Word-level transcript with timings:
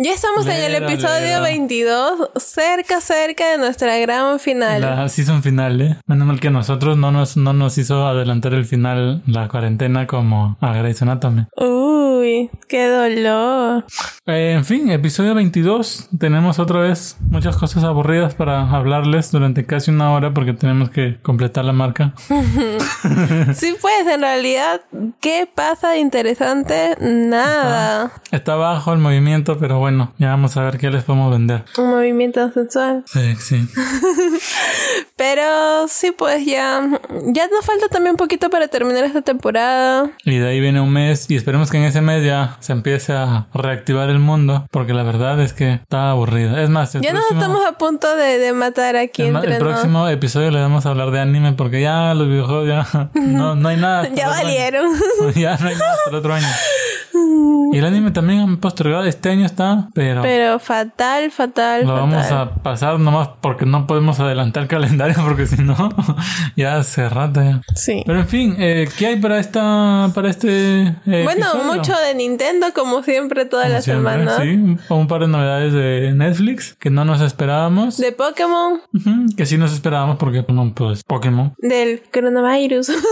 Ya 0.00 0.12
estamos 0.12 0.46
en 0.46 0.62
el 0.62 0.76
episodio 0.76 1.20
lera. 1.20 1.40
22, 1.40 2.30
cerca, 2.36 3.00
cerca 3.00 3.50
de 3.50 3.58
nuestra 3.58 3.98
gran 3.98 4.38
final. 4.38 4.80
La 4.80 5.08
season 5.08 5.42
final, 5.42 5.80
¿eh? 5.80 5.96
Menos 6.06 6.24
mal 6.24 6.38
que 6.38 6.46
a 6.46 6.50
nosotros 6.52 6.96
no 6.96 7.10
nos, 7.10 7.36
no 7.36 7.52
nos 7.52 7.78
hizo 7.78 8.06
adelantar 8.06 8.54
el 8.54 8.64
final 8.64 9.22
la 9.26 9.48
cuarentena 9.48 10.06
como 10.06 10.56
a 10.60 10.72
Grey's 10.72 11.02
Anatomy. 11.02 11.46
Uy, 12.18 12.50
qué 12.66 12.88
dolor. 12.88 13.84
Eh, 14.26 14.54
en 14.56 14.64
fin, 14.64 14.90
episodio 14.90 15.36
22. 15.36 16.08
Tenemos 16.18 16.58
otra 16.58 16.80
vez 16.80 17.16
muchas 17.30 17.56
cosas 17.56 17.84
aburridas 17.84 18.34
para 18.34 18.68
hablarles 18.70 19.30
durante 19.30 19.66
casi 19.66 19.92
una 19.92 20.12
hora 20.12 20.34
porque 20.34 20.52
tenemos 20.52 20.90
que 20.90 21.20
completar 21.22 21.64
la 21.64 21.72
marca. 21.72 22.14
Sí, 23.54 23.74
pues, 23.80 24.06
en 24.12 24.20
realidad, 24.20 24.80
¿qué 25.20 25.48
pasa 25.52 25.90
de 25.90 25.98
interesante? 25.98 26.96
Nada. 27.00 28.12
Está 28.30 28.56
bajo 28.56 28.92
el 28.92 28.98
movimiento, 28.98 29.58
pero 29.58 29.78
bueno, 29.78 30.12
ya 30.18 30.28
vamos 30.30 30.56
a 30.56 30.62
ver 30.64 30.78
qué 30.78 30.90
les 30.90 31.04
podemos 31.04 31.30
vender. 31.32 31.64
Un 31.76 31.90
movimiento 31.90 32.50
sensual. 32.52 33.04
Sí, 33.06 33.36
sí. 33.36 33.68
Pero 35.18 35.88
sí, 35.88 36.12
pues 36.12 36.46
ya. 36.46 36.80
Ya 37.26 37.48
nos 37.48 37.66
falta 37.66 37.88
también 37.88 38.12
un 38.12 38.16
poquito 38.16 38.50
para 38.50 38.68
terminar 38.68 39.02
esta 39.02 39.20
temporada. 39.20 40.10
Y 40.24 40.38
de 40.38 40.48
ahí 40.48 40.60
viene 40.60 40.80
un 40.80 40.92
mes 40.92 41.28
y 41.28 41.34
esperemos 41.34 41.70
que 41.70 41.76
en 41.76 41.84
ese 41.84 42.00
mes 42.00 42.07
ya 42.24 42.56
se 42.60 42.72
empiece 42.72 43.12
a 43.12 43.46
reactivar 43.54 44.10
el 44.10 44.18
mundo 44.18 44.66
porque 44.70 44.92
la 44.94 45.02
verdad 45.02 45.40
es 45.40 45.52
que 45.52 45.74
está 45.74 46.10
aburrido. 46.10 46.56
Es 46.58 46.68
más, 46.70 46.92
Ya 46.94 47.12
nos 47.12 47.24
próximo- 47.24 47.40
estamos 47.40 47.66
a 47.66 47.72
punto 47.78 48.16
de, 48.16 48.38
de 48.38 48.52
matar 48.52 48.96
aquí 48.96 49.22
El, 49.22 49.36
entre 49.36 49.56
el 49.56 49.62
nos. 49.62 49.68
próximo 49.72 50.08
episodio 50.08 50.50
le 50.50 50.60
vamos 50.60 50.86
a 50.86 50.90
hablar 50.90 51.10
de 51.10 51.20
anime 51.20 51.52
porque 51.52 51.80
ya 51.82 52.14
los 52.14 52.26
videojuegos 52.28 52.66
ya 52.68 53.10
no, 53.14 53.54
no 53.54 53.68
hay 53.68 53.76
nada. 53.76 54.08
Ya 54.14 54.28
valieron. 54.28 54.86
ya 55.34 55.56
no 55.58 55.68
hay 55.68 55.74
nada 55.76 55.92
hasta 55.92 56.10
el 56.10 56.16
otro 56.16 56.34
año. 56.34 56.46
Y 57.72 57.78
el 57.78 57.84
anime 57.84 58.10
también 58.12 58.40
han 58.40 58.56
postergado. 58.58 59.04
Este 59.04 59.30
año 59.30 59.44
está, 59.44 59.88
pero, 59.94 60.22
Pero 60.22 60.58
fatal, 60.58 61.30
fatal, 61.30 61.82
lo 61.82 61.88
fatal. 61.88 62.00
vamos 62.10 62.32
a 62.32 62.50
pasar 62.62 62.98
nomás 62.98 63.28
porque 63.40 63.66
no 63.66 63.86
podemos 63.86 64.20
adelantar 64.20 64.62
el 64.64 64.68
calendario 64.68 65.16
porque 65.24 65.46
si 65.46 65.62
no 65.62 65.76
ya 66.56 66.82
se 66.82 67.08
rata 67.08 67.44
ya. 67.44 67.60
Sí. 67.74 68.02
Pero 68.06 68.20
en 68.20 68.28
fin, 68.28 68.56
eh, 68.58 68.88
¿qué 68.98 69.08
hay 69.08 69.16
para 69.16 69.38
esta 69.38 70.10
para 70.14 70.30
este 70.30 70.82
eh, 70.82 70.94
Bueno, 71.24 71.46
episodio? 71.50 71.64
mucho 71.74 71.92
de 72.00 72.14
Nintendo, 72.14 72.66
como 72.74 73.02
siempre, 73.02 73.44
toda 73.44 73.64
Como 73.64 73.74
la 73.74 73.82
siempre, 73.82 74.10
semana. 74.12 74.36
Sí, 74.42 74.48
un, 74.50 74.80
un 74.88 75.06
par 75.08 75.22
de 75.22 75.28
novedades 75.28 75.72
de 75.72 76.12
Netflix 76.14 76.74
que 76.78 76.90
no 76.90 77.04
nos 77.04 77.20
esperábamos. 77.20 77.96
De 77.98 78.12
Pokémon, 78.12 78.80
Ujú, 78.94 79.36
que 79.36 79.46
sí 79.46 79.56
nos 79.58 79.72
esperábamos 79.72 80.16
porque 80.18 80.42
pues 80.42 81.02
Pokémon. 81.04 81.54
del 81.58 82.02
coronavirus. 82.12 82.90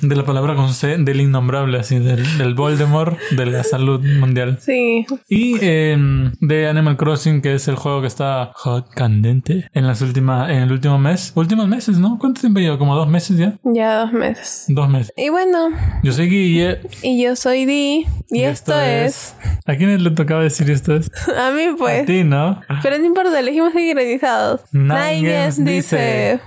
De 0.00 0.14
la 0.14 0.24
palabra 0.24 0.54
con 0.54 0.72
C, 0.72 0.96
del 0.98 1.20
innombrable, 1.20 1.78
así, 1.80 1.98
del, 1.98 2.38
del 2.38 2.54
Voldemort 2.54 3.18
de 3.32 3.46
la 3.46 3.64
salud 3.64 4.00
mundial. 4.00 4.58
sí. 4.60 5.04
Y 5.28 5.56
eh, 5.60 5.96
de 6.40 6.68
Animal 6.68 6.96
Crossing, 6.96 7.42
que 7.42 7.54
es 7.54 7.66
el 7.68 7.74
juego 7.74 8.00
que 8.00 8.06
está 8.06 8.52
hot, 8.54 8.88
candente 8.94 9.68
en 9.74 9.86
las 9.88 10.02
últimas, 10.02 10.50
en 10.50 10.58
el 10.58 10.72
último 10.72 10.98
mes. 10.98 11.32
Últimos 11.34 11.66
meses, 11.66 11.98
¿no? 11.98 12.16
¿Cuánto 12.18 12.40
tiempo 12.40 12.60
lleva? 12.60 12.78
¿Como 12.78 12.94
dos 12.94 13.08
meses 13.08 13.36
ya? 13.38 13.58
Ya 13.64 13.98
dos 14.00 14.12
meses. 14.12 14.64
Dos 14.68 14.88
meses. 14.88 15.12
Y 15.16 15.28
bueno, 15.30 15.70
Yo 16.04 16.12
soy 16.12 16.28
Guille. 16.28 16.80
y 17.02 17.22
yo 17.22 17.34
soy 17.34 17.59
Y, 17.68 18.06
esto, 18.30 18.78
es... 18.80 19.34
¿A 19.66 19.76
quién 19.76 20.02
le 20.02 20.10
tocaba 20.12 20.42
decir 20.42 20.70
esto 20.70 20.94
es? 20.94 21.10
A 21.36 21.50
mí, 21.50 21.64
A 21.64 21.74
pues. 21.76 22.06
ti, 22.06 22.24
¿no? 22.24 22.60
Pero 22.82 22.98
no 22.98 23.04
importa, 23.04 23.38
elegimos 23.38 23.72
sincronizados. 23.72 24.62
Nines 24.72 25.62
dice. 25.64 26.40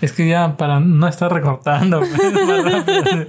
Es 0.00 0.12
que 0.12 0.28
ya 0.28 0.56
para 0.56 0.80
no 0.80 1.08
estar 1.08 1.32
recortando 1.32 2.00
pues, 2.00 2.12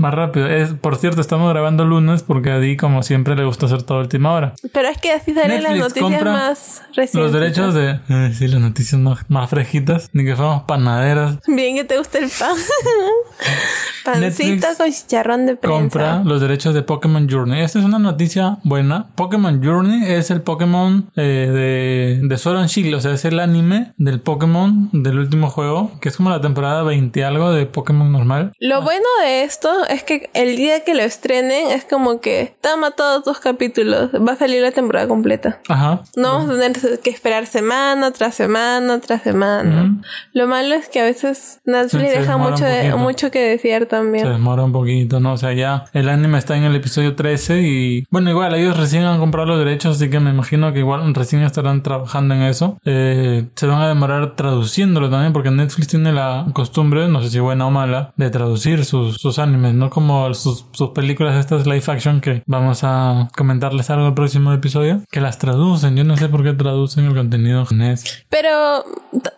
más 0.00 0.14
rápido. 0.14 0.48
Es, 0.48 0.72
por 0.72 0.96
cierto, 0.96 1.20
estamos 1.20 1.48
grabando 1.50 1.84
lunes 1.84 2.22
porque 2.22 2.50
a 2.50 2.58
Di, 2.58 2.76
como 2.76 3.02
siempre, 3.02 3.36
le 3.36 3.44
gusta 3.44 3.66
hacer 3.66 3.82
todo 3.82 3.98
a 3.98 4.00
última 4.00 4.32
hora. 4.32 4.54
Pero 4.72 4.88
es 4.88 4.98
que 4.98 5.12
así 5.12 5.32
salen 5.34 5.62
las 5.62 5.76
noticias 5.76 6.24
más 6.24 6.82
recientes. 6.94 7.14
Los 7.14 7.32
derechos 7.32 7.74
de. 7.74 8.00
eh, 8.08 8.32
sí, 8.36 8.48
las 8.48 8.60
noticias 8.60 9.00
más, 9.00 9.18
más 9.28 9.48
fresquitas. 9.48 10.08
Ni 10.12 10.24
que 10.24 10.34
fuéramos 10.34 10.64
panaderas. 10.64 11.38
Bien 11.46 11.76
que 11.76 11.84
te 11.84 11.98
gusta 11.98 12.18
el 12.18 12.30
pan. 12.30 12.56
Pancito 14.04 14.20
Netflix 14.20 14.76
con 14.78 14.90
chicharrón 14.90 15.46
de 15.46 15.56
prensa. 15.56 15.78
compra 15.78 16.22
los 16.24 16.40
derechos 16.40 16.74
de 16.74 16.82
Pokémon 16.82 17.28
Journey. 17.28 17.60
Esta 17.60 17.78
es 17.78 17.84
una 17.84 17.98
noticia 17.98 18.58
buena. 18.64 19.08
Pokémon 19.14 19.62
Journey 19.62 20.10
es 20.10 20.30
el 20.30 20.40
Pokémon 20.42 21.10
eh, 21.16 22.18
de, 22.20 22.26
de 22.26 22.38
Sword 22.38 22.58
and 22.58 22.68
Shield, 22.68 22.94
o 22.94 23.00
sea, 23.00 23.12
es 23.12 23.24
el 23.24 23.38
anime 23.38 23.92
del 23.98 24.20
Pokémon 24.20 24.88
del 24.92 25.18
último 25.18 25.50
juego, 25.50 25.92
que 26.00 26.08
es 26.08 26.16
como 26.16 26.30
la 26.30 26.40
temporada 26.40 26.82
20 26.82 27.24
algo 27.24 27.52
de 27.52 27.66
Pokémon 27.66 28.10
normal. 28.10 28.52
Lo 28.58 28.82
bueno 28.82 29.04
de 29.22 29.42
esto 29.44 29.70
es 29.90 30.02
que 30.04 30.30
el 30.34 30.56
día 30.56 30.84
que 30.84 30.94
lo 30.94 31.02
estrenen 31.02 31.68
es 31.70 31.84
como 31.84 32.20
que 32.20 32.54
toma 32.60 32.92
todos 32.92 33.24
tus 33.24 33.38
capítulos, 33.40 34.10
va 34.12 34.32
a 34.32 34.36
salir 34.36 34.62
la 34.62 34.70
temporada 34.72 35.08
completa. 35.08 35.60
Ajá. 35.68 36.02
No 36.16 36.32
vamos 36.38 36.50
a 36.56 36.60
tener 36.60 37.00
que 37.00 37.10
esperar 37.10 37.46
semana 37.46 38.10
tras 38.12 38.34
semana 38.34 39.00
tras 39.00 39.22
semana. 39.22 39.98
Lo 40.32 40.46
malo 40.46 40.74
es 40.74 40.88
que 40.88 41.00
a 41.00 41.04
veces 41.04 41.60
Netflix 41.64 42.08
Se- 42.08 42.14
se 42.14 42.20
deja 42.20 42.36
mucho, 42.36 42.64
de- 42.64 42.94
mucho 42.94 43.30
que 43.30 43.40
desear 43.40 43.82
Se 43.82 43.86
también. 43.86 44.28
demora 44.30 44.62
un 44.64 44.72
poquito, 44.72 45.20
¿no? 45.20 45.32
O 45.32 45.36
sea, 45.36 45.52
ya 45.52 45.84
el 45.92 46.08
anime 46.08 46.38
está 46.38 46.56
en 46.56 46.64
el 46.64 46.74
episodio 46.76 47.14
13 47.16 47.60
y 47.62 48.04
bueno, 48.10 48.30
igual 48.30 48.54
ellos 48.54 48.76
recién 48.76 49.04
han 49.04 49.18
comprado 49.18 49.46
los 49.48 49.58
derechos, 49.58 49.96
así 49.96 50.10
que 50.10 50.20
me 50.20 50.30
imagino 50.30 50.72
que 50.72 50.80
igual 50.80 51.14
recién 51.14 51.42
estarán 51.42 51.82
trabajando 51.82 52.34
en 52.34 52.42
eso. 52.42 52.78
Eh, 52.84 53.46
se 53.54 53.66
van 53.66 53.80
a 53.80 53.88
demorar 53.88 54.34
traduciéndolo 54.36 55.08
también 55.10 55.32
porque 55.32 55.50
Netflix 55.50 55.88
tiene 55.88 56.12
la 56.12 56.46
costumbre, 56.52 57.08
no 57.08 57.22
sé 57.22 57.30
si 57.30 57.38
buena 57.40 57.66
o 57.66 57.70
mala, 57.70 58.12
de 58.16 58.30
traducir 58.30 58.84
sus, 58.84 59.16
sus 59.16 59.38
animes, 59.38 59.74
no 59.74 59.79
como 59.88 60.34
sus, 60.34 60.66
sus 60.72 60.90
películas 60.90 61.36
estas 61.36 61.66
live 61.66 61.82
action 61.86 62.20
que 62.20 62.42
vamos 62.46 62.80
a 62.82 63.30
comentarles 63.36 63.88
algo 63.88 64.08
el 64.08 64.14
próximo 64.14 64.52
episodio, 64.52 65.00
que 65.10 65.20
las 65.20 65.38
traducen. 65.38 65.96
Yo 65.96 66.04
no 66.04 66.16
sé 66.18 66.28
por 66.28 66.42
qué 66.42 66.52
traducen 66.52 67.06
el 67.06 67.14
contenido 67.14 67.62
japonés. 67.64 68.24
Pero 68.28 68.84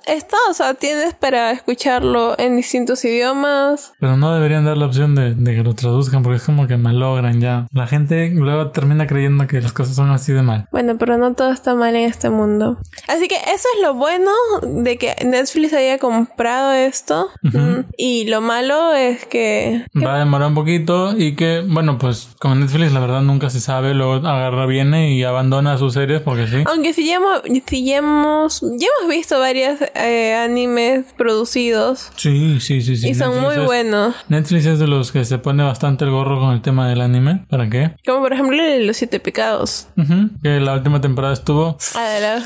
esto, 0.07 0.37
o 0.51 0.55
sea, 0.55 0.75
tienes 0.75 1.15
para 1.15 1.53
escucharlo 1.53 2.35
en 2.39 2.57
distintos 2.57 3.05
idiomas. 3.05 3.93
Pero 4.01 4.17
no 4.17 4.35
deberían 4.35 4.65
dar 4.65 4.77
la 4.77 4.87
opción 4.87 5.15
de, 5.15 5.35
de 5.35 5.55
que 5.55 5.63
lo 5.63 5.75
traduzcan 5.75 6.23
porque 6.23 6.39
es 6.39 6.43
como 6.45 6.67
que 6.67 6.77
malogran 6.77 7.41
ya. 7.41 7.67
La 7.73 7.87
gente 7.87 8.31
luego 8.31 8.71
termina 8.71 9.07
creyendo 9.07 9.47
que 9.47 9.61
las 9.61 9.73
cosas 9.73 9.95
son 9.95 10.11
así 10.11 10.33
de 10.33 10.43
mal. 10.43 10.67
Bueno, 10.73 10.97
pero 10.99 11.19
no 11.19 11.35
todo 11.35 11.53
está 11.53 11.75
mal 11.75 11.95
en 11.95 12.09
este 12.09 12.31
mundo. 12.31 12.79
Así 13.09 13.29
que 13.29 13.37
eso 13.37 13.69
es 13.77 13.83
lo 13.83 13.95
bueno 13.95 14.31
de 14.63 14.97
que 14.97 15.15
Netflix 15.25 15.73
haya 15.75 15.99
comprado 15.99 16.73
esto. 16.73 17.29
Mm, 17.43 17.81
Y 17.97 18.27
lo 18.29 18.41
malo 18.41 18.95
es 18.95 19.27
que... 19.27 19.85
Va 19.97 20.22
demorar 20.25 20.49
un 20.49 20.55
poquito 20.55 21.15
y 21.17 21.35
que, 21.37 21.63
bueno, 21.67 21.99
pues 21.99 22.29
con 22.39 22.61
Netflix 22.61 22.93
la 22.93 23.01
verdad 23.01 23.23
nunca 23.23 23.51
se 23.51 23.61
sabe, 23.61 23.95
luego 23.95 24.15
agarra, 24.27 24.67
viene 24.67 25.13
y 25.15 25.23
abandona 25.25 25.79
sus 25.79 25.95
series 25.95 26.21
porque 26.21 26.47
sí. 26.47 26.63
Aunque 26.67 26.93
si 26.93 27.07
ya 27.07 27.17
hemos, 27.17 27.43
si 27.67 27.85
ya 27.85 27.97
hemos, 27.99 28.61
ya 28.61 28.87
hemos 28.99 29.11
visto 29.11 29.39
varios 29.39 29.79
eh, 29.95 30.35
animes 30.35 31.05
producidos 31.17 32.11
Sí, 32.17 32.59
sí, 32.61 32.81
sí, 32.83 32.97
sí. 32.97 33.09
y 33.11 33.15
son 33.15 33.31
Netflix 33.31 33.45
muy 33.47 33.55
es- 33.63 33.67
buenos. 33.67 34.15
Netflix 34.29 34.67
es 34.67 34.79
de 34.79 34.87
los 34.87 35.13
que 35.13 35.25
se 35.25 35.39
pone 35.39 35.63
bastante 35.63 36.05
el 36.05 36.11
gorro 36.11 36.39
con 36.41 36.53
el 36.53 36.63
tema 36.63 36.89
del 36.89 37.01
anime. 37.01 37.45
¿Para 37.49 37.69
qué? 37.69 37.93
Como 38.07 38.21
por 38.21 38.33
ejemplo 38.33 38.57
Los 38.81 38.97
Siete 38.97 39.21
Pecados. 39.21 39.89
Ujú, 39.97 40.31
Que 40.43 40.61
la 40.61 40.75
última 40.75 41.01
temporada 41.01 41.35
estuvo... 41.35 41.77
Ah, 41.95 42.19
la, 42.21 42.43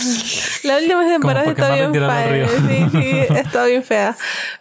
la 0.64 0.76
última 0.78 1.06
temporada 1.08 1.44
está 1.50 1.74
bien 1.74 1.92
fea. 1.94 2.48
Sí, 2.48 2.86
sí, 2.92 3.34
está 3.36 3.64
bien 3.66 3.82
fea. 3.82 4.16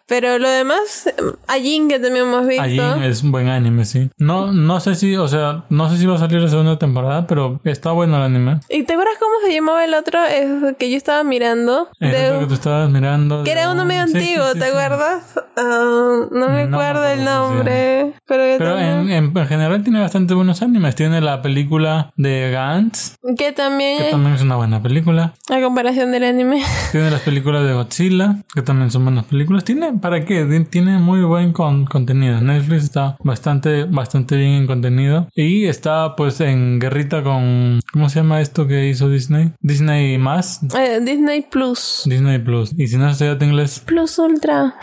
Pero 0.07 0.37
lo 0.37 0.47
demás, 0.49 1.09
a 1.47 1.53
Jin 1.55 1.87
que 1.87 1.99
también 1.99 2.25
hemos 2.27 2.45
visto. 2.47 2.63
Es 3.11 3.23
un 3.23 3.31
buen 3.31 3.47
anime, 3.47 3.85
sí. 3.85 4.09
No, 4.17 4.51
no 4.51 4.79
sé 4.79 4.95
si, 4.95 5.15
o 5.15 5.27
sea, 5.27 5.65
no 5.69 5.89
sé 5.89 5.97
si 5.97 6.05
va 6.05 6.15
a 6.15 6.19
salir 6.19 6.39
la 6.41 6.47
segunda 6.49 6.77
temporada, 6.77 7.27
pero 7.27 7.59
está 7.63 7.91
bueno 7.91 8.17
el 8.17 8.23
anime. 8.23 8.59
¿Y 8.69 8.83
te 8.83 8.93
acuerdas 8.93 9.15
cómo 9.19 9.33
se 9.45 9.53
llamaba 9.53 9.83
el 9.85 9.93
otro? 9.93 10.19
Es 10.25 10.75
que 10.77 10.89
yo 10.89 10.97
estaba 10.97 11.23
mirando. 11.23 11.89
El 11.99 12.11
de- 12.11 12.27
otro 12.27 12.39
que 12.41 12.45
tú 12.47 12.53
estabas 12.55 12.89
mirando. 12.89 13.43
que 13.43 13.53
de 13.53 13.59
era 13.61 13.71
uno 13.71 13.81
un- 13.83 13.87
medio 13.87 14.07
sí, 14.07 14.17
antiguo, 14.17 14.45
sí, 14.53 14.59
¿te 14.59 14.65
acuerdas? 14.65 15.23
Ah, 15.57 16.25
no 16.31 16.49
me 16.49 16.67
No 16.67 16.77
acuerdo 16.77 17.05
el 17.07 17.23
nombre. 17.23 18.13
Pero, 18.27 18.43
en, 18.43 18.57
también, 18.59 19.09
en, 19.11 19.37
en 19.37 19.47
general 19.47 19.83
tiene 19.83 19.99
bastante 19.99 20.33
buenos 20.33 20.61
animes. 20.61 20.95
Tiene 20.95 21.21
la 21.21 21.41
película 21.41 22.11
de 22.17 22.51
Gantz, 22.51 23.15
que 23.37 23.51
también, 23.51 23.99
que 24.03 24.11
también 24.11 24.35
es 24.35 24.41
una 24.41 24.55
buena 24.57 24.81
película. 24.81 25.33
a 25.49 25.61
comparación 25.61 26.11
del 26.11 26.23
anime. 26.23 26.61
Tiene 26.91 27.09
las 27.11 27.21
películas 27.21 27.63
de 27.65 27.73
Godzilla, 27.73 28.37
que 28.53 28.61
también 28.61 28.91
son 28.91 29.03
buenas 29.05 29.25
películas. 29.25 29.63
Tiene, 29.63 29.93
¿para 29.93 30.25
qué? 30.25 30.43
Ti- 30.45 30.65
Tiene 30.65 30.97
muy 30.97 31.21
buen 31.21 31.53
con- 31.53 31.85
contenido. 31.85 32.41
Netflix 32.41 32.83
está 32.95 33.17
bastante, 33.25 33.83
bastante 33.83 34.37
bien 34.37 34.51
en 34.51 34.67
contenido. 34.67 35.27
Y 35.35 35.65
está 35.65 36.15
pues 36.15 36.39
en 36.39 36.79
guerrita 36.79 37.23
con, 37.23 37.81
¿cómo 37.91 38.07
se 38.07 38.19
llama 38.19 38.39
esto 38.39 38.67
que 38.67 38.87
hizo 38.87 39.09
Disney? 39.09 39.51
Disney 39.59 40.17
más. 40.17 40.61
Eh, 40.77 41.01
Disney 41.01 41.41
Plus. 41.41 42.03
Disney 42.05 42.39
Plus. 42.39 42.71
Y 42.77 42.87
si 42.87 42.95
no 42.95 43.07
has 43.07 43.13
estudiado 43.13 43.43
inglés, 43.43 43.81
Plus 43.85 44.17
Ultra. 44.17 44.75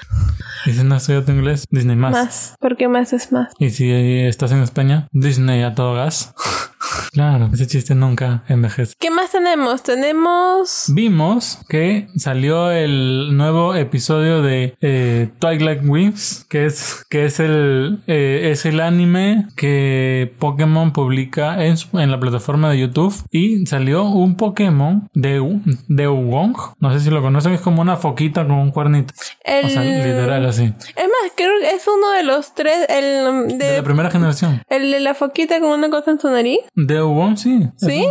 y 0.66 0.72
si 0.72 0.82
no 0.82 0.94
has 0.94 1.02
estudiado 1.02 1.30
inglés, 1.30 1.66
Disney 1.70 1.94
más. 1.96 2.12
Más. 2.12 2.54
Porque 2.58 2.88
más 2.88 3.12
es 3.12 3.30
más. 3.32 3.52
Y 3.58 3.68
si 3.68 3.90
estás 3.92 4.52
en 4.52 4.62
España, 4.62 5.08
Disney 5.12 5.62
a 5.62 5.74
todo 5.74 5.94
gas. 5.94 6.34
Claro, 7.12 7.48
ese 7.52 7.66
chiste 7.66 7.94
nunca 7.94 8.42
envejece. 8.48 8.94
¿Qué 8.98 9.10
más 9.10 9.30
tenemos? 9.32 9.82
Tenemos... 9.82 10.84
Vimos 10.88 11.58
que 11.68 12.08
salió 12.16 12.70
el 12.70 13.36
nuevo 13.36 13.74
episodio 13.74 14.42
de 14.42 14.74
eh, 14.80 15.30
Twilight 15.38 15.80
Wings, 15.84 16.46
que 16.48 16.66
es, 16.66 17.04
que 17.08 17.26
es 17.26 17.40
el, 17.40 18.00
eh, 18.06 18.48
es 18.52 18.64
el 18.66 18.80
anime 18.80 19.46
que 19.56 20.34
Pokémon 20.38 20.92
publica 20.92 21.64
en, 21.64 21.76
su- 21.76 21.98
en 21.98 22.10
la 22.10 22.18
plataforma 22.20 22.70
de 22.70 22.78
YouTube 22.80 23.14
y 23.30 23.66
salió 23.66 24.04
un 24.04 24.36
Pokémon 24.36 25.08
de, 25.14 25.40
de 25.88 26.06
Wong. 26.06 26.56
No 26.80 26.92
sé 26.92 27.00
si 27.00 27.10
lo 27.10 27.22
conocen, 27.22 27.52
es 27.52 27.60
como 27.60 27.82
una 27.82 27.96
foquita 27.96 28.42
con 28.46 28.56
un 28.56 28.70
cuernito. 28.70 29.12
El... 29.44 29.66
O 29.66 29.68
sea, 29.68 29.82
literal 29.82 30.46
así. 30.46 30.64
Es 30.64 31.04
más, 31.04 31.32
creo 31.36 31.52
que 31.60 31.70
es 31.70 31.86
uno 31.86 32.10
de 32.12 32.22
los 32.24 32.54
tres, 32.54 32.86
el 32.88 33.58
De 33.58 33.76
la 33.78 33.82
primera 33.82 34.10
generación. 34.10 34.62
el 34.68 34.90
de 34.90 35.00
la 35.00 35.14
foquita 35.14 35.60
con 35.60 35.70
una 35.70 35.90
cosa 35.90 36.10
en 36.12 36.20
su 36.20 36.30
nariz. 36.30 36.58
De 36.74 37.02
Wong, 37.02 37.36
sí. 37.36 37.68
¿Sí? 37.76 38.06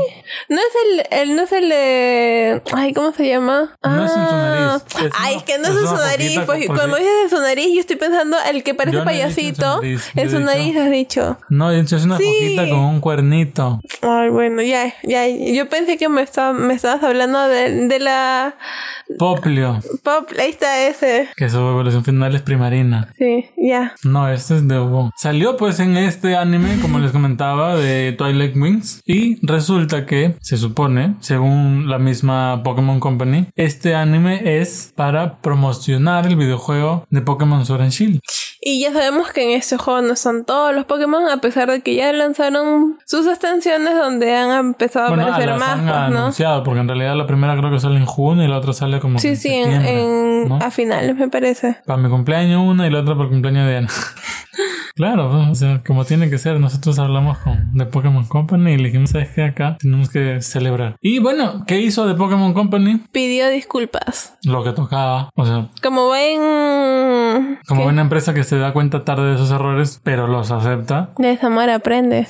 No 0.48 0.58
es 0.58 1.08
el, 1.12 1.20
el 1.20 1.36
no 1.36 1.42
es 1.44 1.52
el 1.52 1.68
de... 1.70 2.62
Ay, 2.74 2.94
¿cómo 2.94 3.12
se 3.12 3.28
llama? 3.28 3.76
No 3.84 4.06
es 4.06 4.12
en 4.12 4.28
su 4.28 4.36
nariz, 4.36 4.84
es 5.04 5.12
Ay, 5.20 5.34
una- 5.34 5.38
es 5.40 5.44
que 5.44 5.58
no 5.58 5.64
es 5.68 5.70
es 5.72 5.82
en 5.82 5.88
su 5.88 5.96
nariz. 5.96 6.40
Pues, 6.46 6.68
cuando 6.68 6.96
dices 6.98 7.12
en 7.24 7.30
su 7.32 7.40
nariz, 7.42 7.68
yo 7.74 7.80
estoy 7.80 7.96
pensando 7.96 8.38
el 8.48 8.64
que 8.64 8.76
parece 8.76 8.98
no 8.98 9.04
dicho 9.04 9.12
en 9.12 9.22
su 9.32 9.34
payasito. 9.34 9.76
nariz, 9.82 10.12
En 10.16 10.30
su 10.30 10.38
dicho- 10.38 10.46
nariz 10.52 10.78
has 10.78 10.92
dicho. 10.92 11.38
No, 11.50 11.72
es 11.72 11.92
una 11.92 12.18
Sí. 12.18 12.24
foquita 12.24 12.70
con 12.70 12.80
un 12.80 13.02
cuernito. 13.02 13.80
Ay, 14.04 14.30
bueno, 14.30 14.62
ya, 14.62 14.94
ya. 15.04 15.28
Yo 15.28 15.68
pensé 15.68 15.98
que 15.98 16.08
me, 16.08 16.22
estaba, 16.22 16.54
me 16.54 16.76
estabas 16.76 17.04
hablando 17.04 17.40
de, 17.48 17.88
de 17.88 18.00
la 18.00 18.56
Poplio, 19.18 19.80
pop. 20.04 20.30
Ahí 20.40 20.50
está 20.52 20.88
ese. 20.88 21.30
que 21.36 21.50
su 21.50 21.58
evolución 21.58 22.04
final 22.06 22.34
es 22.36 22.42
primarina. 22.42 23.10
Sí, 23.18 23.50
ya. 23.58 23.94
No, 24.04 24.30
este 24.30 24.56
es 24.58 24.68
de 24.68 24.78
Wong. 24.80 25.12
Salió 25.18 25.58
pues 25.58 25.80
en 25.80 25.98
este 25.98 26.36
anime, 26.36 26.78
como 26.82 27.00
les 27.00 27.12
comentaba, 27.12 27.76
de 27.76 28.14
Twilight 28.18 28.51
Wings. 28.56 29.02
Y 29.06 29.46
resulta 29.46 30.06
que, 30.06 30.36
se 30.42 30.58
supone, 30.58 31.16
según 31.20 31.90
la 31.90 32.00
misma 32.00 32.62
Pokémon 32.64 33.00
Company, 33.00 33.48
este 33.56 33.96
anime 33.96 34.60
es 34.62 34.92
para 34.96 35.38
promocionar 35.42 36.26
el 36.28 36.36
videojuego 36.36 37.06
de 37.10 37.22
Pokémon 37.22 37.66
Sword 37.66 37.82
and 37.82 37.92
Shield. 37.92 38.20
Y 38.64 38.80
ya 38.80 38.94
sabemos 38.94 39.32
que 39.32 39.44
en 39.44 39.58
este 39.58 39.78
juego 39.78 40.02
no 40.04 40.14
están 40.14 40.46
todos 40.46 40.74
los 40.76 40.86
Pokémon, 40.86 41.28
a 41.30 41.38
pesar 41.42 41.72
de 41.72 41.82
que 41.82 41.96
ya 41.96 42.14
lanzaron 42.14 43.00
sus 43.08 43.26
extensiones 43.26 43.96
donde 43.96 44.36
han 44.36 44.52
empezado 44.66 45.06
a 45.08 45.10
Bueno, 45.10 45.24
aparecer 45.24 45.50
las 45.50 45.60
más, 45.60 45.70
han 45.70 45.80
pues, 45.80 45.96
¿no? 46.12 46.20
anunciado, 46.20 46.64
porque 46.64 46.80
en 46.82 46.88
realidad 46.88 47.16
la 47.16 47.26
primera 47.26 47.58
creo 47.58 47.72
que 47.72 47.80
sale 47.80 47.98
en 47.98 48.06
junio 48.06 48.44
y 48.46 48.48
la 48.48 48.58
otra 48.58 48.74
sale 48.74 49.00
como 49.00 49.18
Sí, 49.18 49.30
en 49.30 49.36
sí, 49.38 49.50
septiembre, 49.50 50.04
en- 50.04 50.48
¿no? 50.50 50.58
a 50.62 50.70
finales 50.70 51.16
me 51.16 51.28
parece. 51.28 51.78
Para 51.88 52.02
mi 52.02 52.10
cumpleaños 52.10 52.62
una 52.64 52.86
y 52.86 52.92
la 52.92 53.00
otra 53.00 53.14
para 53.16 53.26
el 53.26 53.32
cumpleaños 53.32 53.66
de 53.68 53.78
Ana. 53.78 53.88
claro, 54.96 55.50
o 55.50 55.56
sea, 55.56 55.82
como 55.86 56.06
tiene 56.06 56.30
que 56.30 56.38
ser, 56.38 56.60
nosotros 56.60 57.00
hablamos 57.00 57.38
con 57.40 57.72
The 57.78 57.86
Pokémon 57.86 58.26
Company 58.26 58.74
y 58.74 58.78
le 58.78 58.84
dijimos, 58.86 59.12
¿sabes 59.12 59.30
qué? 59.30 59.44
Acá 59.44 59.78
tenemos 59.80 60.10
que 60.10 60.42
celebrar. 60.42 60.96
Y 61.02 61.20
bueno, 61.20 61.64
¿qué 61.68 61.80
hizo 61.82 62.08
The 62.08 62.16
Pokémon 62.16 62.54
Company? 62.54 63.02
Pidió 63.12 63.50
disculpas. 63.50 64.36
Lo 64.44 64.64
que 64.64 64.72
tocaba. 64.72 65.30
O 65.36 65.46
sea, 65.46 65.68
Como 65.82 66.10
ven... 66.10 67.60
como 67.68 67.82
¿qué? 67.84 67.88
una 67.88 68.02
empresa 68.02 68.34
que 68.34 68.44
se 68.44 68.58
da 68.58 68.74
cuenta 68.74 69.04
tarde 69.04 69.30
de 69.30 69.36
esos 69.36 69.52
errores, 69.52 70.00
pero 70.04 70.28
los 70.28 70.52
acepta. 70.52 71.10
De 71.18 71.32
esa 71.32 71.50
manera 71.50 71.76
aprende. 71.76 72.28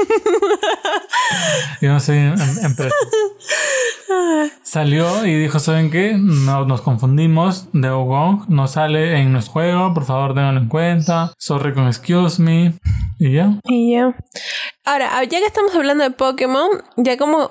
Yo 1.80 1.92
no 1.92 2.00
soy 2.00 2.18
em- 2.18 2.34
empresa. 2.64 2.94
Salió 4.62 5.26
y 5.26 5.34
dijo, 5.36 5.58
¿saben 5.58 5.90
qué? 5.90 6.16
No, 6.18 6.64
nos 6.64 6.80
confundimos. 6.80 7.68
The 7.72 7.90
Wong 7.90 8.44
no 8.48 8.68
sale 8.68 9.18
en 9.18 9.32
nuestro 9.32 9.52
juego. 9.52 9.94
Por 9.94 10.04
favor, 10.04 10.34
tenganlo 10.34 10.60
en 10.60 10.68
cuenta. 10.68 11.32
Sorry 11.38 11.72
con 11.74 11.86
excuse 11.86 12.40
me. 12.40 12.74
Y 13.18 13.32
ya. 13.32 13.58
Y 13.64 13.92
ya. 13.94 14.16
Ahora, 14.86 15.10
ah, 15.18 15.24
ya 15.24 15.38
que 15.40 15.44
estamos 15.44 15.74
hablando 15.74 16.04
de 16.04 16.10
Pokémon, 16.10 16.68
ya 16.96 17.18
como 17.18 17.50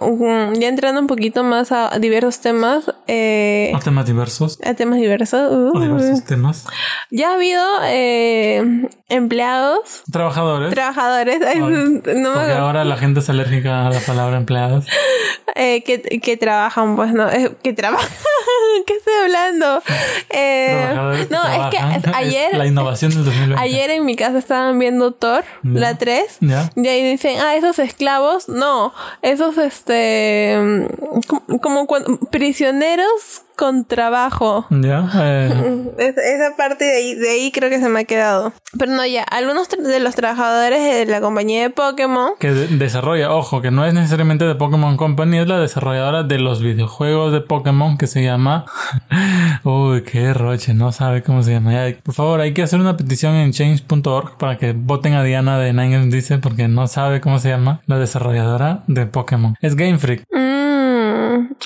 ya 0.59 0.67
entrando 0.67 0.99
un 0.99 1.05
poquito 1.07 1.43
más 1.43 1.71
a 1.71 1.97
diversos 1.99 2.39
temas, 2.41 2.91
eh, 3.07 3.71
A 3.75 3.79
temas 3.79 4.07
diversos. 4.07 4.57
a 4.65 4.73
temas 4.73 4.99
diversos, 4.99 5.39
uh, 5.51 5.77
A 5.77 5.79
diversos 5.81 6.25
temas. 6.25 6.65
ya 7.11 7.29
ha 7.29 7.33
habido 7.35 7.63
eh, 7.85 8.87
empleados, 9.09 10.01
Trabajadores. 10.11 10.73
trabajadores, 10.73 11.39
ay, 11.45 11.59
no 11.59 11.69
me 11.69 11.99
Porque 12.01 12.17
acuerdo, 12.17 12.57
ahora 12.57 12.83
la 12.83 12.97
gente 12.97 13.19
es 13.19 13.29
alérgica 13.29 13.85
a 13.85 13.91
la 13.91 13.99
palabra 13.99 14.35
empleados. 14.37 14.85
eh, 15.55 15.83
que, 15.83 16.01
que 16.01 16.35
trabajan, 16.35 16.95
pues 16.95 17.13
no, 17.13 17.29
eh, 17.29 17.51
que 17.61 17.73
trabajan, 17.73 18.09
¿qué 18.87 18.93
estoy 18.93 19.13
hablando? 19.23 19.83
Eh, 20.31 20.67
Trabajadores 20.89 21.27
que 21.27 21.33
no, 21.35 21.43
es 21.43 21.51
que 21.69 21.77
trabajan. 21.77 22.01
Es 22.01 22.15
ayer, 22.15 22.57
la 22.57 22.65
innovación 22.65 23.11
del 23.11 23.23
2020. 23.25 23.61
ayer 23.63 23.91
en 23.91 24.05
mi 24.05 24.15
casa 24.15 24.39
estaban 24.39 24.79
viendo 24.79 25.11
Thor, 25.13 25.43
la 25.63 25.95
3, 25.95 26.37
Ya. 26.41 26.71
Y 26.75 26.87
ahí 26.87 27.17
dicen, 27.21 27.39
ah, 27.41 27.55
esos 27.55 27.79
esclavos, 27.79 28.47
no, 28.49 28.93
esos, 29.21 29.57
este, 29.57 30.57
mm, 30.59 31.19
como, 31.27 31.59
como 31.61 31.87
cuando- 31.87 32.17
prisioneros 32.31 33.43
con 33.59 33.83
trabajo. 33.85 34.65
Ya. 34.69 35.05
eh, 35.15 35.91
Es- 35.99 36.17
esa 36.17 36.55
parte 36.55 36.85
de 36.85 36.95
ahí, 36.95 37.15
de 37.15 37.29
ahí 37.29 37.51
creo 37.51 37.69
que 37.69 37.79
se 37.79 37.89
me 37.89 37.99
ha 37.99 38.03
quedado. 38.05 38.53
Pero 38.79 38.91
no, 38.93 39.05
ya, 39.05 39.23
algunos 39.23 39.67
de 39.69 39.99
los 39.99 40.15
trabajadores 40.15 40.81
de 40.81 41.05
la 41.11 41.19
compañía 41.21 41.63
de 41.63 41.69
Pokémon, 41.69 42.31
que 42.39 42.51
de- 42.53 42.67
desarrolla, 42.77 43.33
ojo, 43.33 43.61
que 43.61 43.69
no 43.71 43.85
es 43.85 43.93
necesariamente 43.93 44.45
de 44.45 44.55
Pokémon 44.55 44.95
Company, 44.97 45.39
es 45.39 45.47
la 45.47 45.59
desarrolladora 45.59 46.23
de 46.23 46.39
los 46.39 46.61
videojuegos 46.61 47.33
de 47.33 47.41
Pokémon 47.41 47.97
que 47.97 48.07
se 48.07 48.23
llama. 48.23 48.65
Uy, 49.63 50.03
qué 50.03 50.33
roche, 50.33 50.73
no 50.73 50.91
sabe 50.91 51.21
cómo 51.23 51.43
se 51.43 51.51
llama. 51.51 51.73
Ya, 51.73 51.95
por 52.01 52.13
favor, 52.15 52.41
hay 52.41 52.53
que 52.53 52.63
hacer 52.63 52.79
una 52.79 52.95
petición 52.97 53.35
en 53.35 53.51
change.org 53.51 54.37
para 54.37 54.57
que 54.57 54.73
voten 54.73 55.13
a 55.15 55.23
Diana 55.23 55.57
de 55.59 55.73
Nine 55.73 55.91
Games 55.91 56.13
Dice 56.13 56.37
porque 56.37 56.67
no 56.67 56.87
sabe 56.87 57.21
cómo 57.21 57.39
se 57.39 57.49
llama 57.49 57.81
la 57.87 57.97
desarrolladora 57.97 58.83
de 58.87 59.05
Pokémon. 59.05 59.55
Es 59.61 59.75
Game 59.75 59.97
Freak. 59.97 60.23
mm, 60.31 60.48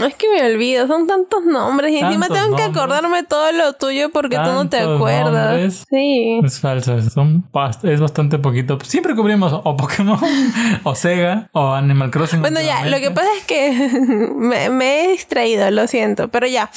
es 0.06 0.16
que 0.16 0.28
me 0.30 0.46
olvido, 0.46 0.88
son 0.88 1.08
tantos 1.08 1.44
nombres 1.46 1.92
y 1.92 2.00
encima 2.00 2.28
tengo 2.28 2.56
que 2.56 2.64
acordarme 2.64 3.24
todo 3.24 3.52
lo 3.52 3.74
tuyo 3.74 4.12
porque 4.12 4.38
tú 4.38 4.52
no 4.52 4.70
te 4.70 4.80
acuerdas. 4.80 5.52
nombres. 5.52 5.84
Sí. 5.90 6.40
Es 6.44 6.60
falso, 6.60 7.02
son 7.10 7.46
es 7.84 8.00
bastante 8.00 8.40
poquito. 8.40 8.78
Siempre 8.84 9.16
cubrimos 9.16 9.54
o 9.54 9.78
Pokémon, 9.78 10.20
o 10.84 10.96
Sega, 10.96 11.50
o 11.52 11.74
Animal 11.74 12.12
Crossing. 12.12 12.42
Bueno, 12.42 12.62
ya, 12.62 12.86
lo 12.86 12.98
que 13.00 13.12
pasa 13.12 13.30
es 13.38 13.46
que 13.46 14.32
me, 14.36 14.70
me 14.70 15.06
he 15.06 15.08
distraído, 15.10 15.70
lo 15.72 15.88
siento, 15.88 16.28
pero 16.30 16.48
ya. 16.48 16.70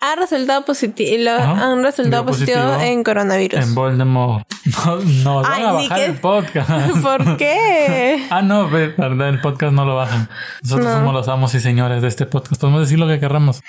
Ha 0.00 0.14
resultado 0.16 0.64
positivo, 0.64 1.30
han 1.30 1.82
resultado 1.82 2.24
positivo, 2.26 2.58
positivo 2.58 2.82
en 2.82 3.02
coronavirus. 3.04 3.60
En 3.60 3.74
Voldemort. 3.74 4.46
No, 4.84 4.96
no 5.22 5.42
van 5.42 5.52
Ay, 5.52 5.62
a 5.62 5.66
ni 5.72 5.82
bajar 5.84 5.98
que- 5.98 6.04
el 6.06 6.14
podcast. 6.16 6.70
¿Por 7.00 7.36
qué? 7.36 8.26
Ah, 8.30 8.42
no, 8.42 8.68
ve- 8.68 8.94
verdad, 8.98 9.28
el 9.28 9.40
podcast 9.40 9.72
no 9.72 9.84
lo 9.84 9.94
bajan. 9.94 10.28
Nosotros 10.62 10.86
No. 10.88 10.94
somos 10.94 11.14
los 11.14 11.28
amos 11.28 11.54
y 11.54 11.60
señores 11.60 12.02
de 12.02 12.08
este 12.08 12.26
podcast. 12.26 12.60
Podemos 12.60 12.80
decir 12.80 12.98
lo 12.98 13.06
que 13.06 13.20
querramos. 13.20 13.62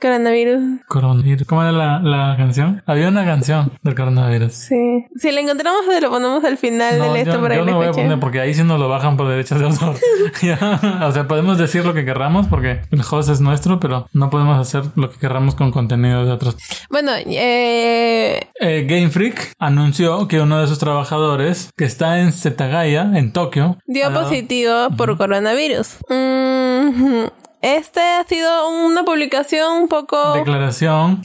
Coronavirus. 0.00 0.80
Coronavirus. 0.86 1.46
¿Cómo 1.46 1.62
era 1.62 1.72
la, 1.72 1.98
la 1.98 2.34
canción? 2.36 2.82
Había 2.86 3.08
una 3.08 3.24
canción 3.24 3.72
del 3.82 3.94
coronavirus. 3.94 4.52
Sí. 4.54 5.06
Si 5.18 5.32
lo 5.32 5.38
encontramos, 5.40 5.82
lo 6.00 6.10
ponemos 6.10 6.44
al 6.44 6.56
final 6.56 6.98
No, 6.98 7.04
del 7.12 7.16
esto 7.16 7.34
yo, 7.34 7.42
para 7.42 7.56
yo 7.56 7.64
que 7.64 7.66
no 7.66 7.72
lo 7.72 7.78
voy 7.78 7.86
a 7.88 7.92
poner 7.92 8.20
porque 8.20 8.40
ahí 8.40 8.54
sí 8.54 8.62
nos 8.62 8.78
lo 8.78 8.88
bajan 8.88 9.16
por 9.16 9.28
derechos 9.28 9.58
de 9.58 9.66
autor. 9.66 9.96
O 11.02 11.12
sea, 11.12 11.26
podemos 11.28 11.58
decir 11.58 11.84
lo 11.84 11.92
que 11.94 12.04
querramos 12.04 12.46
porque 12.46 12.80
el 12.90 13.00
host 13.10 13.28
es 13.28 13.40
nuestro, 13.40 13.80
pero 13.80 14.08
no 14.12 14.30
podemos 14.30 14.58
hacer 14.58 14.84
lo 14.94 15.10
que 15.10 15.18
querramos 15.18 15.47
con 15.54 15.70
contenido 15.70 16.24
de 16.24 16.32
otros. 16.32 16.56
Bueno, 16.90 17.12
eh, 17.16 18.40
Eh, 18.60 18.86
Game 18.88 19.10
Freak 19.10 19.52
anunció 19.58 20.26
que 20.28 20.40
uno 20.40 20.60
de 20.60 20.66
sus 20.66 20.78
trabajadores, 20.78 21.70
que 21.76 21.84
está 21.84 22.20
en 22.20 22.32
Setagaya, 22.32 23.02
en 23.14 23.32
Tokio, 23.32 23.78
dio 23.86 24.10
dado- 24.10 24.24
positivo 24.24 24.88
por 24.96 25.16
coronavirus. 25.16 25.96
Mm, 26.08 27.24
este 27.60 28.00
ha 28.00 28.24
sido 28.24 28.68
una 28.68 29.04
publicación 29.04 29.82
un 29.82 29.88
poco... 29.88 30.34
Declaración. 30.34 31.22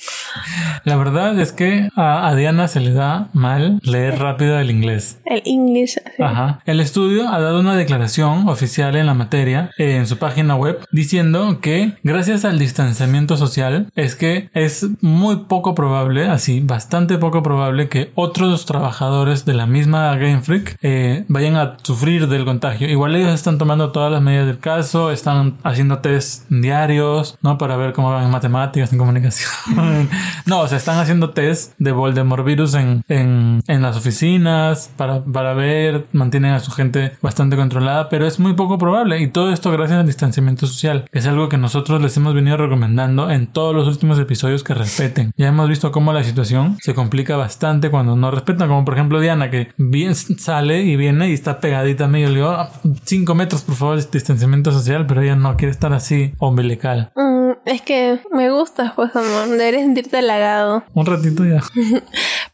La 0.83 0.95
verdad 0.97 1.39
es 1.39 1.51
que 1.51 1.89
a, 1.95 2.27
a 2.27 2.35
Diana 2.35 2.67
se 2.67 2.79
le 2.79 2.91
da 2.91 3.29
mal 3.33 3.79
leer 3.83 4.19
rápido 4.19 4.59
el 4.59 4.71
inglés. 4.71 5.19
El 5.25 5.41
English. 5.45 5.93
sí. 5.93 6.23
Ajá. 6.23 6.61
El 6.65 6.79
estudio 6.79 7.29
ha 7.29 7.39
dado 7.39 7.59
una 7.59 7.75
declaración 7.75 8.49
oficial 8.49 8.95
en 8.95 9.05
la 9.05 9.13
materia 9.13 9.69
eh, 9.77 9.95
en 9.97 10.07
su 10.07 10.17
página 10.17 10.55
web 10.55 10.85
diciendo 10.91 11.59
que 11.61 11.93
gracias 12.03 12.45
al 12.45 12.57
distanciamiento 12.57 13.37
social 13.37 13.91
es 13.95 14.15
que 14.15 14.49
es 14.53 14.87
muy 15.01 15.37
poco 15.47 15.75
probable, 15.75 16.27
así 16.27 16.61
bastante 16.61 17.17
poco 17.17 17.43
probable 17.43 17.89
que 17.89 18.11
otros 18.15 18.65
trabajadores 18.65 19.45
de 19.45 19.53
la 19.53 19.67
misma 19.67 20.15
Game 20.15 20.41
Freak 20.41 20.77
eh, 20.81 21.25
vayan 21.27 21.57
a 21.57 21.77
sufrir 21.81 22.27
del 22.27 22.45
contagio. 22.45 22.89
Igual 22.89 23.15
ellos 23.15 23.33
están 23.33 23.57
tomando 23.57 23.91
todas 23.91 24.11
las 24.11 24.21
medidas 24.21 24.47
del 24.47 24.59
caso, 24.59 25.11
están 25.11 25.57
haciendo 25.63 25.99
test 25.99 26.23
diarios, 26.50 27.38
¿no? 27.42 27.58
Para 27.58 27.77
ver 27.77 27.94
cómo 27.94 28.12
van 28.12 28.25
en 28.25 28.32
matemáticas, 28.32 28.92
en 28.92 29.00
comunicación. 29.00 30.10
no, 30.46 30.62
o 30.62 30.68
sea, 30.68 30.77
están 30.77 31.00
haciendo 31.00 31.32
test 31.32 31.74
de 31.77 31.92
Voldemort 31.92 32.46
virus 32.46 32.74
en, 32.75 33.03
en, 33.08 33.62
en 33.68 33.82
las 33.82 33.98
oficinas 33.98 34.92
para, 34.98 35.24
para 35.24 35.53
ver, 35.53 36.08
mantienen 36.12 36.53
a 36.53 36.60
su 36.60 36.72
gente 36.72 37.13
bastante 37.22 37.56
controlada, 37.56 38.10
pero 38.10 38.25
es 38.27 38.39
muy 38.39 38.53
poco 38.53 38.77
probable 38.77 39.20
y 39.20 39.27
todo 39.27 39.51
esto 39.51 39.72
gracias 39.72 40.00
al 40.00 40.06
distanciamiento 40.06 40.68
social. 40.68 41.06
Es 41.12 41.27
algo 41.27 41.50
que 41.50 41.58
nosotros 41.58 42.01
les 42.01 42.15
hemos 42.18 42.34
venido 42.34 42.58
recomendando 42.58 43.30
en 43.32 43.48
todos 43.48 43.75
los 43.75 43.88
últimos 43.88 44.20
episodios 44.20 44.63
que 44.63 44.74
respeten. 44.74 45.32
Ya 45.38 45.48
hemos 45.48 45.70
visto 45.70 45.92
cómo 45.92 46.13
la 46.13 46.24
situación 46.24 46.77
se 46.82 46.94
complica 46.94 47.38
bastante 47.38 47.89
cuando 47.89 48.15
no 48.15 48.32
respetan, 48.32 48.68
como 48.68 48.86
por 48.86 48.94
ejemplo 48.94 49.20
Diana, 49.20 49.50
que 49.50 49.70
bien 49.77 50.15
sale 50.15 50.84
y 50.84 50.96
viene 50.96 51.30
y 51.30 51.34
está 51.34 51.60
pegadita. 51.60 52.06
Yo 52.06 52.30
le 52.30 52.36
digo, 52.36 52.56
5 53.03 53.32
ah, 53.32 53.36
metros 53.36 53.62
por 53.62 53.75
favor, 53.75 54.12
distanciamiento 54.12 54.72
social, 54.72 55.06
pero 55.08 55.22
ella 55.22 55.36
no 55.36 55.56
quiere 55.58 55.72
estar 55.72 55.94
así 55.94 56.12
umbilical. 56.39 57.12
Mm, 57.15 57.51
es 57.65 57.82
que 57.82 58.20
me 58.32 58.50
gusta, 58.51 58.93
pues 58.96 59.15
amor, 59.15 59.50
deberías 59.50 59.84
sentirte 59.84 60.17
halagado. 60.17 60.84
Un 60.93 61.05
ratito 61.05 61.46
ya. 61.46 61.62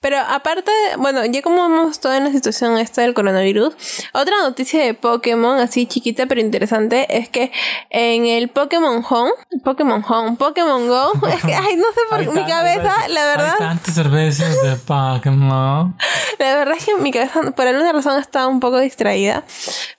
Pero 0.01 0.17
aparte, 0.17 0.71
bueno, 0.97 1.25
ya 1.25 1.41
como 1.41 1.65
hemos 1.65 1.91
estado 1.91 2.15
en 2.15 2.23
la 2.23 2.31
situación 2.31 2.77
esta 2.77 3.01
del 3.01 3.13
coronavirus, 3.13 3.73
otra 4.13 4.35
noticia 4.43 4.81
de 4.81 4.93
Pokémon, 4.93 5.59
así 5.59 5.87
chiquita 5.87 6.25
pero 6.25 6.39
interesante, 6.39 7.17
es 7.17 7.27
que 7.27 7.51
en 7.89 8.25
el 8.25 8.47
Pokémon 8.47 9.03
Home, 9.09 9.31
Pokémon 9.63 10.03
Home, 10.07 10.37
Pokémon 10.37 10.87
Go, 10.87 11.11
es 11.27 11.43
que, 11.43 11.53
ay, 11.53 11.75
no 11.75 11.85
sé 11.93 11.99
por 12.09 12.33
mi 12.33 12.45
cabeza, 12.45 12.93
la 13.09 13.25
verdad. 13.25 13.55
Hay 13.59 13.67
tantas 13.67 13.93
cervezas 13.93 14.61
de 14.63 14.75
Pokémon. 14.87 15.95
La 16.39 16.55
verdad 16.55 16.75
es 16.77 16.85
que 16.85 16.95
mi 16.95 17.11
cabeza, 17.11 17.51
por 17.51 17.67
alguna 17.67 17.91
razón, 17.91 18.17
está 18.19 18.47
un 18.47 18.61
poco 18.61 18.79
distraída. 18.79 19.43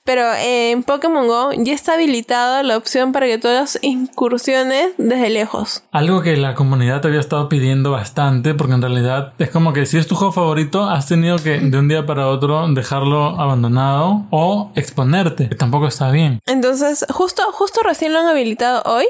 Pero 0.03 0.23
en 0.39 0.81
Pokémon 0.81 1.27
Go 1.27 1.51
ya 1.57 1.73
está 1.73 1.93
habilitada 1.93 2.63
la 2.63 2.75
opción 2.75 3.11
para 3.11 3.27
que 3.27 3.37
todas 3.37 3.77
incursiones 3.83 4.93
desde 4.97 5.29
lejos. 5.29 5.83
Algo 5.91 6.21
que 6.21 6.35
la 6.37 6.55
comunidad 6.55 7.05
había 7.05 7.19
estado 7.19 7.47
pidiendo 7.49 7.91
bastante, 7.91 8.55
porque 8.55 8.73
en 8.73 8.81
realidad 8.81 9.33
es 9.37 9.51
como 9.51 9.73
que 9.73 9.85
si 9.91 9.97
es 9.97 10.07
tu 10.07 10.15
juego 10.15 10.31
favorito, 10.31 10.85
has 10.85 11.05
tenido 11.05 11.35
que 11.37 11.59
de 11.59 11.77
un 11.77 11.89
día 11.89 12.05
para 12.05 12.29
otro 12.29 12.65
dejarlo 12.69 13.37
abandonado 13.41 14.25
o 14.29 14.71
exponerte, 14.73 15.49
que 15.49 15.55
tampoco 15.55 15.87
está 15.87 16.09
bien. 16.11 16.39
Entonces, 16.45 17.05
justo, 17.09 17.43
justo 17.51 17.81
recién 17.83 18.13
lo 18.13 18.19
han 18.19 18.27
habilitado 18.27 18.83
hoy 18.85 19.05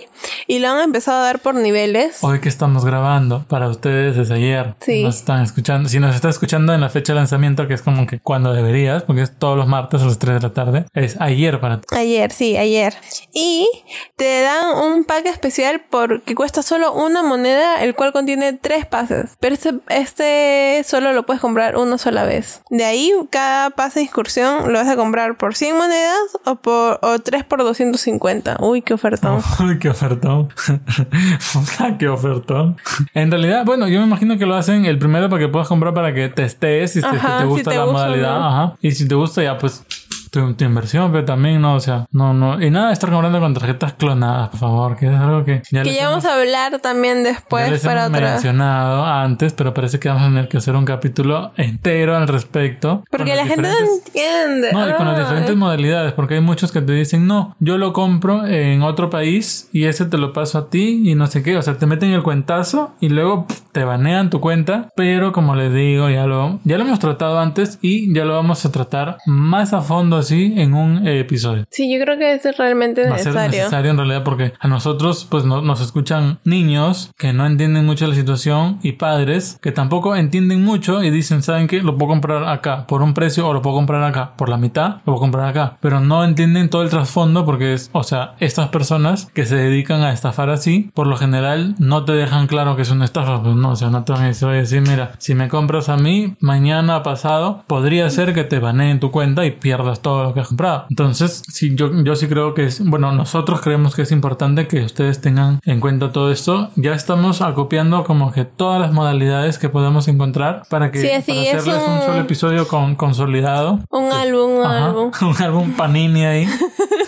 y 0.47 0.57
lo 0.57 0.69
han 0.69 0.79
empezado 0.79 1.19
a 1.19 1.25
dar 1.25 1.39
por 1.39 1.53
niveles. 1.53 2.17
Hoy 2.23 2.39
que 2.39 2.49
estamos 2.49 2.83
grabando 2.83 3.45
para 3.47 3.69
ustedes 3.69 4.17
es 4.17 4.31
ayer. 4.31 4.73
Sí. 4.79 5.03
Nos 5.03 5.17
están 5.17 5.43
escuchando. 5.43 5.87
Si 5.87 5.99
nos 5.99 6.15
está 6.15 6.29
escuchando 6.29 6.73
en 6.73 6.81
la 6.81 6.89
fecha 6.89 7.13
de 7.13 7.17
lanzamiento, 7.17 7.67
que 7.67 7.75
es 7.75 7.83
como 7.83 8.07
que 8.07 8.19
cuando 8.19 8.51
deberías, 8.51 9.03
porque 9.03 9.21
es 9.21 9.37
todos 9.37 9.55
los 9.55 9.67
martes 9.67 10.01
a 10.01 10.05
las 10.05 10.17
3 10.17 10.33
de 10.33 10.41
la 10.41 10.53
tarde, 10.55 10.85
es 10.95 11.15
ayer 11.21 11.59
para 11.59 11.79
ti. 11.79 11.95
Ayer, 11.95 12.31
sí, 12.31 12.57
ayer. 12.57 12.95
Y 13.35 13.69
te 14.15 14.41
dan 14.41 14.77
un 14.79 15.03
pack 15.03 15.27
especial 15.27 15.83
porque 15.91 16.33
cuesta 16.33 16.63
solo 16.63 16.91
una 16.91 17.21
moneda, 17.21 17.83
el 17.83 17.93
cual 17.93 18.11
contiene 18.13 18.53
tres 18.53 18.87
pases. 18.87 19.37
Pero 19.39 19.53
este, 19.53 19.75
este 19.89 20.70
solo 20.83 21.13
lo 21.13 21.25
puedes 21.25 21.41
comprar 21.41 21.77
una 21.77 21.97
sola 21.97 22.23
vez. 22.23 22.61
De 22.69 22.85
ahí, 22.85 23.11
cada 23.29 23.71
pase 23.71 23.99
de 23.99 24.05
excursión 24.05 24.71
lo 24.71 24.79
vas 24.79 24.87
a 24.87 24.95
comprar 24.95 25.37
por 25.37 25.55
100 25.55 25.77
monedas 25.77 26.17
o 26.45 26.55
por 26.55 26.99
o 27.01 27.19
3 27.19 27.43
por 27.45 27.59
250. 27.59 28.57
Uy, 28.59 28.81
qué 28.81 28.93
ofertón. 28.93 29.41
Uy, 29.59 29.79
qué 29.79 29.89
ofertón. 29.89 30.49
qué 31.99 32.07
ofertón. 32.07 32.77
En 33.13 33.31
realidad, 33.31 33.65
bueno, 33.65 33.87
yo 33.87 33.99
me 33.99 34.05
imagino 34.05 34.37
que 34.37 34.45
lo 34.45 34.55
hacen 34.55 34.85
el 34.85 34.97
primero 34.99 35.29
para 35.29 35.41
que 35.41 35.47
puedas 35.47 35.67
comprar 35.67 35.93
para 35.93 36.13
que 36.13 36.29
testees 36.29 36.93
si, 36.93 37.01
te, 37.01 37.07
te 37.07 37.45
gusta 37.45 37.73
la 37.73 37.85
modalidad. 37.85 38.47
Ajá. 38.47 38.77
Y 38.81 38.91
si 38.91 39.07
te 39.07 39.15
gusta, 39.15 39.43
ya 39.43 39.57
pues 39.57 39.83
tu, 40.31 40.55
inversión, 40.63 41.11
pero 41.11 41.25
también 41.25 41.61
no, 41.61 41.75
o 41.75 41.79
sea, 41.81 42.07
no, 42.11 42.33
no. 42.33 42.61
Y 42.61 42.71
nada 42.71 42.87
de 42.87 42.93
estar 42.93 43.11
comprando 43.11 43.39
con 43.41 43.53
tarjetas 43.53 43.93
clonadas, 43.93 44.49
por 44.49 44.59
favor, 44.59 44.97
que 44.97 45.07
es 45.07 45.13
algo 45.13 45.43
que 45.43 45.61
ya, 45.69 45.83
que 45.83 45.93
ya 45.93 46.07
vamos 46.07 46.23
a 46.23 46.39
hablar 46.39 46.79
también 46.79 47.23
después 47.23 47.65
ya 47.65 47.71
les 47.73 47.81
para 47.81 48.05
hemos 48.05 48.21
mencionado 48.21 49.05
antes, 49.05 49.51
pero 49.51 49.73
parece 49.73 49.99
que 49.99 50.07
vamos 50.07 50.23
a 50.23 50.27
tener 50.27 50.47
que 50.47 50.57
hacer 50.57 50.75
un 50.75 50.85
capítulo 50.85 51.51
entero 51.57 52.15
al 52.15 52.29
respecto. 52.29 53.03
Porque 53.11 53.35
la 53.35 53.45
gente 53.45 53.63
no 53.69 53.77
entiende. 53.77 54.71
No, 54.71 54.89
y 54.89 54.93
con 54.93 55.05
las 55.05 55.19
diferentes 55.19 55.55
modalidades, 55.55 56.13
porque 56.13 56.35
hay 56.35 56.41
muchos 56.41 56.71
que 56.71 56.81
te 56.81 56.93
dicen, 56.93 57.27
no, 57.27 57.57
yo 57.59 57.77
lo 57.77 57.91
compro 57.91 58.47
en 58.47 58.83
otro 58.83 59.09
país 59.09 59.69
y 59.73 59.83
ese 59.83 60.05
te 60.05 60.17
lo 60.17 60.31
paso 60.31 60.57
a 60.57 60.69
ti 60.69 61.11
y 61.11 61.15
no 61.15 61.27
sé 61.27 61.43
qué, 61.43 61.57
o 61.57 61.61
sea, 61.61 61.77
te 61.77 61.85
meten 61.85 62.11
el 62.11 62.23
cuentazo 62.23 62.95
y 63.01 63.09
luego 63.09 63.47
te 63.73 63.83
banean 63.83 64.29
tu 64.29 64.39
cuenta, 64.39 64.89
pero 64.95 65.33
como 65.33 65.55
les 65.55 65.73
digo, 65.73 66.09
ya 66.09 66.25
lo, 66.25 66.61
ya 66.63 66.77
lo 66.77 66.85
hemos 66.85 66.99
tratado 66.99 67.37
antes 67.39 67.79
y 67.81 68.13
ya 68.13 68.23
lo 68.23 68.35
vamos 68.35 68.65
a 68.65 68.71
tratar 68.71 69.17
más 69.25 69.73
a 69.73 69.81
fondo 69.81 70.20
así 70.21 70.53
en 70.57 70.73
un 70.73 71.07
episodio. 71.07 71.65
Sí, 71.69 71.93
yo 71.93 72.03
creo 72.03 72.17
que 72.17 72.33
es 72.33 72.57
realmente 72.57 73.07
necesario. 73.07 73.35
Va 73.35 73.41
a 73.41 73.49
ser 73.49 73.59
necesario 73.59 73.91
en 73.91 73.97
realidad 73.97 74.23
porque 74.23 74.53
a 74.59 74.67
nosotros 74.67 75.27
pues 75.29 75.45
no, 75.45 75.61
nos 75.61 75.81
escuchan 75.81 76.39
niños 76.43 77.11
que 77.17 77.33
no 77.33 77.45
entienden 77.45 77.85
mucho 77.85 78.07
la 78.07 78.15
situación 78.15 78.79
y 78.83 78.93
padres 78.93 79.59
que 79.61 79.71
tampoco 79.71 80.15
entienden 80.15 80.63
mucho 80.63 81.03
y 81.03 81.09
dicen, 81.09 81.41
¿saben 81.41 81.67
qué? 81.67 81.81
Lo 81.81 81.97
puedo 81.97 82.09
comprar 82.09 82.47
acá 82.47 82.87
por 82.87 83.01
un 83.01 83.13
precio 83.13 83.47
o 83.47 83.53
lo 83.53 83.61
puedo 83.61 83.75
comprar 83.75 84.03
acá 84.03 84.33
por 84.37 84.49
la 84.49 84.57
mitad, 84.57 84.97
lo 84.97 85.03
puedo 85.05 85.19
comprar 85.19 85.47
acá. 85.47 85.77
Pero 85.81 85.99
no 85.99 86.23
entienden 86.23 86.69
todo 86.69 86.83
el 86.83 86.89
trasfondo 86.89 87.45
porque 87.45 87.73
es, 87.73 87.89
o 87.93 88.03
sea, 88.03 88.35
estas 88.39 88.69
personas 88.69 89.29
que 89.33 89.45
se 89.45 89.55
dedican 89.55 90.01
a 90.01 90.13
estafar 90.13 90.49
así, 90.49 90.91
por 90.93 91.07
lo 91.07 91.17
general 91.17 91.75
no 91.79 92.05
te 92.05 92.13
dejan 92.13 92.47
claro 92.47 92.75
que 92.75 92.81
es 92.83 92.91
una 92.91 93.05
estafa, 93.05 93.41
pues 93.41 93.55
no, 93.55 93.71
o 93.71 93.75
sea, 93.75 93.89
no 93.89 94.03
te 94.03 94.11
van 94.11 94.23
a 94.23 94.27
decir, 94.27 94.81
mira, 94.81 95.13
si 95.17 95.35
me 95.35 95.47
compras 95.47 95.89
a 95.89 95.97
mí, 95.97 96.35
mañana 96.39 97.03
pasado, 97.03 97.63
podría 97.67 98.09
ser 98.09 98.33
que 98.33 98.43
te 98.43 98.59
baneen 98.59 98.99
tu 98.99 99.11
cuenta 99.11 99.45
y 99.45 99.51
pierdas 99.51 100.01
todo 100.01 100.10
lo 100.23 100.33
que 100.33 100.41
has 100.41 100.47
comprado. 100.47 100.85
Entonces, 100.89 101.43
sí, 101.47 101.75
yo, 101.75 101.91
yo 102.03 102.15
sí 102.15 102.27
creo 102.27 102.53
que 102.53 102.65
es, 102.65 102.83
bueno, 102.83 103.11
nosotros 103.11 103.61
creemos 103.61 103.95
que 103.95 104.03
es 104.03 104.11
importante 104.11 104.67
que 104.67 104.83
ustedes 104.83 105.21
tengan 105.21 105.59
en 105.65 105.79
cuenta 105.79 106.11
todo 106.11 106.31
esto. 106.31 106.69
Ya 106.75 106.93
estamos 106.93 107.41
acopiando 107.41 108.03
como 108.03 108.31
que 108.31 108.45
todas 108.45 108.79
las 108.79 108.91
modalidades 108.91 109.57
que 109.57 109.69
podemos 109.69 110.07
encontrar 110.07 110.63
para 110.69 110.91
que 110.91 111.01
sí, 111.01 111.09
hacerles 111.09 111.83
un... 111.87 112.01
solo 112.01 112.19
episodio 112.19 112.67
con, 112.67 112.95
consolidado. 112.95 113.79
Un 113.89 114.11
álbum, 114.11 114.51
un 114.59 114.65
álbum. 114.65 115.11
Un 115.21 115.41
álbum 115.41 115.71
panini 115.73 116.25
ahí. 116.25 116.47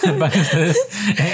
para 0.20 0.32
que 0.32 0.40
ustedes, 0.40 0.78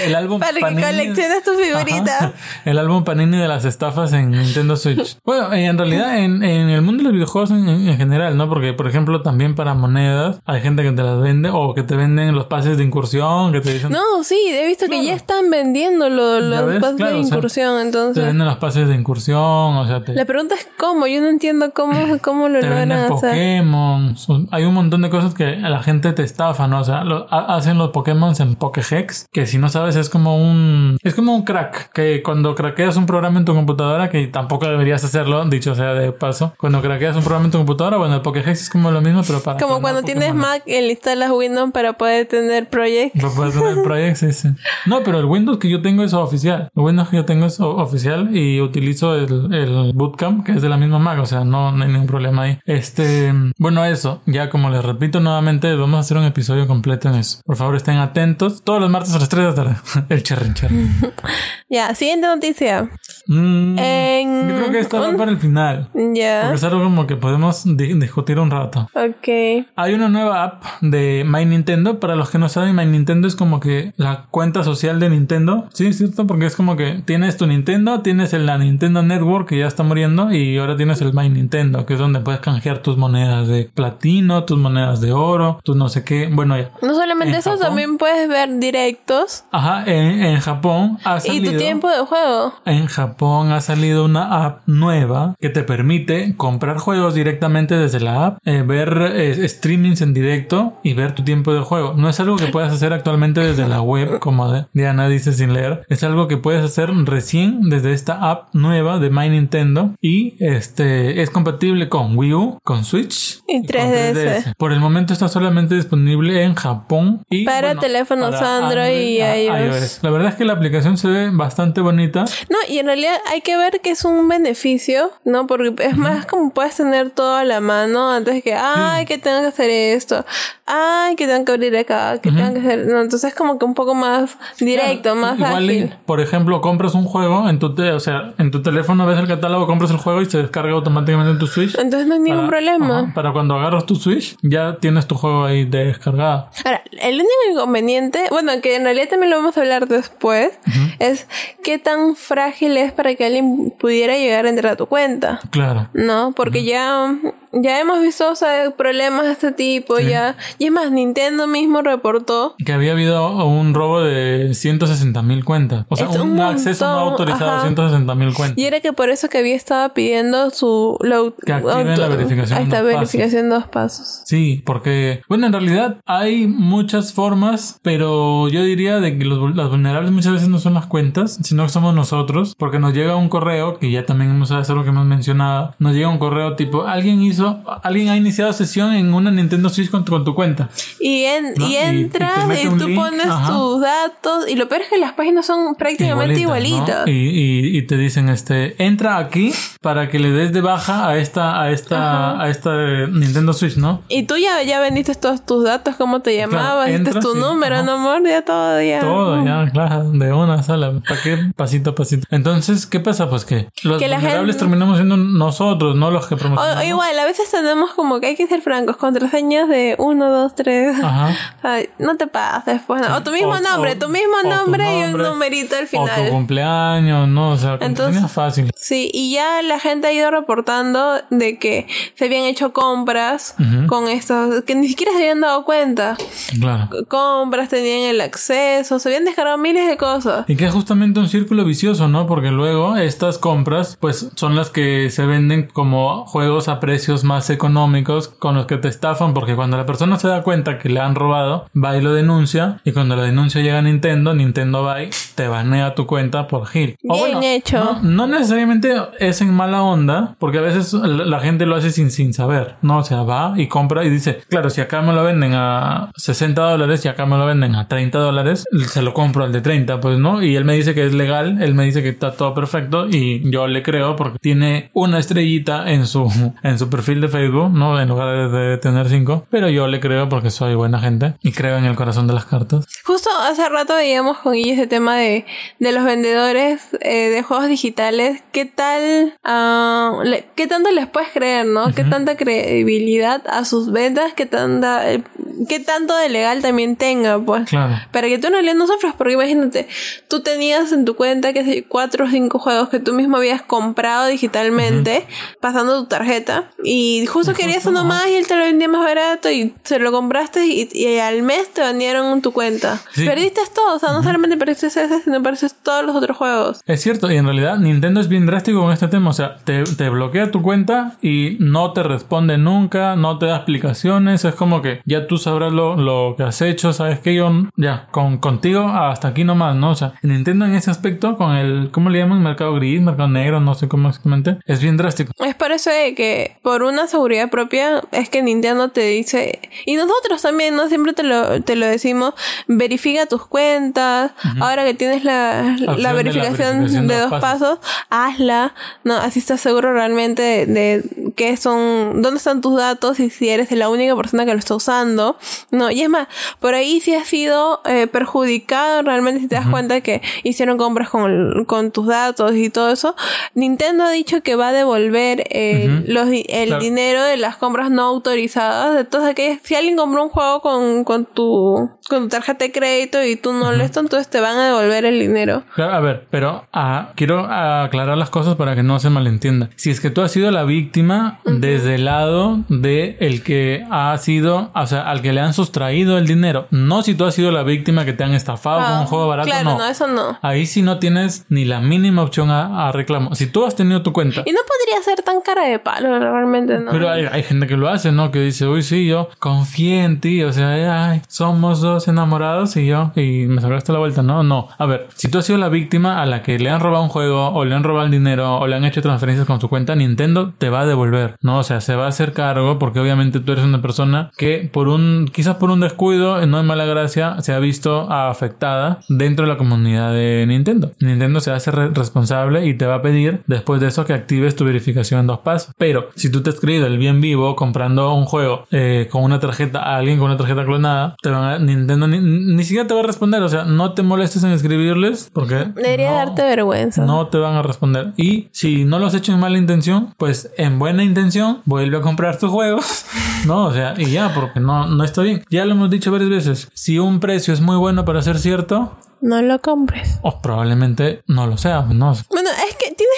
el 0.06 0.14
álbum 0.14 0.40
para 0.40 0.52
que 0.52 0.60
colecciones 0.60 1.42
tus 1.42 1.56
figuritas. 1.56 2.32
el 2.64 2.78
álbum 2.78 3.04
panini 3.04 3.36
de 3.36 3.48
las 3.48 3.64
estafas 3.64 4.12
en 4.12 4.30
Nintendo 4.30 4.76
Switch. 4.76 5.18
Bueno, 5.24 5.52
en 5.52 5.76
realidad 5.76 6.18
en, 6.18 6.42
en 6.42 6.68
el 6.70 6.82
mundo 6.82 6.98
de 6.98 7.04
los 7.04 7.12
videojuegos 7.12 7.50
en, 7.50 7.68
en, 7.68 7.96
general, 7.96 8.36
¿no? 8.36 8.48
Porque, 8.48 8.72
por 8.72 8.86
ejemplo, 8.88 9.22
también 9.22 9.54
para 9.54 9.74
monedas 9.74 10.40
hay 10.46 10.60
gente 10.60 10.82
que 10.82 10.92
te 10.92 11.02
las 11.02 11.20
vende 11.20 11.50
o 11.50 11.59
que 11.74 11.82
te 11.82 11.96
venden 11.96 12.34
los 12.34 12.46
pases 12.46 12.76
de 12.76 12.84
incursión, 12.84 13.52
que 13.52 13.60
te 13.60 13.72
dicen... 13.72 13.92
No, 13.92 14.22
sí, 14.24 14.38
he 14.48 14.66
visto 14.66 14.86
que 14.86 15.04
ya 15.04 15.14
están 15.14 15.50
vendiendo 15.50 16.08
los, 16.08 16.42
los 16.42 16.80
pases 16.80 16.98
de 16.98 17.18
incursión, 17.18 17.80
entonces... 17.80 18.22
Te 18.22 18.26
venden 18.26 18.46
los 18.46 18.56
pases 18.58 18.88
de 18.88 18.94
incursión, 18.94 19.38
o 19.40 19.86
sea... 19.86 20.04
Te... 20.04 20.14
La 20.14 20.24
pregunta 20.24 20.54
es 20.54 20.68
cómo, 20.78 21.06
yo 21.06 21.20
no 21.20 21.28
entiendo 21.28 21.72
cómo, 21.72 21.94
cómo 22.22 22.48
lo 22.48 22.60
te 22.60 22.68
logran 22.68 22.92
hacer. 22.92 23.30
Pokémon, 23.30 24.16
hay 24.50 24.64
un 24.64 24.74
montón 24.74 25.02
de 25.02 25.10
cosas 25.10 25.34
que 25.34 25.56
la 25.56 25.82
gente 25.82 26.12
te 26.12 26.22
estafa, 26.22 26.66
¿no? 26.66 26.80
O 26.80 26.84
sea, 26.84 27.04
lo, 27.04 27.26
hacen 27.32 27.78
los 27.78 27.90
Pokémon 27.90 28.34
en 28.38 28.56
Pokéhex, 28.56 29.28
que 29.32 29.46
si 29.46 29.58
no 29.58 29.68
sabes 29.68 29.96
es 29.96 30.08
como 30.08 30.36
un... 30.36 30.98
Es 31.02 31.14
como 31.14 31.34
un 31.34 31.42
crack, 31.42 31.92
que 31.92 32.22
cuando 32.22 32.54
craqueas 32.54 32.96
un 32.96 33.06
programa 33.06 33.38
en 33.38 33.44
tu 33.44 33.54
computadora, 33.54 34.10
que 34.10 34.26
tampoco 34.26 34.66
deberías 34.66 35.02
hacerlo, 35.04 35.44
dicho 35.46 35.74
sea 35.74 35.94
de 35.94 36.12
paso, 36.12 36.52
cuando 36.58 36.80
craqueas 36.82 37.16
un 37.16 37.22
programa 37.22 37.46
en 37.46 37.52
tu 37.52 37.58
computadora, 37.58 37.96
bueno, 37.96 38.16
el 38.16 38.22
Pokéhex 38.22 38.62
es 38.62 38.70
como 38.70 38.90
lo 38.90 39.00
mismo, 39.00 39.22
pero 39.26 39.40
para... 39.40 39.58
Como 39.58 39.80
cuando 39.80 40.02
tienes 40.02 40.34
Mac, 40.34 40.62
instalas 41.00 41.30
Windows 41.50 41.72
para 41.72 41.94
poder 41.94 42.26
tener 42.26 42.68
Project. 42.68 43.20
Para 43.20 43.34
poder 43.34 43.52
tener 43.52 43.82
Project, 43.84 44.16
sí, 44.16 44.32
sí. 44.32 44.48
No, 44.86 45.02
pero 45.02 45.18
el 45.18 45.24
Windows 45.26 45.58
que 45.58 45.68
yo 45.68 45.82
tengo 45.82 46.02
es 46.04 46.12
oficial. 46.14 46.70
El 46.74 46.82
Windows 46.82 47.08
que 47.08 47.16
yo 47.16 47.24
tengo 47.24 47.46
es 47.46 47.58
oficial 47.60 48.34
y 48.36 48.60
utilizo 48.60 49.14
el, 49.16 49.52
el 49.52 49.92
Bootcamp, 49.94 50.44
que 50.44 50.52
es 50.52 50.62
de 50.62 50.68
la 50.68 50.76
misma 50.76 50.98
Mac, 50.98 51.18
o 51.20 51.26
sea, 51.26 51.44
no, 51.44 51.72
no 51.72 51.84
hay 51.84 51.90
ningún 51.90 52.06
problema 52.06 52.42
ahí. 52.42 52.58
Este, 52.66 53.32
bueno, 53.58 53.84
eso, 53.84 54.22
ya 54.26 54.48
como 54.50 54.70
les 54.70 54.84
repito 54.84 55.20
nuevamente, 55.20 55.74
vamos 55.74 55.96
a 55.98 56.00
hacer 56.00 56.16
un 56.16 56.24
episodio 56.24 56.66
completo 56.66 57.08
en 57.08 57.16
eso. 57.16 57.40
Por 57.44 57.56
favor, 57.56 57.76
estén 57.76 57.96
atentos. 57.98 58.62
Todos 58.64 58.80
los 58.80 58.90
martes 58.90 59.14
a 59.14 59.18
las 59.18 59.28
3 59.28 59.42
de 59.42 59.48
la 59.50 59.54
tarde. 59.54 59.76
el 60.08 60.22
cherry 60.22 60.54
cherry. 60.54 60.86
ya, 61.68 61.94
siguiente 61.94 62.26
noticia. 62.26 62.90
Mm, 63.26 63.78
En 63.78 64.48
Yo 64.48 64.56
creo 64.56 64.70
que 64.70 64.78
esta 64.80 65.00
va 65.00 65.08
un- 65.08 65.16
para 65.16 65.30
el 65.30 65.38
final. 65.38 65.88
Ya. 66.14 66.42
Porque 66.42 66.56
es 66.56 66.64
algo 66.64 66.82
como 66.82 67.06
que 67.06 67.16
podemos 67.16 67.62
di- 67.64 67.94
discutir 67.98 68.38
un 68.38 68.50
rato. 68.50 68.88
Ok. 68.94 69.66
Hay 69.76 69.94
una 69.94 70.08
nueva 70.08 70.42
app 70.44 70.64
de 70.80 71.24
My 71.40 71.46
Nintendo. 71.46 72.00
Para 72.00 72.16
los 72.16 72.30
que 72.30 72.38
no 72.38 72.48
saben, 72.48 72.74
My 72.76 72.86
Nintendo 72.86 73.26
es 73.28 73.36
como 73.36 73.60
que 73.60 73.92
la 73.96 74.24
cuenta 74.30 74.64
social 74.64 75.00
de 75.00 75.10
Nintendo. 75.10 75.66
Sí, 75.72 75.92
cierto, 75.92 76.26
porque 76.26 76.46
es 76.46 76.56
como 76.56 76.76
que 76.76 77.02
tienes 77.04 77.36
tu 77.36 77.46
Nintendo, 77.46 78.00
tienes 78.00 78.32
la 78.32 78.58
Nintendo 78.58 79.02
Network 79.02 79.48
que 79.48 79.58
ya 79.58 79.66
está 79.66 79.82
muriendo 79.82 80.32
y 80.32 80.58
ahora 80.58 80.76
tienes 80.76 81.00
el 81.02 81.12
My 81.12 81.28
Nintendo, 81.28 81.86
que 81.86 81.94
es 81.94 81.98
donde 81.98 82.20
puedes 82.20 82.40
canjear 82.40 82.78
tus 82.78 82.96
monedas 82.96 83.48
de 83.48 83.70
platino, 83.74 84.44
tus 84.44 84.58
monedas 84.58 85.00
de 85.00 85.12
oro, 85.12 85.60
tus 85.64 85.76
no 85.76 85.88
sé 85.88 86.04
qué. 86.04 86.28
Bueno, 86.32 86.56
ya. 86.58 86.70
No 86.82 86.94
solamente 86.94 87.34
En 87.34 87.38
eso, 87.40 87.50
Japón. 87.50 87.66
también 87.66 87.98
puedes 87.98 88.28
ver 88.28 88.58
directos 88.58 89.44
Ajá, 89.50 89.84
en, 89.86 90.22
en 90.22 90.40
Japón 90.40 90.98
ha 91.04 91.16
y 91.18 91.20
salido. 91.20 91.52
tu 91.52 91.58
tiempo 91.58 91.88
de 91.88 91.98
juego. 92.00 92.54
En 92.64 92.86
Japón 92.86 93.52
ha 93.52 93.60
salido 93.60 94.04
una 94.04 94.44
app 94.44 94.60
nueva 94.66 95.34
que 95.40 95.48
te 95.50 95.62
permite 95.62 96.34
comprar 96.36 96.78
juegos 96.78 97.14
directamente 97.14 97.76
desde 97.76 98.00
la 98.00 98.26
app, 98.26 98.38
eh, 98.44 98.62
ver 98.66 99.12
eh, 99.14 99.48
streamings 99.48 100.00
en 100.02 100.14
directo 100.14 100.74
y 100.82 100.94
ver 100.94 101.14
tu 101.14 101.22
tiempo 101.22 101.29
de 101.30 101.60
juego. 101.60 101.94
No 101.96 102.08
es 102.08 102.18
algo 102.20 102.36
que 102.36 102.46
puedas 102.48 102.72
hacer 102.72 102.92
actualmente 102.92 103.40
desde 103.40 103.66
la 103.68 103.80
web, 103.80 104.18
como 104.18 104.66
Diana 104.72 105.08
dice 105.08 105.32
sin 105.32 105.52
leer. 105.54 105.84
Es 105.88 106.02
algo 106.04 106.28
que 106.28 106.36
puedes 106.36 106.62
hacer 106.64 106.90
recién 107.04 107.62
desde 107.70 107.92
esta 107.92 108.30
app 108.30 108.54
nueva 108.54 108.98
de 108.98 109.10
My 109.10 109.28
Nintendo 109.30 109.94
y 110.00 110.34
este 110.44 111.22
es 111.22 111.30
compatible 111.30 111.88
con 111.88 112.16
Wii 112.18 112.34
U, 112.34 112.58
con 112.64 112.84
Switch 112.84 113.40
Y 113.48 113.58
con 113.58 113.66
3DS. 113.66 114.54
Por 114.58 114.72
el 114.72 114.80
momento 114.80 115.12
está 115.12 115.28
solamente 115.28 115.74
disponible 115.74 116.42
en 116.42 116.54
Japón 116.54 117.22
y 117.30 117.44
Para 117.44 117.74
teléfonos 117.76 118.34
Android 118.34 119.00
y 119.08 119.20
a- 119.20 119.64
iOS. 119.66 120.00
La 120.02 120.10
verdad 120.10 120.28
es 120.30 120.34
que 120.34 120.44
la 120.44 120.54
aplicación 120.54 120.96
se 120.98 121.08
ve 121.08 121.30
bastante 121.32 121.80
bonita. 121.80 122.24
No, 122.48 122.56
y 122.68 122.78
en 122.78 122.86
realidad 122.86 123.14
hay 123.30 123.40
que 123.40 123.56
ver 123.56 123.80
que 123.82 123.90
es 123.90 124.04
un 124.04 124.28
beneficio, 124.28 125.10
¿no? 125.24 125.46
Porque 125.46 125.74
es 125.84 125.96
más 125.96 126.26
como 126.26 126.50
puedes 126.52 126.76
tener 126.76 127.10
todo 127.10 127.36
a 127.36 127.44
la 127.44 127.60
mano 127.60 128.10
antes 128.10 128.42
que, 128.42 128.54
ay, 128.54 129.04
que 129.06 129.18
tengo 129.18 129.40
que 129.42 129.46
hacer 129.48 129.70
esto, 129.70 130.24
ay, 130.66 131.09
que 131.16 131.26
tengo 131.26 131.44
que 131.44 131.52
abrir 131.52 131.76
acá, 131.76 132.18
que 132.20 132.30
tengo 132.32 132.52
que 132.54 132.60
hacer. 132.60 132.86
No, 132.86 133.00
entonces 133.00 133.24
es 133.30 133.34
como 133.34 133.58
que 133.58 133.64
un 133.64 133.74
poco 133.74 133.94
más 133.94 134.36
directo, 134.58 135.14
más 135.14 135.38
Igual, 135.38 135.70
y, 135.70 135.90
por 136.06 136.20
ejemplo, 136.20 136.60
compras 136.60 136.94
un 136.94 137.04
juego 137.04 137.48
en 137.48 137.58
tu, 137.58 137.74
te- 137.74 137.92
o 137.92 138.00
sea, 138.00 138.34
en 138.38 138.50
tu 138.50 138.62
teléfono 138.62 139.06
ves 139.06 139.18
el 139.18 139.26
catálogo, 139.26 139.66
compras 139.66 139.90
el 139.90 139.96
juego 139.98 140.20
y 140.22 140.26
se 140.26 140.38
descarga 140.38 140.72
automáticamente 140.72 141.32
en 141.32 141.38
tu 141.38 141.46
Switch. 141.46 141.74
Entonces 141.78 142.06
no 142.06 142.14
hay 142.14 142.20
ningún 142.20 142.46
Para- 142.46 142.48
problema. 142.50 143.12
para 143.14 143.32
cuando 143.32 143.54
agarras 143.56 143.86
tu 143.86 143.94
Switch, 143.96 144.36
ya 144.42 144.76
tienes 144.80 145.06
tu 145.06 145.14
juego 145.14 145.44
ahí 145.44 145.64
descargado. 145.64 146.48
Ahora, 146.64 146.82
el 147.02 147.14
único 147.14 147.28
inconveniente, 147.52 148.24
bueno, 148.30 148.52
que 148.62 148.76
en 148.76 148.84
realidad 148.84 149.08
también 149.10 149.30
lo 149.30 149.36
vamos 149.36 149.56
a 149.56 149.60
hablar 149.60 149.86
después, 149.88 150.50
es 150.98 151.26
qué 151.62 151.78
tan 151.78 152.16
frágil 152.16 152.76
es 152.76 152.92
para 152.92 153.14
que 153.14 153.24
alguien 153.26 153.72
pudiera 153.78 154.16
llegar 154.16 154.46
a 154.46 154.48
entrar 154.50 154.72
a 154.72 154.76
tu 154.76 154.86
cuenta. 154.86 155.40
Claro. 155.50 155.88
¿no? 155.94 156.32
Porque 156.36 156.64
ya, 156.64 157.14
ya 157.52 157.80
hemos 157.80 158.00
visto 158.00 158.30
o 158.30 158.34
sea, 158.34 158.70
problemas 158.76 159.24
de 159.26 159.32
este 159.32 159.52
tipo, 159.52 159.98
ya. 159.98 160.36
Y 160.58 160.66
es 160.66 160.72
más, 160.72 160.90
Nintendo 160.90 161.46
mismo 161.46 161.82
reportó. 161.82 162.54
Que 162.64 162.72
había 162.72 162.92
habido 162.92 163.44
un 163.46 163.74
robo 163.74 164.00
de 164.02 164.52
160 164.54 165.22
mil 165.22 165.44
cuentas. 165.44 165.86
O 165.88 165.96
sea, 165.96 166.06
Es 166.08 166.16
un, 166.18 166.32
un 166.32 166.40
acceso 166.40 166.84
no 166.86 166.98
autorizado 167.10 167.50
a 167.50 167.54
ajá. 167.56 167.62
160 167.66 168.14
mil 168.14 168.34
cuentas. 168.34 168.58
Y 168.58 168.64
era 168.66 168.80
que 168.80 168.92
por 168.92 169.08
eso 169.10 169.28
que 169.28 169.38
había 169.38 169.56
estado 169.56 169.92
pidiendo 169.94 170.50
su... 170.50 170.98
la- 171.00 171.20
Que 171.44 171.52
activen 171.52 171.98
la 172.00 172.08
verificación 172.08 172.62
está, 172.62 172.82
dos 172.82 172.86
verificación 172.92 173.44
en 173.44 173.50
dos 173.50 173.66
pasos. 173.68 174.22
Sí, 174.26 174.62
porque, 174.66 175.22
bueno, 175.28 175.46
en 175.46 175.52
realidad 175.52 175.96
hay 176.06 176.46
muchas 176.46 177.12
formas, 177.14 177.78
pero 177.82 178.48
yo 178.48 178.62
diría 178.62 179.00
de 179.00 179.18
que 179.18 179.24
los, 179.24 179.56
las 179.56 179.68
vulnerables 179.70 180.12
muchas 180.12 180.32
veces 180.34 180.48
no 180.48 180.58
son 180.58 180.74
las 180.74 180.86
cuentas, 180.86 181.38
sino 181.42 181.62
que 181.64 181.70
somos 181.70 181.94
nosotros, 181.94 182.54
porque 182.58 182.78
nos 182.78 182.92
llega 182.94 183.16
un 183.16 183.28
correo, 183.28 183.78
que 183.78 183.90
ya 183.90 184.04
también 184.04 184.30
hemos 184.30 184.50
es 184.50 184.68
algo 184.68 184.82
que 184.82 184.88
hemos 184.90 185.06
mencionado, 185.06 185.74
nos 185.78 185.94
llega 185.94 186.08
un 186.08 186.18
correo 186.18 186.56
tipo, 186.56 186.82
alguien 186.84 187.22
hizo, 187.22 187.39
alguien 187.82 188.08
ha 188.08 188.16
iniciado 188.16 188.52
sesión 188.52 188.92
en 188.94 189.12
una 189.14 189.30
Nintendo 189.30 189.68
Switch 189.68 189.90
con 189.90 190.04
tu, 190.04 190.12
con 190.12 190.24
tu 190.24 190.34
cuenta. 190.34 190.68
Y, 190.98 191.24
en, 191.24 191.54
¿No? 191.54 191.66
y 191.66 191.70
Y- 191.70 191.72
y 191.72 191.76
entras 191.76 192.44
y, 192.44 192.46
mete 192.48 192.68
un 192.68 192.78
tú 192.78 192.88
link, 192.88 192.98
pones 193.00 193.26
ajá. 193.26 193.52
tus 193.52 193.80
datos. 193.80 194.48
Y 194.48 194.56
lo 194.56 194.68
peor 194.68 194.82
es 194.82 194.88
que 194.88 194.98
las 194.98 195.12
páginas 195.12 195.46
son 195.46 195.74
prácticamente 195.76 196.40
igualitas. 196.40 197.06
¿no? 197.06 197.12
Y, 197.12 197.16
y- 197.28 197.78
y 197.78 197.82
te 197.82 197.96
dicen, 197.96 198.28
este, 198.28 198.82
entra 198.84 199.16
aquí 199.18 199.52
para 199.80 200.08
que 200.08 200.18
le 200.18 200.30
des 200.30 200.52
de 200.52 200.60
baja 200.60 201.08
a 201.08 201.16
esta, 201.16 201.60
a 201.62 201.70
esta, 201.70 202.40
a 202.40 202.48
esta 202.50 202.70
eh, 202.74 203.06
Nintendo 203.10 203.52
Switch, 203.52 203.76
¿no? 203.76 204.02
Y 204.08 204.24
tú 204.24 204.36
ya, 204.36 204.62
ya 204.62 204.80
vendiste 204.80 205.14
todos 205.14 205.44
tus 205.46 205.64
datos, 205.64 205.96
cómo 205.96 206.20
te 206.20 206.36
llamabas, 206.36 206.88
entras 206.90 207.20
tu 207.24 207.36
y- 207.36 207.40
número, 207.40 207.76
ajá. 207.76 207.84
¿no, 207.84 207.92
amor? 207.92 208.22
Ya 208.28 208.42
todo, 208.44 208.82
ya. 208.82 209.00
Todo, 209.00 209.44
ya, 209.44 209.70
claro, 209.72 210.10
de 210.10 210.32
una 210.32 210.62
sola. 210.62 210.92
¿Para 211.08 211.20
qué? 211.22 211.38
Pasito 211.56 211.90
a 211.90 211.94
pasito. 211.94 212.26
Entonces, 212.30 212.86
¿qué 212.86 213.00
pasa? 213.00 213.28
Pues 213.30 213.44
que 213.44 213.68
los 213.82 213.98
Que 214.00 214.08
la 214.08 214.16
vulnerables 214.16 214.54
gente- 214.56 214.58
terminamos 214.58 214.96
siendo 214.96 215.16
nosotros, 215.16 215.96
no 215.96 216.10
los 216.10 216.26
que 216.26 216.36
promocionamos. 216.36 216.84
o 216.84 216.86
igual, 216.86 217.18
a 217.18 217.24
veces 217.30 217.50
tenemos 217.50 217.92
como 217.94 218.20
que 218.20 218.26
hay 218.28 218.36
que 218.36 218.46
ser 218.46 218.60
francos, 218.62 218.96
contraseñas 218.96 219.68
de 219.68 219.94
1, 219.98 220.30
2, 220.30 220.54
3. 220.54 220.96
Ajá. 221.02 221.36
Ay, 221.62 221.88
no 221.98 222.16
te 222.16 222.26
pases, 222.26 222.80
pues. 222.86 223.00
no. 223.02 223.16
O 223.16 223.22
tu 223.22 223.30
mismo 223.32 223.50
O- 223.52 223.60
nombre, 223.60 223.92
o- 223.92 223.98
tu 223.98 224.08
mismo 224.08 224.34
tu 224.42 224.48
nombre 224.48 224.84
y 225.00 225.02
un 225.04 225.12
numerito 225.18 225.74
al 225.76 225.84
O 225.84 225.86
tu 225.86 225.90
final. 225.90 226.30
cumpleaños, 226.30 227.28
¿no? 227.28 227.50
O 227.52 227.56
sea, 227.56 227.78
Entonces- 227.80 228.22
es 228.24 228.30
fácil. 228.32 228.70
Sí, 228.76 229.10
y 229.12 229.32
ya 229.32 229.62
la 229.62 229.78
gente 229.78 230.06
ha 230.08 230.12
ido 230.12 230.30
reportando 230.30 231.20
de 231.30 231.58
que 231.58 231.86
se 232.16 232.24
habían 232.26 232.44
hecho 232.44 232.72
compras 232.72 233.54
con 233.88 234.08
estos, 234.08 234.62
que 234.64 234.74
ni 234.74 234.88
siquiera 234.88 235.12
se 235.12 235.18
habían 235.18 235.40
dado 235.40 235.64
cuenta. 235.64 236.16
Claro. 236.60 236.88
Compras, 237.08 237.68
tenían 237.68 238.08
el 238.10 238.20
acceso, 238.20 238.98
se 238.98 239.08
habían 239.08 239.24
descargado 239.24 239.58
miles 239.58 239.86
de 239.88 239.96
cosas. 239.96 240.44
Y 240.48 240.56
que 240.56 240.66
es 240.66 240.72
justamente 240.72 241.20
un 241.20 241.28
círculo 241.28 241.64
vicioso, 241.64 242.08
¿no? 242.08 242.26
Porque 242.26 242.50
luego 242.50 242.96
estas 242.96 243.38
compras, 243.38 243.96
pues 244.00 244.28
son 244.34 244.56
las 244.56 244.70
que 244.70 245.10
se 245.10 245.26
venden 245.26 245.66
como 245.72 246.26
juegos 246.26 246.68
a 246.68 246.80
precios 246.80 247.19
más 247.24 247.50
económicos 247.50 248.28
con 248.28 248.54
los 248.54 248.66
que 248.66 248.76
te 248.76 248.88
estafan, 248.88 249.34
porque 249.34 249.56
cuando 249.56 249.76
la 249.76 249.86
persona 249.86 250.18
se 250.18 250.28
da 250.28 250.42
cuenta 250.42 250.78
que 250.78 250.88
le 250.88 251.00
han 251.00 251.14
robado, 251.14 251.66
va 251.74 251.96
y 251.96 252.00
lo 252.00 252.12
denuncia, 252.12 252.80
y 252.84 252.92
cuando 252.92 253.16
la 253.16 253.22
denuncia 253.22 253.60
llega 253.60 253.78
a 253.78 253.82
Nintendo, 253.82 254.34
Nintendo 254.34 254.82
va 254.82 255.02
y 255.02 255.10
te 255.34 255.48
banea 255.48 255.94
tu 255.94 256.06
cuenta 256.06 256.46
por 256.46 256.66
Gil. 256.66 256.96
Bien 257.02 257.42
hecho. 257.42 257.98
No, 258.02 258.26
no 258.26 258.26
necesariamente 258.26 258.94
es 259.18 259.40
en 259.40 259.52
mala 259.52 259.82
onda, 259.82 260.36
porque 260.38 260.58
a 260.58 260.62
veces 260.62 260.92
la 260.92 261.40
la 261.40 261.44
gente 261.46 261.64
lo 261.64 261.76
hace 261.76 261.90
sin, 261.90 262.10
sin 262.10 262.34
saber, 262.34 262.76
¿no? 262.82 262.98
O 262.98 263.02
sea, 263.02 263.22
va 263.22 263.54
y 263.56 263.66
compra 263.66 264.04
y 264.04 264.10
dice, 264.10 264.42
claro, 264.48 264.68
si 264.68 264.80
acá 264.80 265.00
me 265.00 265.12
lo 265.12 265.24
venden 265.24 265.52
a 265.54 266.10
60 266.16 266.60
dólares 266.60 267.04
y 267.04 267.08
acá 267.08 267.24
me 267.24 267.38
lo 267.38 267.46
venden 267.46 267.76
a 267.76 267.88
30 267.88 268.18
dólares, 268.18 268.64
se 268.88 269.00
lo 269.00 269.14
compro 269.14 269.44
al 269.44 269.52
de 269.52 269.60
30, 269.62 270.00
pues, 270.00 270.18
¿no? 270.18 270.42
Y 270.42 270.56
él 270.56 270.64
me 270.64 270.74
dice 270.74 270.94
que 270.94 271.06
es 271.06 271.14
legal, 271.14 271.62
él 271.62 271.74
me 271.74 271.84
dice 271.84 272.02
que 272.02 272.10
está 272.10 272.32
todo 272.32 272.52
perfecto 272.52 273.08
y 273.08 273.50
yo 273.50 273.66
le 273.68 273.82
creo 273.82 274.16
porque 274.16 274.38
tiene 274.38 274.90
una 274.92 275.18
estrellita 275.18 275.90
en 275.90 276.06
su, 276.06 276.30
en 276.62 276.78
su 276.78 276.90
perfil 276.90 277.09
de 277.18 277.28
Facebook, 277.28 277.70
¿no? 277.72 277.98
En 278.00 278.08
lugar 278.08 278.50
de, 278.50 278.58
de 278.58 278.76
tener 278.78 279.08
cinco, 279.08 279.46
pero 279.50 279.68
yo 279.68 279.86
le 279.86 279.98
creo 280.00 280.28
porque 280.28 280.50
soy 280.50 280.74
buena 280.74 281.00
gente 281.00 281.34
y 281.42 281.52
creo 281.52 281.78
en 281.78 281.84
el 281.86 281.96
corazón 281.96 282.26
de 282.26 282.34
las 282.34 282.44
cartas. 282.44 282.86
Justo 283.04 283.30
hace 283.40 283.68
rato 283.68 283.94
veíamos 283.94 284.38
con 284.38 284.52
Guille 284.52 284.74
ese 284.74 284.86
tema 284.86 285.16
de, 285.16 285.46
de 285.78 285.92
los 285.92 286.04
vendedores 286.04 286.82
eh, 287.00 287.30
de 287.30 287.42
juegos 287.42 287.68
digitales. 287.68 288.42
¿Qué 288.52 288.66
tal? 288.66 289.34
ah, 289.44 290.20
le- 290.24 290.46
¿Qué 290.54 290.66
tanto 290.66 290.90
les 290.90 291.06
puedes 291.08 291.30
creer, 291.30 291.66
no? 291.66 291.92
¿Qué 291.94 292.04
tanta 292.04 292.36
credibilidad 292.36 293.42
a 293.48 293.64
sus 293.64 293.90
ventas? 293.90 294.32
¿Qué, 294.34 294.46
tanta, 294.46 295.10
eh, 295.12 295.22
¿Qué 295.68 295.80
tanto 295.80 296.16
de 296.16 296.28
legal 296.28 296.62
también 296.62 296.96
tenga, 296.96 297.38
pues? 297.38 297.68
Claro. 297.68 297.94
Para 298.12 298.28
que 298.28 298.38
tú 298.38 298.48
en 298.48 298.52
realidad 298.54 298.74
no 298.74 298.86
sufras, 298.86 299.14
porque 299.16 299.32
imagínate, 299.34 299.88
tú 300.28 300.40
tenías 300.42 300.92
en 300.92 301.04
tu 301.04 301.16
cuenta 301.16 301.52
que 301.52 301.84
cuatro 301.88 302.26
o 302.26 302.28
cinco 302.28 302.58
juegos 302.58 302.88
que 302.90 302.98
tú 303.00 303.12
mismo 303.14 303.36
habías 303.38 303.62
comprado 303.62 304.26
digitalmente, 304.26 305.26
pasando 305.60 306.00
tu 306.02 306.06
tarjeta, 306.08 306.70
y 306.84 306.99
justo 307.26 307.54
querías 307.54 307.86
uno 307.86 308.04
más 308.04 308.26
y 308.28 308.34
él 308.34 308.46
te 308.46 308.56
lo 308.56 308.64
vendía 308.64 308.88
más 308.88 309.04
barato 309.04 309.50
y 309.50 309.74
se 309.82 309.98
lo 309.98 310.12
compraste 310.12 310.66
y, 310.66 310.88
y 310.92 311.18
al 311.18 311.42
mes 311.42 311.72
te 311.72 311.82
vendieron 311.82 312.42
tu 312.42 312.52
cuenta. 312.52 313.00
Sí. 313.12 313.24
Perdiste 313.24 313.60
todo, 313.74 313.96
o 313.96 313.98
sea, 313.98 314.12
no 314.12 314.22
solamente 314.22 314.56
perdiste 314.56 314.86
ese, 314.86 315.08
sino 315.22 315.42
perdiste 315.42 315.68
todos 315.82 316.04
los 316.04 316.16
otros 316.16 316.36
juegos. 316.36 316.80
Es 316.86 317.00
cierto, 317.00 317.30
y 317.30 317.36
en 317.36 317.44
realidad 317.44 317.78
Nintendo 317.78 318.20
es 318.20 318.28
bien 318.28 318.46
drástico 318.46 318.80
con 318.80 318.92
este 318.92 319.08
tema. 319.08 319.30
O 319.30 319.34
sea, 319.34 319.56
te, 319.64 319.84
te 319.84 320.08
bloquea 320.08 320.50
tu 320.50 320.62
cuenta 320.62 321.16
y 321.22 321.56
no 321.60 321.92
te 321.92 322.02
responde 322.02 322.58
nunca, 322.58 323.16
no 323.16 323.38
te 323.38 323.46
da 323.46 323.56
explicaciones. 323.56 324.44
Es 324.44 324.54
como 324.54 324.82
que 324.82 325.00
ya 325.04 325.26
tú 325.26 325.38
sabrás 325.38 325.72
lo, 325.72 325.96
lo 325.96 326.34
que 326.36 326.42
has 326.44 326.60
hecho, 326.62 326.92
sabes 326.92 327.20
que 327.20 327.34
yo 327.34 327.50
ya, 327.76 328.08
con, 328.10 328.38
contigo 328.38 328.88
hasta 328.88 329.28
aquí 329.28 329.44
nomás, 329.44 329.76
¿no? 329.76 329.90
O 329.90 329.94
sea, 329.94 330.14
Nintendo 330.22 330.64
en 330.66 330.74
ese 330.74 330.90
aspecto, 330.90 331.36
con 331.36 331.52
el, 331.56 331.90
¿cómo 331.90 332.10
le 332.10 332.18
llaman? 332.18 332.42
Mercado 332.42 332.74
gris, 332.74 333.00
mercado 333.00 333.28
negro, 333.28 333.60
no 333.60 333.74
sé 333.74 333.88
cómo 333.88 334.08
exactamente, 334.08 334.58
es 334.66 334.80
bien 334.80 334.96
drástico. 334.96 335.32
Es 335.38 335.54
por 335.54 335.72
eso 335.72 335.90
de 335.90 336.14
que 336.14 336.56
por 336.62 336.79
una 336.82 337.06
seguridad 337.06 337.50
propia 337.50 338.02
es 338.12 338.28
que 338.28 338.42
Nintendo 338.42 338.88
te 338.90 339.02
dice, 339.02 339.60
y 339.86 339.96
nosotros 339.96 340.42
también, 340.42 340.76
¿no? 340.76 340.88
Siempre 340.88 341.12
te 341.12 341.22
lo, 341.22 341.62
te 341.62 341.76
lo 341.76 341.86
decimos, 341.86 342.34
verifica 342.66 343.26
tus 343.26 343.46
cuentas, 343.46 344.32
ahora 344.60 344.84
que 344.84 344.94
tienes 344.94 345.24
la, 345.24 345.76
Opción 345.80 345.96
de 345.96 346.02
la 346.02 346.08
la 346.10 346.12
verificación 346.12 346.78
verificación 346.80 347.06
de 347.08 347.18
dos 347.18 347.40
pasos. 347.40 347.78
hazla, 348.10 348.74
¿no? 349.04 349.14
Así 349.16 349.38
estás 349.38 349.60
seguro 349.60 349.92
realmente 349.92 350.42
de, 350.42 350.66
de 350.66 351.32
qué 351.36 351.56
son, 351.56 352.22
dónde 352.22 352.38
están 352.38 352.60
tus 352.60 352.76
datos 352.76 353.20
y 353.20 353.30
si 353.30 353.48
eres 353.48 353.70
la 353.72 353.88
única 353.88 354.16
persona 354.16 354.44
que 354.44 354.52
lo 354.52 354.58
está 354.58 354.74
usando, 354.74 355.36
¿no? 355.70 355.90
Y 355.90 356.02
es 356.02 356.08
más, 356.08 356.28
por 356.58 356.74
ahí 356.74 357.00
sí 357.00 357.14
has 357.14 357.26
sido 357.28 357.80
eh, 357.84 358.06
perjudicado 358.06 359.02
realmente 359.02 359.40
si 359.40 359.48
te 359.48 359.54
das 359.56 359.66
cuenta 359.68 360.00
que 360.00 360.22
hicieron 360.42 360.78
compras 360.78 361.08
con, 361.10 361.64
con 361.66 361.90
tus 361.90 362.06
datos 362.06 362.54
y 362.56 362.70
todo 362.70 362.90
eso. 362.90 363.14
Nintendo 363.54 364.04
ha 364.04 364.10
dicho 364.10 364.42
que 364.42 364.56
va 364.56 364.68
a 364.68 364.72
devolver 364.72 365.44
eh, 365.50 365.88
Ujú. 365.88 366.12
los, 366.12 366.28
di- 366.30 366.46
el 366.48 366.69
Claro. 366.70 366.82
dinero 366.82 367.22
de 367.24 367.36
las 367.36 367.56
compras 367.56 367.90
no 367.90 368.02
autorizadas. 368.02 368.94
De 368.96 369.04
todas 369.04 369.28
aquellas, 369.28 369.58
si 369.62 369.74
alguien 369.74 369.96
compró 369.96 370.22
un 370.24 370.30
juego 370.30 370.60
con, 370.60 371.04
con 371.04 371.24
tu, 371.26 371.90
con 372.08 372.22
tu 372.24 372.28
tarjeta 372.28 372.64
de 372.64 372.72
crédito 372.72 373.22
y 373.24 373.36
tú 373.36 373.52
no 373.52 373.72
lo 373.72 373.82
estás, 373.84 374.02
entonces 374.04 374.28
te 374.28 374.40
van 374.40 374.56
a 374.58 374.66
devolver 374.66 375.04
el 375.04 375.18
dinero. 375.18 375.62
Claro, 375.74 375.92
a 375.94 376.00
ver, 376.00 376.26
pero 376.30 376.66
ah, 376.72 377.10
quiero 377.16 377.40
aclarar 377.46 378.16
las 378.16 378.30
cosas 378.30 378.56
para 378.56 378.74
que 378.74 378.82
no 378.82 378.98
se 378.98 379.10
malentienda. 379.10 379.70
Si 379.76 379.90
es 379.90 380.00
que 380.00 380.10
tú 380.10 380.22
has 380.22 380.30
sido 380.32 380.50
la 380.50 380.64
víctima 380.64 381.40
desde 381.44 381.96
el 381.96 382.04
lado 382.04 382.58
de 382.68 383.16
el 383.20 383.42
que 383.42 383.84
ha 383.90 384.16
sido, 384.18 384.70
o 384.74 384.86
sea, 384.86 385.02
al 385.10 385.22
que 385.22 385.32
le 385.32 385.40
han 385.40 385.52
sustraído 385.54 386.18
el 386.18 386.26
dinero. 386.26 386.66
No 386.70 387.02
si 387.02 387.14
tú 387.14 387.24
has 387.24 387.34
sido 387.34 387.50
la 387.52 387.62
víctima 387.62 388.04
que 388.04 388.12
te 388.12 388.24
han 388.24 388.34
estafado 388.34 388.84
con 388.84 388.98
un 389.00 389.06
juego 389.06 389.28
barato. 389.28 389.48
Ah, 389.52 389.60
Claro, 389.60 389.70
no. 389.70 389.78
no, 389.78 389.86
eso 389.86 390.06
no. 390.06 390.38
Ahí 390.42 390.66
sí 390.66 390.82
no 390.82 390.98
tienes 390.98 391.44
ni 391.48 391.64
la 391.64 391.80
mínima 391.80 392.22
opción 392.22 392.50
a, 392.50 392.88
a 392.88 392.92
reclamo. 392.92 393.34
Si 393.34 393.46
tú 393.46 393.64
has 393.66 393.74
tenido 393.74 394.02
tu 394.02 394.12
cuenta. 394.12 394.42
Y 394.46 394.52
no 394.52 394.60
podría 394.66 395.02
ser 395.02 395.22
tan 395.22 395.40
cara 395.40 395.64
de 395.64 395.78
palo, 395.78 396.18
realmente 396.18 396.59
no. 396.62 396.90
Pero 396.90 397.10
hay, 397.10 397.24
hay 397.30 397.42
gente 397.42 397.66
que 397.66 397.76
lo 397.76 397.88
hace, 397.88 398.12
¿no? 398.12 398.30
Que 398.30 398.40
dice, 398.40 398.66
uy, 398.66 398.82
sí, 398.82 399.06
yo 399.06 399.28
confié 399.38 400.04
en 400.04 400.20
ti, 400.20 400.42
o 400.42 400.52
sea, 400.52 401.10
ay, 401.10 401.22
somos 401.28 401.80
dos 401.80 402.08
enamorados 402.08 402.76
y 402.76 402.86
yo, 402.86 403.12
y 403.16 403.46
me 403.46 403.60
sacaste 403.60 403.92
la 403.92 403.98
vuelta, 403.98 404.22
no, 404.22 404.42
no. 404.42 404.68
A 404.78 404.86
ver, 404.86 405.06
si 405.14 405.28
tú 405.28 405.38
has 405.38 405.46
sido 405.46 405.58
la 405.58 405.68
víctima 405.68 406.22
a 406.22 406.26
la 406.26 406.42
que 406.42 406.58
le 406.58 406.70
han 406.70 406.80
robado 406.80 407.02
un 407.04 407.08
juego, 407.10 407.48
o 407.50 407.64
le 407.64 407.74
han 407.74 407.82
robado 407.84 408.06
el 408.06 408.12
dinero, 408.12 408.58
o 408.58 408.66
le 408.66 408.76
han 408.76 408.84
hecho 408.84 409.02
transferencias 409.02 409.46
con 409.46 409.60
su 409.60 409.68
cuenta, 409.68 409.94
Nintendo 409.94 410.52
te 410.58 410.68
va 410.70 410.80
a 410.82 410.86
devolver, 410.86 411.34
¿no? 411.42 411.58
O 411.58 411.62
sea, 411.62 411.80
se 411.80 411.94
va 411.96 412.06
a 412.06 412.08
hacer 412.08 412.32
cargo 412.32 412.78
porque 412.78 413.00
obviamente 413.00 413.40
tú 413.40 413.52
eres 413.52 413.64
una 413.64 413.82
persona 413.82 414.30
que 414.36 414.68
por 414.72 414.88
un, 414.88 415.30
quizás 415.32 415.56
por 415.56 415.70
un 415.70 415.80
descuido, 415.80 416.44
no 416.46 416.58
es 416.58 416.64
mala 416.64 416.84
gracia, 416.84 417.40
se 417.40 417.52
ha 417.52 417.58
visto 417.58 418.10
afectada 418.10 419.00
dentro 419.08 419.46
de 419.46 419.52
la 419.52 419.58
comunidad 419.58 420.12
de 420.12 420.44
Nintendo. 420.46 420.92
Nintendo 421.00 421.40
se 421.40 421.50
hace 421.50 421.70
re- 421.70 421.88
responsable 421.90 422.66
y 422.66 422.74
te 422.74 422.86
va 422.86 422.96
a 422.96 423.02
pedir 423.02 423.42
después 423.46 423.80
de 423.80 423.88
eso 423.88 424.04
que 424.04 424.12
actives 424.12 424.56
tu 424.56 424.64
verificación 424.64 425.20
en 425.20 425.26
dos 425.26 425.38
pasos. 425.40 425.72
Pero 425.78 426.08
si 426.14 426.30
tú 426.30 426.42
te 426.42 426.49
has 426.50 426.60
creído 426.60 426.86
el 426.86 426.98
bien 426.98 427.20
vivo 427.20 427.56
comprando 427.56 428.12
un 428.14 428.24
juego 428.26 428.64
eh, 428.70 429.08
con 429.10 429.22
una 429.22 429.40
tarjeta 429.40 429.80
a 429.80 429.96
alguien 429.96 430.18
con 430.18 430.26
una 430.28 430.36
tarjeta 430.36 430.64
clonada, 430.64 431.16
te 431.22 431.30
van 431.30 431.42
a, 431.44 431.58
Nintendo 431.58 432.06
ni, 432.08 432.18
ni 432.20 432.62
siquiera 432.64 432.86
te 432.86 432.94
va 432.94 433.00
a 433.00 433.04
responder. 433.04 433.42
O 433.42 433.48
sea, 433.48 433.64
no 433.64 433.92
te 433.94 434.02
molestes 434.02 434.42
en 434.44 434.50
escribirles 434.52 435.30
porque 435.32 435.66
Debería 435.74 436.10
no- 436.10 436.16
darte 436.16 436.42
vergüenza. 436.42 437.04
no 437.04 437.26
te 437.28 437.38
van 437.38 437.54
a 437.54 437.62
responder. 437.62 438.12
Y 438.16 438.48
si 438.52 438.84
no 438.84 438.98
lo 438.98 439.06
has 439.06 439.14
hecho 439.14 439.32
en 439.32 439.40
mala 439.40 439.58
intención, 439.58 440.14
pues 440.16 440.50
en 440.56 440.78
buena 440.78 441.02
intención, 441.04 441.60
vuelve 441.64 441.96
a 441.98 442.00
comprar 442.00 442.38
tus 442.38 442.50
juegos. 442.50 443.04
no, 443.46 443.66
o 443.66 443.72
sea, 443.72 443.94
y 443.96 444.10
ya, 444.10 444.32
porque 444.34 444.60
no, 444.60 444.86
no 444.86 445.04
está 445.04 445.22
bien. 445.22 445.42
Ya 445.50 445.64
lo 445.64 445.72
hemos 445.72 445.90
dicho 445.90 446.10
varias 446.12 446.30
veces. 446.30 446.68
Si 446.74 446.98
un 446.98 447.20
precio 447.20 447.54
es 447.54 447.60
muy 447.60 447.76
bueno 447.76 448.04
para 448.04 448.22
ser 448.22 448.38
cierto, 448.38 448.96
No 449.20 449.42
lo 449.42 449.58
compres. 449.60 450.18
o 450.22 450.40
probablemente 450.40 451.22
no 451.26 451.46
lo 451.46 451.56
sea. 451.56 451.82
No, 451.82 452.14
Bueno, 452.30 452.50
es 452.68 452.69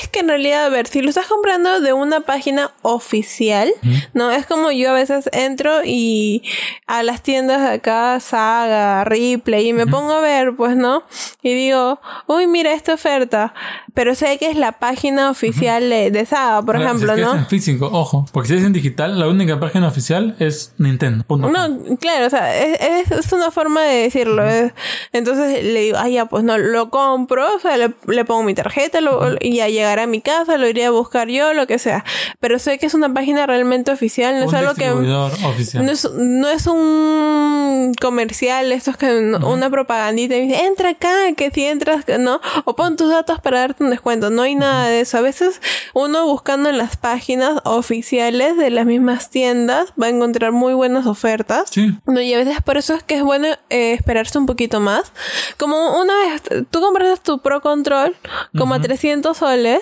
tienes 0.03 0.09
que 0.09 0.21
en 0.21 0.29
realidad 0.29 0.71
ver, 0.71 0.87
si 0.87 1.03
lo 1.03 1.09
estás 1.09 1.27
comprando 1.27 1.81
de 1.81 1.93
una 1.93 2.21
página 2.21 2.73
oficial, 2.83 3.73
¿no? 4.15 4.31
Es 4.31 4.47
como 4.47 4.71
yo 4.71 4.91
a 4.91 4.95
veces 4.95 5.29
entro 5.33 5.81
y 5.85 6.43
a 6.87 7.03
las 7.03 7.23
tiendas 7.23 7.61
de 7.62 7.75
acá, 7.75 8.19
Saga, 8.21 9.05
Ripley, 9.05 9.69
y 9.69 9.73
me 9.73 9.87
pongo 9.87 10.12
a 10.12 10.21
ver, 10.21 10.55
pues, 10.57 10.77
¿no? 10.77 11.05
Y 11.43 11.55
digo, 11.55 12.01
uy, 12.27 12.47
mira 12.47 12.73
esta 12.73 12.95
oferta, 12.95 13.55
pero 13.94 14.14
sé 14.14 14.38
que 14.38 14.50
es 14.50 14.57
la 14.57 14.72
página 14.72 15.31
oficial 15.31 15.88
de, 15.90 16.11
de 16.11 16.24
Saga, 16.26 16.62
por 16.62 16.76
Ahora, 16.76 16.88
ejemplo, 16.88 17.14
si 17.14 17.20
es 17.20 17.26
que 17.26 17.33
¿no? 17.33 17.35
es 17.35 17.38
en 17.42 17.46
físico, 17.48 17.90
ojo. 17.92 18.26
Porque 18.33 18.48
si 18.48 18.55
es 18.57 18.64
en 18.64 18.72
digital, 18.72 19.18
la 19.18 19.28
única 19.28 19.61
página 19.61 19.88
oficial 19.88 20.35
es 20.38 20.74
Nintendo. 20.78 21.24
com. 21.26 21.40
No, 21.40 21.96
claro, 22.00 22.26
o 22.26 22.31
sea, 22.31 22.57
es, 22.64 22.81
es- 22.81 23.11
es 23.26 23.33
una 23.33 23.50
forma 23.50 23.83
de 23.83 24.02
decirlo. 24.05 24.46
es- 24.48 24.72
Entonces 25.12 25.62
le 25.64 25.81
digo, 25.81 25.98
ah, 26.00 26.09
ya, 26.09 26.26
pues 26.26 26.42
no, 26.44 26.57
lo 26.59 26.90
compro, 26.90 27.44
o 27.55 27.59
sea, 27.59 27.76
le, 27.76 27.92
le 28.07 28.24
pongo 28.24 28.42
mi 28.44 28.55
tarjeta 28.55 29.00
lo- 29.00 29.37
y 29.40 29.57
ya 29.57 29.68
llegará 29.68 30.05
a 30.05 30.07
mi 30.07 30.20
casa, 30.20 30.57
lo 30.59 30.66
iré 30.68 30.85
a 30.87 30.90
buscar 30.90 31.28
yo, 31.28 31.52
lo 31.52 31.66
que 31.66 31.78
sea. 31.78 32.05
Pero 32.40 32.59
sé 32.59 32.78
que 32.78 32.87
es 32.87 32.94
una 32.94 33.12
página 33.12 33.46
realmente 33.46 33.90
oficial, 33.90 34.35
no 34.38 34.42
es 34.44 34.48
Un 34.48 34.55
algo 34.57 34.74
que... 34.74 34.90
oficial. 34.90 35.85
No 35.85 35.92
es, 35.92 36.11
no 36.12 36.48
es 36.48 36.66
un 36.66 37.92
comercial, 38.00 38.72
esto 38.72 38.90
es 38.90 38.96
que 38.96 39.20
no- 39.20 39.48
una 39.50 39.70
propagandita 39.70 40.37
y 40.37 40.48
dice, 40.48 40.64
entra 40.64 40.90
acá, 40.90 41.11
que 41.37 41.50
si 41.50 41.64
entras, 41.64 42.05
no, 42.18 42.40
o 42.64 42.74
pon 42.76 42.96
tus 42.96 43.11
datos 43.11 43.40
para 43.40 43.61
darte 43.61 43.82
un 43.83 43.90
descuento. 43.90 44.31
No 44.31 44.42
hay 44.42 44.55
nada 44.55 44.88
de 44.88 45.01
eso. 45.01 45.18
A 45.18 45.21
veces 45.21 45.61
uno 45.95 46.27
buscando 46.27 46.68
en 46.71 46.79
las 46.79 46.97
páginas 46.97 47.61
oficiales 47.64 48.57
de 48.57 48.71
las 48.71 48.87
mismas 48.87 49.31
tiendas 49.31 49.92
va 50.01 50.07
a 50.07 50.11
encontrar 50.11 50.53
muy 50.53 50.75
buenas 50.75 51.07
ofertas. 51.07 51.71
Sí. 51.71 51.95
No, 52.07 52.21
y 52.21 52.33
a 52.35 52.38
veces 52.38 52.62
por 52.62 52.77
eso 52.77 52.95
es 52.95 53.03
que 53.03 53.16
es 53.16 53.23
bueno 53.23 53.49
eh, 53.71 53.92
esperarse 53.92 54.38
un 54.38 54.47
poquito 54.47 54.81
más. 54.81 55.12
Como 55.59 56.01
una 56.01 56.14
vez 56.14 56.66
tú 56.71 56.81
compraste 56.81 57.21
tu 57.25 57.40
Pro 57.40 57.61
Control 57.61 58.14
como 58.57 58.75
a 58.75 58.81
300 58.81 59.37
soles, 59.37 59.81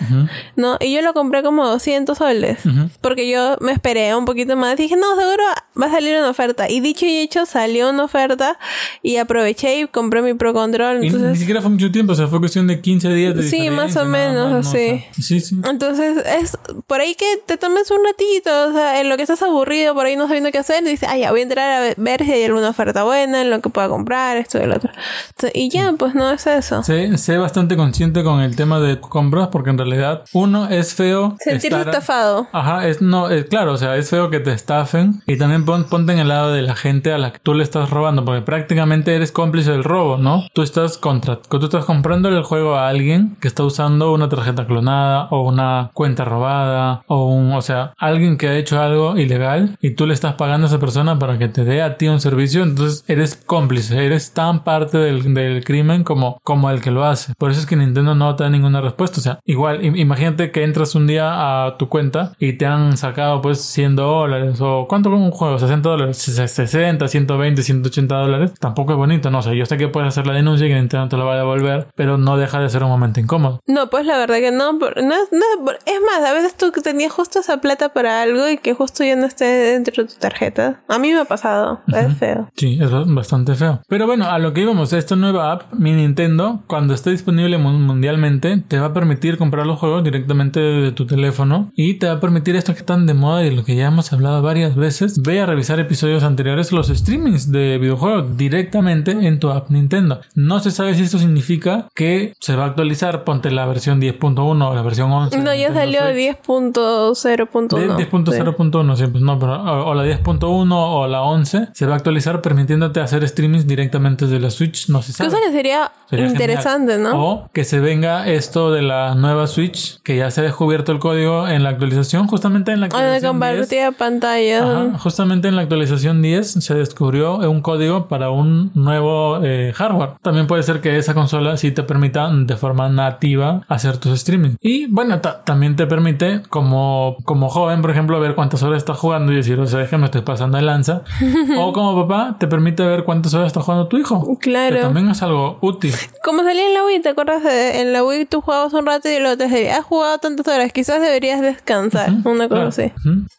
¿no? 0.57 0.77
Y 0.81 0.93
yo 0.95 1.03
lo 1.03 1.13
compré 1.15 1.43
como 1.43 1.67
200 1.67 2.17
soles. 2.17 2.59
Porque 3.01 3.29
yo 3.31 3.57
me 3.61 3.73
esperé 3.73 4.15
un 4.15 4.25
poquito 4.25 4.57
más. 4.57 4.77
Dije, 4.77 4.97
no, 4.97 5.17
seguro 5.17 5.43
va 5.81 5.87
a 5.87 5.91
salir 5.91 6.17
una 6.17 6.31
oferta. 6.31 6.69
Y 6.71 6.81
dicho 6.81 7.07
y 7.07 7.19
hecho, 7.19 7.47
salió 7.47 7.91
una 7.91 8.05
oferta 8.05 8.59
y 9.03 9.17
aproveché 9.17 9.81
y 9.81 9.87
compré 9.87 10.23
mi 10.23 10.35
Pro 10.35 10.53
Control. 10.53 10.97
Y 10.99 11.01
ni 11.01 11.07
Entonces, 11.09 11.39
siquiera 11.39 11.61
fue 11.61 11.71
mucho 11.71 11.91
tiempo, 11.91 12.13
o 12.13 12.17
sea, 12.17 12.27
fue 12.29 12.41
cuestión 12.41 12.67
de 12.67 12.81
15 12.81 13.09
días 13.13 13.35
de 13.35 13.43
Sí, 13.43 13.57
diferencia, 13.57 13.77
más 13.95 14.05
o 14.05 14.09
menos, 14.09 14.45
más, 14.45 14.53
¿no? 14.53 14.59
O 14.59 14.63
sea, 14.63 14.95
así. 14.95 15.05
sí, 15.23 15.41
sí. 15.41 15.57
entonces 15.69 16.25
es 16.41 16.59
por 16.87 17.01
ahí 17.01 17.15
que 17.15 17.25
te 17.47 17.57
tomes 17.57 17.91
un 17.91 17.99
ratito, 18.05 18.51
o 18.69 18.73
sea, 18.73 19.01
en 19.01 19.09
lo 19.09 19.17
que 19.17 19.23
estás 19.23 19.43
aburrido, 19.43 19.95
por 19.95 20.07
ahí 20.07 20.17
no 20.17 20.27
sabiendo 20.27 20.51
qué 20.51 20.59
hacer, 20.59 20.83
dices, 20.85 21.09
ah, 21.11 21.17
ya 21.19 21.31
voy 21.31 21.41
a 21.41 21.43
entrar 21.45 21.71
a 21.73 21.81
ve- 21.81 21.95
ver 21.97 22.25
si 22.25 22.33
hay 22.33 22.45
alguna 22.45 22.71
oferta 22.71 23.05
buena, 23.05 23.41
en 23.43 23.51
lo 23.51 23.61
que 23.61 23.69
pueda 23.71 23.89
comprar, 23.89 24.37
esto 24.37 24.59
y 24.59 24.63
el 24.63 24.73
otro. 24.73 24.91
Entonces, 25.31 25.53
y 25.55 25.69
ya, 25.71 25.93
pues 25.99 26.15
no 26.15 26.31
es 26.31 26.47
eso. 26.47 26.83
Sé, 26.83 27.17
sé 27.19 27.37
bastante 27.39 27.77
consciente 27.77 28.23
con 28.25 28.41
el 28.41 28.57
tema 28.57 28.81
de 28.81 29.01
compras 29.01 29.49
porque 29.49 29.71
en 29.71 29.79
realidad 29.79 30.25
uno 30.33 30.69
es 30.69 30.95
feo 30.95 31.37
Sentirse 31.39 31.69
estar- 31.69 31.89
estafado. 31.89 32.49
Ajá, 32.53 32.87
es 32.89 33.01
no, 33.03 33.29
es, 33.31 33.45
claro, 33.47 33.73
o 33.73 33.77
sea, 33.77 33.97
es 33.97 34.09
feo 34.11 34.31
que 34.31 34.41
te 34.41 34.53
estafen 34.53 35.23
y 35.27 35.37
también 35.39 35.65
pon- 35.65 35.85
ponte 35.85 36.13
en 36.13 36.19
el 36.19 36.29
lado 36.29 36.53
de 36.53 36.63
la 36.63 36.75
gente 36.77 37.13
a 37.13 37.19
la 37.19 37.33
que 37.33 37.39
tú 37.39 37.55
le 37.55 37.63
estás 37.63 37.91
robando 37.91 38.25
porque 38.25 38.43
prácticamente 38.43 39.15
eres 39.15 39.33
cómplice 39.33 39.71
del 39.73 39.85
robo, 39.85 40.17
¿no? 40.19 40.45
Tú 40.53 40.63
estás 40.63 40.99
contra, 40.99 41.41
tú 41.43 41.65
estás 41.65 41.85
comprando 41.85 42.29
el 42.29 42.43
juego 42.43 42.75
a 42.77 42.89
alguien 42.89 43.37
que 43.41 43.49
está 43.49 43.63
usando 43.65 43.80
una 43.89 44.29
tarjeta 44.29 44.67
clonada 44.67 45.29
o 45.31 45.43
una 45.49 45.91
cuenta 45.95 46.25
robada 46.25 47.03
o 47.07 47.27
un, 47.27 47.53
o 47.53 47.63
sea, 47.63 47.93
alguien 47.99 48.37
que 48.37 48.49
ha 48.49 48.57
hecho 48.57 48.81
algo 48.81 49.17
ilegal 49.17 49.77
y 49.81 49.91
tú 49.91 50.07
le 50.07 50.15
estás 50.15 50.35
pagando 50.35 50.67
a 50.67 50.69
esa 50.69 50.79
persona 50.79 51.19
para 51.19 51.39
que 51.39 51.49
te 51.49 51.65
dé 51.65 51.83
a 51.83 51.97
ti 51.97 52.09
un 52.09 52.21
servicio, 52.21 52.63
entonces 52.63 53.05
eres 53.09 53.37
cómplice, 53.37 54.05
eres 54.05 54.33
tan 54.33 54.65
parte 54.65 54.99
del, 54.99 55.35
del 55.35 55.65
crimen 55.65 56.05
como, 56.05 56.39
como 56.43 56.71
el 56.71 56.81
que 56.81 56.91
lo 56.91 57.05
hace. 57.05 57.33
Por 57.39 57.51
eso 57.51 57.61
es 57.61 57.67
que 57.67 57.77
Nintendo 57.77 58.15
no 58.15 58.35
te 58.37 58.45
da 58.45 58.51
ninguna 58.51 58.81
respuesta. 58.81 59.19
O 59.19 59.23
sea, 59.23 59.39
igual, 59.45 59.83
im- 59.83 59.97
imagínate 59.99 60.51
que 60.51 60.65
entras 60.65 60.95
un 60.95 61.07
día 61.07 61.67
a 61.67 61.77
tu 61.79 61.89
cuenta 61.89 62.33
y 62.39 62.55
te 62.55 62.67
han 62.67 62.97
sacado 62.97 63.41
pues 63.41 63.61
100 63.63 63.97
dólares 63.97 64.61
o 64.61 64.87
¿cuánto 64.89 65.11
con 65.11 65.21
un 65.21 65.31
juego? 65.31 65.59
60 65.59 65.89
dólares, 65.89 66.17
60, 66.19 67.09
120, 67.09 67.63
180 67.63 68.15
dólares. 68.17 68.55
Tampoco 68.59 68.93
es 68.93 68.99
bonito, 68.99 69.31
no 69.31 69.39
o 69.39 69.43
sé. 69.43 69.57
yo 69.57 69.67
sé 69.67 69.77
que 69.77 69.89
puedes 69.89 70.09
hacer 70.09 70.27
la 70.27 70.33
denuncia 70.35 70.67
y 70.67 70.71
que 70.71 70.75
Nintendo 70.77 71.09
te 71.09 71.17
lo 71.17 71.25
va 71.27 71.35
a 71.35 71.39
devolver, 71.39 71.87
pero 71.95 72.19
no 72.19 72.37
deja 72.37 72.61
de 72.61 72.69
ser 72.69 72.83
un 72.83 72.91
momento 72.91 73.21
incómodo. 73.21 73.61
No, 73.71 73.89
pues 73.91 74.05
la 74.07 74.19
verdad 74.19 74.37
que 74.39 74.51
no, 74.51 74.73
no, 74.73 74.79
no, 74.81 75.15
es 75.15 76.01
más, 76.07 76.29
a 76.29 76.33
veces 76.33 76.57
tú 76.57 76.71
tenías 76.83 77.13
justo 77.13 77.41
esa 77.41 77.61
plata 77.61 77.91
para 77.93 78.23
algo 78.23 78.49
y 78.49 78.59
que 78.59 78.75
justo 78.75 79.05
ya 79.05 79.17
no 79.17 79.27
esté 79.27 79.45
dentro 79.45 80.03
de 80.05 80.09
tu 80.13 80.19
tarjeta. 80.19 80.81
A 80.89 80.99
mí 80.99 81.13
me 81.13 81.21
ha 81.21 81.25
pasado, 81.25 81.81
es 81.89 82.17
feo. 82.19 82.49
Sí, 82.57 82.79
es 82.81 82.91
ba- 82.91 83.05
bastante 83.07 83.55
feo. 83.55 83.81
Pero 83.89 84.07
bueno, 84.07 84.27
a 84.27 84.39
lo 84.39 84.53
que 84.53 84.63
íbamos, 84.63 84.93
esta 84.93 85.17
nueva 85.17 85.53
app, 85.53 85.73
Mi 85.75 85.93
Nintendo, 85.93 86.63
cuando 86.67 86.95
esté 86.95 87.11
disponible 87.11 87.59
mun- 87.59 87.83
mundialmente, 87.87 88.63
te 88.67 88.79
va 88.79 88.87
a 88.89 88.93
permitir 88.93 89.39
comprar 89.39 89.67
los 89.67 89.79
juegos 89.79 90.03
directamente 90.05 90.61
de 90.61 90.93
tu 90.93 91.07
teléfono 91.07 91.71
y 91.77 91.95
te 91.95 92.07
va 92.07 92.15
a 92.15 92.21
permitir 92.21 92.57
esto 92.57 92.75
que 92.75 92.83
tan 92.83 93.07
de 93.07 93.15
moda 93.15 93.45
y 93.45 93.55
lo 93.55 93.65
que 93.65 93.77
ya 93.77 93.87
hemos 93.87 94.13
hablado 94.13 94.43
varias 94.43 94.75
veces. 94.77 95.21
Ve 95.23 95.41
a 95.41 95.47
revisar 95.47 95.79
episodios 95.81 96.23
anteriores, 96.25 96.73
los 96.73 96.89
streamings 96.89 97.51
de 97.53 97.79
videojuegos 97.79 98.37
directamente 98.37 99.13
en 99.13 99.39
tu 99.39 99.51
app 99.51 99.71
Nintendo. 99.71 100.21
No 100.35 100.61
se 100.61 100.71
sabe 100.71 100.95
si 100.95 101.03
esto 101.03 101.19
significa 101.19 101.89
que 101.95 102.35
se 102.41 102.57
va 102.57 102.65
a 102.65 102.67
actualizar, 102.69 103.25
ponte 103.25 103.51
la 103.51 103.60
versión 103.67 104.01
10.1 104.01 104.39
o 104.71 104.75
la 104.75 104.83
versión 104.83 105.11
11. 105.11 105.37
de 105.37 105.43
No, 105.43 105.55
ya 105.55 105.73
salió 105.73 106.01
Switch. 106.03 106.37
10.0.1. 106.47 107.97
De 107.97 108.11
10.0.1, 108.11 108.97
sí, 108.97 109.07
pues 109.07 109.23
no, 109.23 109.39
pero 109.39 109.55
o, 109.63 109.91
o 109.91 109.95
la 109.95 110.05
10.1 110.05 110.73
o 110.73 111.07
la 111.07 111.23
11 111.23 111.69
se 111.73 111.87
va 111.87 111.95
a 111.95 111.97
actualizar 111.97 112.41
permitiéndote 112.43 113.01
hacer 113.01 113.27
streamings 113.27 113.67
directamente 113.67 114.25
desde 114.27 114.41
la 114.41 114.51
Switch, 114.51 114.89
no 114.89 115.03
se 115.03 115.13
sabe. 115.13 115.31
Cosa 115.31 115.43
que 115.47 115.53
sería, 115.53 115.93
Sería 116.09 116.27
interesante, 116.27 116.95
genial. 116.95 117.13
¿no? 117.13 117.25
O 117.25 117.51
que 117.53 117.65
se 117.65 117.81
venga 117.81 118.27
esto 118.29 118.73
de 118.73 118.83
la 118.83 119.15
nueva 119.15 119.47
Switch, 119.47 120.01
que 120.03 120.17
ya 120.17 120.31
se 120.31 120.41
ha 120.41 120.45
descubierto 120.45 120.93
el 120.93 120.99
código 120.99 121.49
en 121.49 121.63
la 121.63 121.71
actualización, 121.71 122.27
justamente 122.27 122.73
en 122.73 122.81
la 122.81 122.87
O 122.87 122.89
de 122.91 122.97
actualización 122.97 123.41
10. 123.41 123.51
compartir 123.51 123.85
de 123.85 123.93
pantalla. 123.93 124.59
Ajá, 124.59 124.99
justamente 124.99 125.49
en 125.49 125.57
la 125.57 125.63
actualización 125.63 126.23
10 126.23 126.51
se 126.51 126.75
descubrió 126.75 127.39
un 127.39 127.61
código 127.61 128.09
para 128.09 128.31
un 128.31 128.71
nuevo 128.75 129.41
eh, 129.43 129.73
hardware. 129.75 130.11
También 130.23 130.47
puede 130.47 130.63
ser 130.63 130.81
que 130.81 130.97
esa 130.99 131.15
consola 131.15 131.57
sí 131.57 131.71
te 131.73 131.83
permita 131.83 132.31
de 132.33 132.57
forma 132.57 132.89
nativa 132.89 133.50
hacer 133.69 133.99
tus 133.99 134.13
streaming. 134.13 134.57
Y 134.61 134.87
bueno, 134.87 135.21
ta- 135.21 135.43
también 135.45 135.77
te 135.77 135.87
permite 135.87 136.43
como, 136.49 137.17
como 137.25 137.49
joven, 137.49 137.81
por 137.83 137.91
ejemplo, 137.91 138.19
ver 138.21 138.35
cuántas 138.35 138.63
horas 138.63 138.79
estás 138.79 138.99
jugando 138.99 139.33
y 139.33 139.37
decir, 139.37 139.59
o 139.59 139.67
sea, 139.67 139.83
es 139.83 139.89
que 139.91 139.97
me 139.99 140.07
estoy 140.07 140.23
pasando 140.23 140.57
de 140.57 140.63
lanza. 140.63 141.03
o 141.59 141.73
como 141.73 142.07
papá, 142.07 142.37
te 142.39 142.47
permite 142.47 142.85
ver 142.85 143.05
cuántas 143.05 143.35
horas 143.35 143.49
está 143.49 143.61
jugando 143.61 143.87
tu 143.89 143.97
hijo. 143.99 144.27
Claro. 144.41 144.77
Que 144.77 144.83
también 144.83 145.09
es 145.09 145.23
algo 145.23 145.59
útil. 145.61 145.95
Como 146.25 146.43
salía 146.43 146.67
en 146.67 146.75
la 146.75 146.85
Wii, 146.85 147.01
¿te 147.01 147.09
acuerdas? 147.11 147.43
De, 147.45 147.81
en 147.81 147.93
la 147.93 148.05
Wii 148.05 148.27
tú 148.27 148.41
jugabas 148.41 148.73
un 148.73 148.87
rato 148.87 149.09
y 149.09 149.19
luego 149.21 149.37
te 149.37 149.49
decía, 149.49 149.77
has 149.79 149.85
jugado 149.85 150.19
tantas 150.19 150.47
horas, 150.49 150.73
quizás 150.73 151.01
deberías 151.01 151.41
descansar. 151.41 152.11
Una 152.25 152.49
cosa 152.49 152.49
Claro. 152.49 152.69
así. 152.69 152.93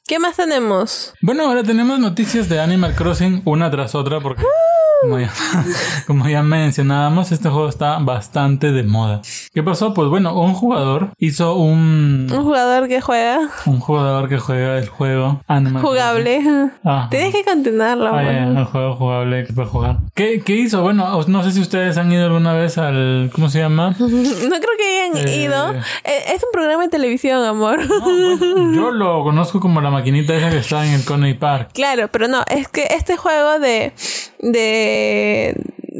¿Qué 0.08 0.20
más 0.20 0.36
tenemos? 0.38 1.14
Bueno, 1.22 1.44
ahora 1.46 1.64
tenemos 1.64 2.00
noticias 2.00 2.50
de 2.50 2.60
Animal 2.60 2.96
Crossing 2.96 3.42
una 3.46 3.70
tras 3.72 3.96
otra 3.96 4.20
porque 4.20 4.44
Como 5.02 5.20
ya, 5.20 5.32
como 6.08 6.28
ya 6.28 6.42
mencionábamos, 6.44 7.32
este 7.32 7.50
juego 7.50 7.70
está 7.70 7.98
bastante 8.00 8.72
de 8.72 8.84
moda. 8.84 9.22
¿Qué 9.54 9.64
pasó? 9.64 9.94
Pues 9.94 10.01
bueno, 10.10 10.40
un 10.40 10.54
jugador 10.54 11.10
hizo 11.18 11.56
un... 11.56 12.28
Un 12.32 12.44
jugador 12.44 12.88
que 12.88 13.02
juega. 13.02 13.40
Un 13.66 13.80
jugador 13.80 14.28
que 14.30 14.38
juega 14.38 14.78
el 14.78 14.88
juego 14.88 15.42
Animal 15.48 15.82
Jugable. 15.84 16.42
Ah. 16.84 17.08
Tienes 17.12 17.34
que 17.34 17.44
continuarlo. 17.44 18.08
Ah, 18.08 18.24
bueno. 18.24 18.60
el 18.60 18.66
juego 18.66 18.96
jugable 18.96 19.46
que 19.46 19.54
puede 19.54 19.68
jugar. 19.68 19.98
¿Qué, 20.16 20.42
¿Qué 20.42 20.56
hizo? 20.56 20.82
Bueno, 20.82 21.22
no 21.28 21.44
sé 21.44 21.52
si 21.52 21.60
ustedes 21.62 21.98
han 21.98 22.12
ido 22.12 22.26
alguna 22.26 22.54
vez 22.54 22.78
al... 22.78 23.30
¿Cómo 23.34 23.50
se 23.50 23.60
llama? 23.60 23.96
No 24.00 24.06
creo 24.58 24.78
que 24.78 25.02
hayan 25.18 25.28
Eh. 25.28 25.44
ido. 25.44 25.74
Eh, 25.74 26.34
Es 26.36 26.44
un 26.44 26.50
programa 26.54 26.84
de 26.84 26.90
televisión, 26.90 27.44
amor. 27.46 27.80
No, 27.86 28.00
bueno, 28.00 28.74
yo 28.74 28.92
lo 28.92 29.24
conozco 29.24 29.60
como 29.60 29.82
la 29.82 29.90
maquinita 29.90 30.36
esa 30.36 30.50
que 30.50 30.58
está 30.58 30.86
en 30.86 30.94
el 30.94 31.06
Coney 31.06 31.34
Park. 31.36 31.70
Claro, 31.74 32.08
pero 32.12 32.28
no, 32.28 32.42
es 32.48 32.68
que 32.68 32.88
este 32.92 33.18
juego 33.18 33.60
de 33.60 33.94
de 34.40 35.56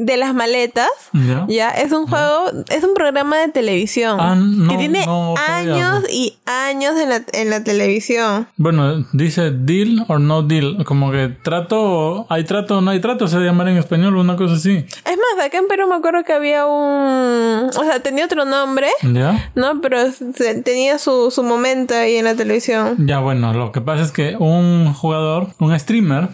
de 0.06 0.18
las 0.18 0.34
maletas 0.34 0.90
¿Ya? 1.14 1.46
ya 1.48 1.70
es 1.70 1.92
un 1.92 2.08
juego, 2.08 2.46
es 2.70 2.84
un 2.84 2.94
programa 2.94 3.38
de 3.38 3.50
televisión 3.50 4.18
Ah, 4.20 4.36
no, 4.36 4.70
que 4.70 4.78
tiene 4.78 5.06
no 5.06 5.36
años 5.38 6.04
y 6.10 6.38
años 6.46 6.96
en 7.00 7.10
la, 7.10 7.22
en 7.34 7.50
la 7.50 7.64
televisión. 7.64 8.48
Bueno, 8.58 9.06
dice 9.14 9.52
deal 9.52 10.06
or 10.08 10.20
no 10.20 10.44
deal. 10.44 10.84
Como 10.86 11.12
que 11.12 11.30
trato, 11.44 12.26
hay 12.30 12.44
trato 12.44 12.78
o 12.78 12.82
no 12.82 12.92
hay 12.92 13.00
trato, 13.00 13.28
se 13.28 13.38
llamar 13.40 13.68
en 13.70 13.78
español 13.78 14.16
una 14.18 14.36
cosa 14.36 14.56
así. 14.56 14.72
Es 14.78 15.18
más, 15.18 15.46
acá 15.46 15.58
en 15.58 15.68
Perú 15.68 15.88
me 15.88 15.96
acuerdo 15.96 16.24
que 16.24 16.34
había 16.34 16.66
un, 16.66 17.70
o 17.70 17.84
sea, 17.84 18.00
tenía 18.02 18.26
otro 18.26 18.46
nombre, 18.46 18.88
¿Ya? 19.04 19.52
¿no? 19.56 19.82
Pero 19.82 19.98
tenía 20.64 20.98
su, 20.98 21.32
su 21.32 21.44
momento 21.44 21.94
ahí 21.96 22.16
en 22.16 22.26
la 22.26 22.36
televisión. 22.36 22.96
Ya, 23.08 23.20
bueno, 23.20 23.54
lo 23.54 23.72
que 23.72 23.82
pasa 23.82 24.04
es 24.04 24.12
que 24.12 24.36
un 24.38 24.94
jugador, 24.94 25.48
un 25.60 25.78
streamer, 25.80 26.30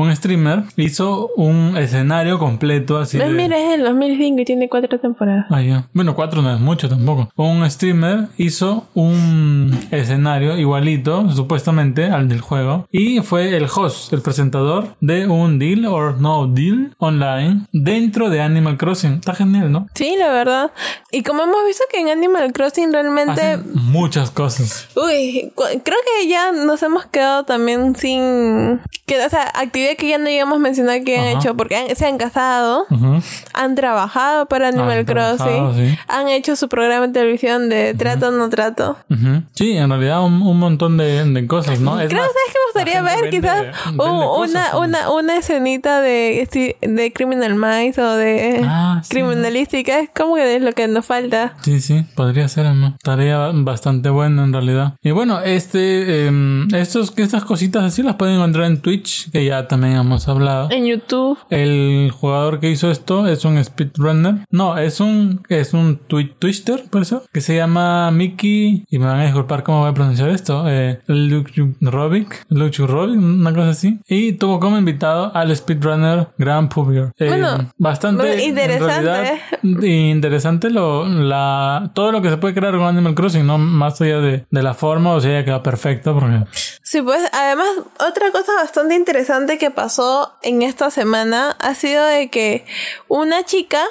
un 0.00 0.14
streamer 0.14 0.64
hizo 0.76 1.30
un 1.36 1.76
escenario 1.76 2.38
completo 2.38 2.98
así 2.98 3.18
¿Ves? 3.18 3.28
de... 3.28 3.34
Mira, 3.34 3.58
es 3.58 3.74
el 3.74 3.84
2005 3.84 4.40
y 4.40 4.44
tiene 4.44 4.68
cuatro 4.68 4.98
temporadas. 4.98 5.46
Ah, 5.50 5.62
ya. 5.62 5.88
Bueno, 5.92 6.14
cuatro 6.14 6.42
no 6.42 6.54
es 6.54 6.60
mucho 6.60 6.88
tampoco. 6.88 7.30
Un 7.36 7.68
streamer 7.70 8.28
hizo 8.36 8.88
un 8.94 9.78
escenario 9.90 10.56
igualito, 10.58 11.30
supuestamente, 11.30 12.04
al 12.06 12.28
del 12.28 12.40
juego. 12.40 12.86
Y 12.90 13.20
fue 13.20 13.56
el 13.56 13.66
host, 13.74 14.12
el 14.12 14.22
presentador 14.22 14.96
de 15.00 15.26
un 15.26 15.58
deal 15.58 15.86
or 15.86 16.20
no 16.20 16.46
deal 16.46 16.94
online 16.98 17.66
dentro 17.72 18.30
de 18.30 18.40
Animal 18.40 18.76
Crossing. 18.76 19.14
Está 19.14 19.34
genial, 19.34 19.70
¿no? 19.70 19.86
Sí, 19.94 20.14
la 20.18 20.30
verdad. 20.30 20.70
Y 21.12 21.22
como 21.22 21.42
hemos 21.42 21.64
visto 21.66 21.84
que 21.90 22.00
en 22.00 22.08
Animal 22.08 22.52
Crossing 22.52 22.92
realmente... 22.92 23.40
Hacen 23.40 23.72
muchas 23.74 24.30
cosas. 24.30 24.88
Uy, 24.96 25.52
creo 25.56 25.98
que 26.20 26.28
ya 26.28 26.52
nos 26.52 26.82
hemos 26.82 27.06
quedado 27.06 27.44
también 27.44 27.94
sin... 27.96 28.80
Que, 29.06 29.24
o 29.24 29.28
sea, 29.28 29.52
que 29.96 30.08
ya 30.08 30.18
no 30.18 30.28
íbamos 30.28 30.56
a 30.56 30.58
mencionar 30.60 31.02
que 31.04 31.18
han 31.18 31.26
hecho, 31.36 31.56
porque 31.56 31.76
han- 31.76 31.94
se 31.96 32.06
han 32.06 32.18
casado, 32.18 32.86
Ujú. 32.90 33.20
han 33.54 33.74
trabajado 33.74 34.46
para 34.46 34.68
Animal 34.68 34.98
Han 34.98 35.04
Crossing, 35.04 35.74
sí. 35.76 35.98
han 36.08 36.28
hecho 36.28 36.56
su 36.56 36.68
programa 36.68 37.06
de 37.06 37.12
televisión 37.12 37.68
de 37.68 37.94
trato 37.94 38.28
o 38.28 38.30
no 38.30 38.48
trato. 38.48 38.96
Ujú. 39.10 39.42
Sí, 39.54 39.72
en 39.76 39.88
realidad 39.88 40.22
un, 40.24 40.42
un 40.42 40.58
montón 40.58 40.96
de, 40.96 41.24
de 41.24 41.46
cosas, 41.46 41.80
¿no? 41.80 42.00
Es 42.00 42.08
Creo, 42.08 42.22
más, 42.22 42.30
¿sabes 42.32 42.46
qué 42.52 42.58
me 42.58 42.66
gustaría 42.72 43.02
ver? 43.02 43.24
vende- 43.24 43.30
Quizás 43.30 43.86
vende 43.86 44.04
un- 44.04 44.20
cosas 44.20 44.50
una, 44.50 44.70
también. 44.70 44.88
una, 44.90 45.10
una 45.10 45.36
escenita 45.36 46.00
de, 46.00 46.76
de 46.82 47.12
Criminal 47.12 47.54
Minds 47.54 47.98
o 47.98 48.16
de 48.16 48.60
Ah, 48.64 49.00
sí. 49.02 49.10
criminalística. 49.10 49.98
Es 50.00 50.10
como 50.14 50.34
que 50.36 50.56
es 50.56 50.62
lo 50.62 50.72
que 50.72 50.86
nos 50.88 51.06
falta. 51.06 51.54
Sí, 51.62 51.80
sí, 51.80 52.04
podría 52.14 52.48
ser, 52.48 52.66
¿no? 52.74 52.96
Tarea 53.02 53.50
bastante 53.54 54.10
buena 54.10 54.44
en 54.44 54.52
realidad. 54.52 54.94
Y 55.02 55.10
bueno, 55.10 55.40
este, 55.40 56.26
em, 56.26 56.72
estos, 56.74 57.12
estas 57.16 57.44
cositas 57.44 57.84
así 57.84 58.02
las 58.02 58.16
pueden 58.16 58.36
encontrar 58.36 58.66
en 58.66 58.80
Twitch, 58.80 59.30
que 59.30 59.44
ya 59.44 59.66
también 59.68 59.79
hemos 59.84 60.28
hablado. 60.28 60.68
En 60.70 60.86
YouTube. 60.86 61.38
El 61.50 62.10
jugador 62.12 62.60
que 62.60 62.70
hizo 62.70 62.90
esto 62.90 63.26
es 63.26 63.44
un 63.44 63.62
speedrunner. 63.62 64.46
No, 64.50 64.78
es 64.78 65.00
un 65.00 65.42
es 65.48 65.74
un 65.74 66.00
twi- 66.08 66.34
twister, 66.38 66.84
por 66.90 67.02
eso, 67.02 67.24
que 67.32 67.40
se 67.40 67.56
llama 67.56 68.10
Mickey 68.10 68.84
y 68.88 68.98
me 68.98 69.06
van 69.06 69.20
a 69.20 69.24
disculpar 69.24 69.62
cómo 69.62 69.80
voy 69.80 69.90
a 69.90 69.94
pronunciar 69.94 70.30
esto. 70.30 70.64
Eh, 70.68 71.00
Luchurovic, 71.06 72.44
Luchurovic, 72.48 73.16
una 73.18 73.52
cosa 73.52 73.70
así. 73.70 73.98
Y 74.08 74.32
tuvo 74.34 74.60
como 74.60 74.78
invitado 74.78 75.34
al 75.34 75.54
speedrunner 75.54 76.28
Graham 76.38 76.68
Pubier. 76.68 77.12
Eh, 77.18 77.28
Bueno, 77.28 77.70
bastante 77.78 78.44
interesante. 78.44 79.00
realidad, 79.02 79.84
interesante 79.84 80.70
lo 80.70 81.06
la 81.08 81.90
todo 81.94 82.12
lo 82.12 82.22
que 82.22 82.30
se 82.30 82.36
puede 82.36 82.54
crear 82.54 82.72
con 82.76 82.82
Animal 82.86 83.14
Crossing, 83.14 83.46
no 83.46 83.58
más 83.58 84.00
allá 84.00 84.18
de, 84.20 84.46
de 84.50 84.62
la 84.62 84.74
forma, 84.74 85.12
o 85.12 85.20
sea, 85.20 85.32
ya 85.40 85.44
queda 85.44 85.62
perfecto 85.62 86.14
porque 86.18 86.44
Sí, 86.82 87.00
pues 87.02 87.20
además 87.32 87.68
otra 87.94 88.32
cosa 88.32 88.52
bastante 88.56 88.96
interesante 88.96 89.58
que 89.60 89.70
pasó 89.70 90.32
en 90.42 90.62
esta 90.62 90.90
semana 90.90 91.56
ha 91.60 91.74
sido 91.74 92.04
de 92.04 92.30
que 92.30 92.64
una 93.08 93.44
chica 93.44 93.84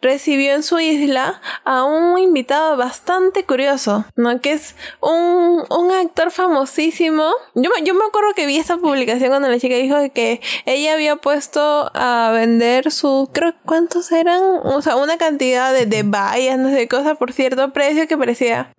recibió 0.00 0.54
en 0.54 0.62
su 0.62 0.78
isla 0.78 1.40
a 1.64 1.84
un 1.84 2.18
invitado 2.18 2.76
bastante 2.76 3.44
curioso, 3.44 4.04
¿no? 4.14 4.40
Que 4.40 4.52
es 4.52 4.76
un, 5.00 5.64
un 5.68 5.90
actor 5.90 6.30
famosísimo. 6.30 7.32
Yo, 7.54 7.70
yo 7.82 7.94
me 7.94 8.04
acuerdo 8.04 8.34
que 8.34 8.46
vi 8.46 8.56
esta 8.56 8.76
publicación 8.76 9.30
cuando 9.30 9.48
la 9.48 9.58
chica 9.58 9.74
dijo 9.74 9.96
que 10.14 10.40
ella 10.64 10.94
había 10.94 11.16
puesto 11.16 11.90
a 11.92 12.30
vender 12.32 12.92
sus, 12.92 13.28
creo, 13.32 13.54
¿cuántos 13.64 14.12
eran? 14.12 14.42
O 14.62 14.80
sea, 14.80 14.96
una 14.96 15.18
cantidad 15.18 15.72
de, 15.72 15.86
de 15.86 16.04
vallas, 16.04 16.58
no 16.58 16.70
sé, 16.70 16.86
cosas 16.86 17.16
por 17.18 17.32
cierto 17.32 17.72
precio 17.72 18.06
que 18.06 18.16
parecía... 18.16 18.72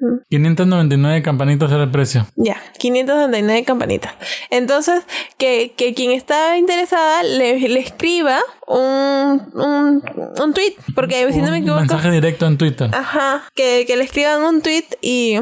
mm, 0.00 0.18
599 0.30 1.22
campanitas 1.22 1.70
era 1.70 1.84
el 1.84 1.90
precio. 1.90 2.26
ya, 2.36 2.56
599 2.78 3.64
campanitas. 3.64 4.14
Entonces, 4.50 5.02
que, 5.38 5.72
que 5.76 5.94
quien 5.94 6.10
está 6.12 6.56
interesada 6.58 7.22
le, 7.22 7.58
le 7.68 7.80
escriba 7.80 8.40
un, 8.66 9.42
un, 9.54 10.02
un 10.42 10.52
tweet. 10.54 10.74
Porque 10.94 11.32
si 11.32 11.38
no 11.38 11.44
me 11.44 11.50
Un 11.50 11.56
equivoco. 11.56 11.80
mensaje 11.80 12.10
directo 12.10 12.46
en 12.46 12.58
Twitter. 12.58 12.90
Ajá, 12.94 13.42
que, 13.54 13.84
que 13.86 13.96
le 13.96 14.04
escriban 14.04 14.42
un 14.42 14.62
tweet 14.62 14.84
y, 15.02 15.36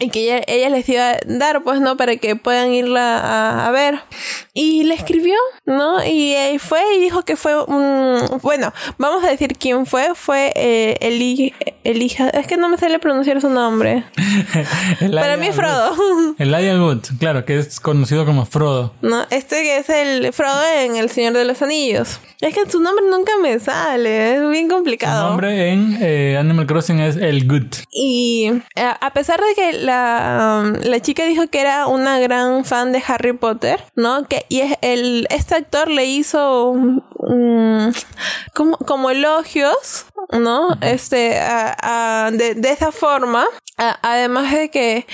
y 0.00 0.10
que 0.10 0.20
ella, 0.24 0.42
ella 0.46 0.68
les 0.68 0.88
iba 0.88 1.10
a 1.12 1.18
dar, 1.26 1.62
pues, 1.62 1.80
¿no? 1.80 1.96
Para 1.96 2.16
que 2.16 2.36
puedan 2.36 2.72
irla 2.72 3.18
a, 3.18 3.66
a 3.66 3.70
ver. 3.70 4.00
Y 4.54 4.84
le 4.84 4.94
escribió, 4.94 5.34
¿no? 5.66 6.04
Y 6.04 6.32
eh, 6.34 6.58
fue 6.58 6.80
y 6.96 7.00
dijo 7.00 7.22
que 7.24 7.36
fue 7.36 7.62
un... 7.64 8.18
Bueno, 8.42 8.72
vamos 8.98 9.24
a 9.24 9.28
decir 9.30 9.56
quién 9.58 9.86
fue. 9.86 10.14
Fue 10.14 10.52
eh, 10.56 10.96
el, 11.00 11.20
hi- 11.22 11.54
el 11.84 12.02
hija... 12.02 12.28
Es 12.30 12.46
que 12.46 12.56
no 12.56 12.68
me 12.68 12.76
sale 12.76 12.98
pronunciar 12.98 13.40
su 13.40 13.48
nombre. 13.50 13.67
Para 15.12 15.36
mí 15.36 15.46
es 15.48 15.56
Frodo. 15.56 15.94
Elijah 16.38 16.80
Wood, 16.80 17.00
claro, 17.18 17.44
que 17.44 17.58
es 17.58 17.80
conocido 17.80 18.24
como 18.24 18.46
Frodo. 18.46 18.94
¿no? 19.02 19.26
Este 19.30 19.62
que 19.62 19.78
es 19.78 19.88
el 19.88 20.32
Frodo 20.32 20.62
en 20.78 20.96
El 20.96 21.10
Señor 21.10 21.32
de 21.34 21.44
los 21.44 21.62
Anillos. 21.62 22.20
Es 22.40 22.54
que 22.54 22.70
su 22.70 22.78
nombre 22.80 23.04
nunca 23.10 23.32
me 23.42 23.58
sale, 23.58 24.34
es 24.36 24.48
bien 24.50 24.68
Su 24.68 24.74
complicado. 24.76 25.28
nombre 25.30 25.72
en 25.72 25.98
eh, 26.00 26.36
Animal 26.38 26.66
Crossing 26.66 27.00
es 27.00 27.16
El 27.16 27.48
Good. 27.48 27.74
Y 27.90 28.52
eh, 28.76 28.92
a 29.00 29.10
pesar 29.12 29.40
de 29.40 29.54
que 29.56 29.72
la, 29.72 30.62
um, 30.64 30.72
la 30.88 31.00
chica 31.00 31.24
dijo 31.24 31.48
que 31.48 31.60
era 31.60 31.88
una 31.88 32.20
gran 32.20 32.64
fan 32.64 32.92
de 32.92 33.02
Harry 33.08 33.32
Potter, 33.32 33.80
¿no? 33.96 34.24
Que 34.28 34.46
y 34.48 34.60
es 34.60 34.76
el 34.82 35.26
este 35.30 35.56
actor 35.56 35.88
le 35.90 36.04
hizo 36.06 36.74
como, 38.54 38.76
como 38.78 39.10
elogios, 39.10 40.06
¿no? 40.32 40.76
Este 40.80 41.38
a- 41.40 42.26
a- 42.26 42.30
de, 42.30 42.54
de 42.54 42.70
esa 42.70 42.92
forma. 42.92 43.46
Además 44.02 44.52
de 44.52 44.70
que 44.70 45.06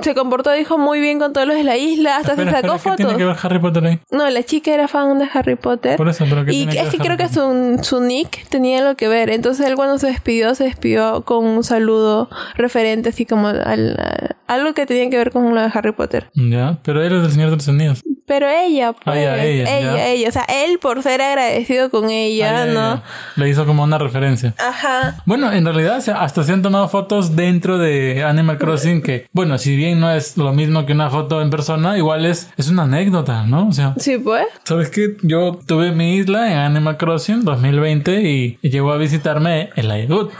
se 0.00 0.14
comportó, 0.14 0.52
dijo 0.52 0.78
muy 0.78 1.00
bien 1.00 1.18
con 1.18 1.32
todos 1.32 1.48
los 1.48 1.56
de 1.56 1.64
la 1.64 1.76
isla, 1.76 2.18
hasta 2.18 2.32
Espera, 2.32 2.52
se 2.52 2.60
sacó 2.60 2.74
espera, 2.76 2.94
¿qué 2.94 3.02
tiene 3.02 3.10
fotos. 3.12 3.18
que 3.18 3.24
ver 3.24 3.36
Harry 3.42 3.58
Potter 3.58 3.84
ahí? 3.86 3.98
No, 4.12 4.30
la 4.30 4.42
chica 4.44 4.72
era 4.72 4.86
fan 4.86 5.18
de 5.18 5.28
Harry 5.34 5.56
Potter. 5.56 5.96
Por 5.96 6.08
eso, 6.08 6.24
pero 6.30 6.44
¿qué 6.44 6.52
y 6.52 6.63
es 6.72 6.90
que 6.90 6.98
creo 6.98 7.16
que 7.16 7.28
su, 7.28 7.78
su 7.82 8.00
nick 8.00 8.46
tenía 8.48 8.78
algo 8.80 8.96
que 8.96 9.08
ver. 9.08 9.30
Entonces 9.30 9.66
él 9.66 9.74
cuando 9.76 9.98
se 9.98 10.06
despidió, 10.08 10.54
se 10.54 10.64
despidió 10.64 11.22
con 11.24 11.44
un 11.46 11.64
saludo 11.64 12.28
referente 12.56 13.08
así 13.10 13.26
como 13.26 13.48
al, 13.48 13.96
a- 13.98 14.36
algo 14.46 14.74
que 14.74 14.86
tenía 14.86 15.08
que 15.10 15.16
ver 15.16 15.30
con 15.30 15.54
lo 15.54 15.60
de 15.60 15.70
Harry 15.72 15.92
Potter. 15.92 16.30
Ya, 16.34 16.78
pero 16.82 17.02
eres 17.02 17.22
del 17.22 17.30
Señor 17.32 17.50
de 17.50 17.56
los 17.56 17.68
Anillos. 17.68 18.02
Pero 18.26 18.48
ella, 18.48 18.92
pues, 18.94 19.02
Ah, 19.06 19.20
ya, 19.20 19.44
ella, 19.44 19.78
ella, 19.78 19.96
ya. 19.96 20.06
ella. 20.08 20.28
O 20.28 20.32
sea, 20.32 20.44
él 20.44 20.78
por 20.78 21.02
ser 21.02 21.20
agradecido 21.20 21.90
con 21.90 22.08
ella, 22.10 22.62
Ah, 22.62 22.66
ya, 22.66 22.72
¿no? 22.72 23.02
Le 23.36 23.50
hizo 23.50 23.66
como 23.66 23.82
una 23.82 23.98
referencia. 23.98 24.54
Ajá. 24.58 25.22
Bueno, 25.26 25.52
en 25.52 25.64
realidad 25.64 25.96
hasta 26.16 26.42
se 26.42 26.52
han 26.52 26.62
tomado 26.62 26.88
fotos 26.88 27.36
dentro 27.36 27.76
de 27.78 28.24
Animal 28.24 28.56
Crossing 28.56 29.02
que, 29.02 29.26
bueno, 29.32 29.58
si 29.58 29.76
bien 29.76 30.00
no 30.00 30.10
es 30.10 30.36
lo 30.38 30.52
mismo 30.54 30.86
que 30.86 30.92
una 30.94 31.10
foto 31.10 31.42
en 31.42 31.50
persona, 31.50 31.98
igual 31.98 32.24
es, 32.24 32.50
es 32.56 32.68
una 32.70 32.84
anécdota, 32.84 33.44
¿no? 33.44 33.68
O 33.68 33.72
sea, 33.72 33.94
Sí, 33.98 34.16
pues. 34.18 34.46
¿sabes 34.64 34.88
qué? 34.90 35.16
Yo 35.22 35.58
tuve 35.66 35.92
mi 35.92 36.14
isla 36.16 36.50
en 36.50 36.58
Animal 36.58 36.96
Crossing 36.96 37.44
2020 37.44 38.22
y, 38.22 38.58
y 38.62 38.70
llegó 38.70 38.92
a 38.92 38.96
visitarme 38.96 39.68
el 39.76 40.06
Good. 40.08 40.30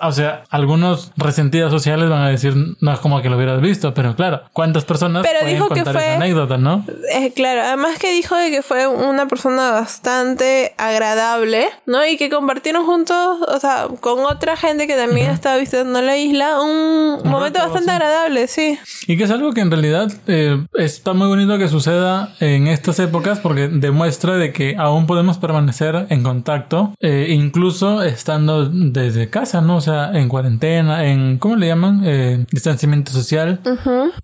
O 0.00 0.12
sea, 0.12 0.42
algunos 0.50 1.12
resentidos 1.16 1.70
sociales 1.70 2.08
van 2.08 2.22
a 2.22 2.28
decir, 2.30 2.54
no 2.80 2.92
es 2.92 2.98
como 3.00 3.20
que 3.20 3.28
lo 3.28 3.36
hubieras 3.36 3.60
visto, 3.60 3.92
pero 3.94 4.16
claro, 4.16 4.42
¿cuántas 4.52 4.84
personas 4.84 5.22
Pero 5.26 5.40
pueden 5.40 5.54
dijo 5.54 5.68
que 5.68 5.74
contar 5.74 5.94
fue- 5.94 6.02
esa 6.06 6.16
anécdota, 6.16 6.56
no? 6.56 6.84
claro, 7.34 7.62
además 7.62 7.98
que 7.98 8.12
dijo 8.12 8.36
de 8.36 8.50
que 8.50 8.62
fue 8.62 8.86
una 8.86 9.26
persona 9.26 9.70
bastante 9.70 10.74
agradable, 10.76 11.66
¿no? 11.86 12.06
Y 12.06 12.16
que 12.16 12.28
compartieron 12.28 12.84
juntos, 12.84 13.38
o 13.48 13.60
sea, 13.60 13.88
con 14.00 14.20
otra 14.20 14.56
gente 14.56 14.86
que 14.86 14.94
también 14.94 15.30
estaba 15.30 15.56
visitando 15.56 16.00
la 16.02 16.16
isla, 16.16 16.60
un, 16.60 17.28
momento 17.28 17.58
bastante 17.58 17.90
agradable, 17.90 18.46
sí. 18.46 18.78
Y 19.06 19.16
que 19.16 19.24
es 19.24 19.30
algo 19.30 19.52
que 19.52 19.60
en 19.60 19.70
realidad 19.70 20.12
eh, 20.26 20.64
está 20.74 21.12
muy 21.12 21.28
bonito 21.28 21.58
que 21.58 21.68
suceda 21.68 22.34
en 22.40 22.66
estas 22.66 22.98
épocas 22.98 23.40
porque 23.40 23.68
demuestra 23.68 24.36
de 24.36 24.52
que 24.52 24.76
aún 24.78 25.06
podemos 25.06 25.38
permanecer 25.38 26.06
en 26.10 26.22
contacto, 26.22 26.94
eh, 27.00 27.28
incluso 27.30 28.02
estando 28.02 28.68
desde 28.68 29.28
casa, 29.30 29.60
¿no? 29.60 29.76
O 29.76 29.80
sea, 29.80 30.10
en 30.14 30.28
cuarentena, 30.28 31.06
en, 31.06 31.38
¿cómo 31.38 31.56
le 31.56 31.66
llaman? 31.66 32.02
Eh, 32.04 32.44
distanciamiento 32.50 33.12
social. 33.12 33.60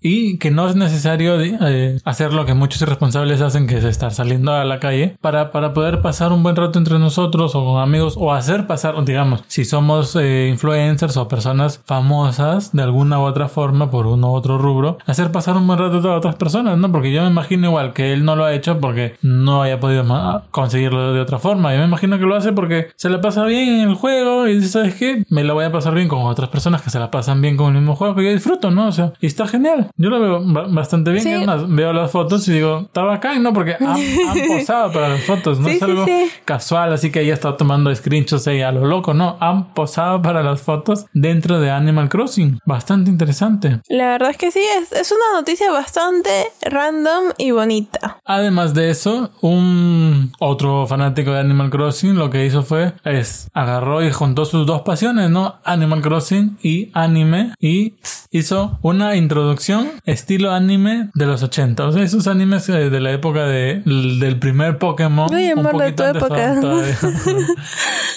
Y 0.01 0.37
que 0.37 0.51
no 0.51 0.67
es 0.67 0.75
necesario 0.75 1.39
eh, 1.41 1.99
hacer 2.03 2.33
lo 2.33 2.45
que 2.45 2.53
muchos 2.53 2.81
irresponsables 2.97 3.41
hacen, 3.41 3.65
que 3.67 3.77
es 3.77 3.83
estar 3.83 4.11
saliendo 4.11 4.53
a 4.53 4.63
la 4.65 4.79
calle, 4.79 5.17
para, 5.19 5.51
para 5.51 5.73
poder 5.73 6.01
pasar 6.01 6.31
un 6.31 6.43
buen 6.43 6.55
rato 6.55 6.77
entre 6.77 6.99
nosotros 6.99 7.55
o 7.55 7.65
con 7.65 7.81
amigos 7.81 8.13
o 8.17 8.31
hacer 8.33 8.67
pasar, 8.67 9.03
digamos, 9.03 9.43
si 9.47 9.65
somos 9.65 10.15
eh, 10.15 10.47
influencers 10.51 11.17
o 11.17 11.27
personas 11.27 11.81
famosas 11.85 12.71
de 12.71 12.83
alguna 12.83 13.19
u 13.19 13.23
otra 13.23 13.47
forma 13.47 13.89
por 13.89 14.05
uno 14.05 14.31
u 14.31 14.35
otro 14.35 14.57
rubro, 14.59 14.97
hacer 15.07 15.31
pasar 15.31 15.57
un 15.57 15.65
buen 15.65 15.79
rato 15.79 16.11
a 16.11 16.17
otras 16.17 16.35
personas, 16.35 16.77
¿no? 16.77 16.91
Porque 16.91 17.11
yo 17.11 17.23
me 17.23 17.29
imagino 17.29 17.67
igual 17.69 17.93
que 17.93 18.13
él 18.13 18.23
no 18.25 18.35
lo 18.35 18.45
ha 18.45 18.53
hecho 18.53 18.79
porque 18.79 19.15
no 19.21 19.63
haya 19.63 19.79
podido 19.79 20.03
conseguirlo 20.51 21.13
de 21.13 21.21
otra 21.21 21.39
forma. 21.39 21.73
Yo 21.73 21.79
me 21.79 21.85
imagino 21.85 22.19
que 22.19 22.25
lo 22.25 22.35
hace 22.35 22.51
porque 22.53 22.87
se 22.95 23.09
le 23.09 23.17
pasa 23.19 23.45
bien 23.45 23.69
en 23.81 23.89
el 23.89 23.95
juego 23.95 24.47
y 24.47 24.55
dice, 24.55 24.67
¿sabes 24.69 24.95
qué? 24.95 25.23
Me 25.29 25.43
lo 25.43 25.53
voy 25.55 25.65
a 25.65 25.71
pasar 25.71 25.93
bien 25.95 26.07
con 26.07 26.21
otras 26.23 26.49
personas 26.49 26.81
que 26.81 26.89
se 26.89 26.99
la 26.99 27.09
pasan 27.09 27.41
bien 27.41 27.57
con 27.57 27.67
el 27.73 27.79
mismo 27.79 27.95
juego 27.95 28.15
que 28.15 28.23
yo 28.23 28.31
disfruto, 28.31 28.69
¿no? 28.71 28.87
O 28.87 28.91
sea, 28.91 29.13
y 29.21 29.25
está 29.27 29.47
genial. 29.47 29.89
Yo 29.97 30.09
lo 30.09 30.19
veo 30.19 30.41
ba- 30.45 30.67
bastante 30.69 31.11
bien. 31.11 31.23
Sí. 31.23 31.31
Es 31.31 31.47
más, 31.47 31.67
veo 31.67 31.93
las 31.93 32.11
fotos 32.11 32.47
y 32.47 32.53
digo, 32.53 32.82
está 32.85 33.03
bacán, 33.03 33.41
¿no? 33.43 33.53
Porque 33.53 33.75
han, 33.79 33.87
han 33.87 34.47
posado 34.47 34.91
para 34.91 35.09
las 35.09 35.23
fotos, 35.23 35.59
no 35.59 35.67
Sí, 35.67 35.73
es 35.73 35.79
sí, 35.79 35.85
algo 35.85 36.05
sí. 36.05 36.31
casual, 36.45 36.93
así 36.93 37.11
que 37.11 37.21
ella 37.21 37.33
está 37.33 37.57
tomando 37.57 37.93
screenshots 37.93 38.47
ahí 38.47 38.61
a 38.61 38.71
lo 38.71 38.85
loco, 38.85 39.13
no. 39.13 39.37
Han 39.39 39.73
posado 39.73 40.21
para 40.21 40.43
las 40.43 40.61
fotos 40.61 41.05
dentro 41.13 41.59
de 41.59 41.71
Animal 41.71 42.09
Crossing. 42.09 42.59
Bastante 42.65 43.09
interesante. 43.09 43.79
La 43.89 44.09
verdad 44.11 44.29
es 44.31 44.37
que 44.37 44.51
sí, 44.51 44.61
es, 44.81 44.91
es 44.91 45.11
una 45.11 45.39
noticia 45.39 45.71
bastante 45.71 46.29
random 46.61 47.25
y 47.37 47.51
bonita. 47.51 48.19
Además 48.25 48.73
de 48.73 48.89
eso, 48.89 49.31
un 49.41 50.31
otro 50.39 50.87
fanático 50.87 51.31
de 51.31 51.39
Animal 51.39 51.69
Crossing 51.69 52.15
lo 52.15 52.29
que 52.29 52.45
hizo 52.45 52.63
fue 52.63 52.93
es 53.03 53.49
agarró 53.53 54.03
y 54.03 54.11
juntó 54.11 54.45
sus 54.45 54.65
dos 54.65 54.81
pasiones, 54.81 55.29
¿no? 55.29 55.55
Animal 55.63 56.01
Crossing 56.01 56.57
y 56.61 56.91
anime 56.93 57.53
y 57.59 57.95
hizo 58.31 58.79
una 58.81 59.15
introducción 59.15 59.91
estilo 60.05 60.51
anime 60.51 61.09
de 61.13 61.25
los 61.25 61.43
80. 61.43 61.85
O 61.87 61.91
sea, 61.91 62.03
esos 62.03 62.27
animes 62.27 62.63
de 62.73 62.99
la 62.99 63.11
época 63.11 63.45
de, 63.45 63.81
del 63.85 64.39
primer 64.39 64.77
Pokémon. 64.77 65.33
Uy, 65.33 65.49
amor, 65.49 65.77
de 65.77 65.91
tu 65.91 66.03
época. 66.03 66.59
todavía. 66.59 66.97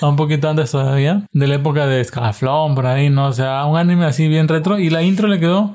un 0.02 0.16
poquito 0.16 0.48
antes 0.48 0.70
todavía. 0.70 1.22
De 1.32 1.46
la 1.46 1.54
época 1.56 1.86
de 1.86 2.00
Escalaflón, 2.00 2.74
por 2.74 2.86
ahí, 2.86 3.10
¿no? 3.10 3.26
O 3.26 3.32
sea, 3.32 3.64
un 3.66 3.76
anime 3.76 4.06
así 4.06 4.28
bien 4.28 4.48
retro 4.48 4.78
y 4.78 4.90
la 4.90 5.02
intro 5.02 5.28
le 5.28 5.38
quedó 5.38 5.74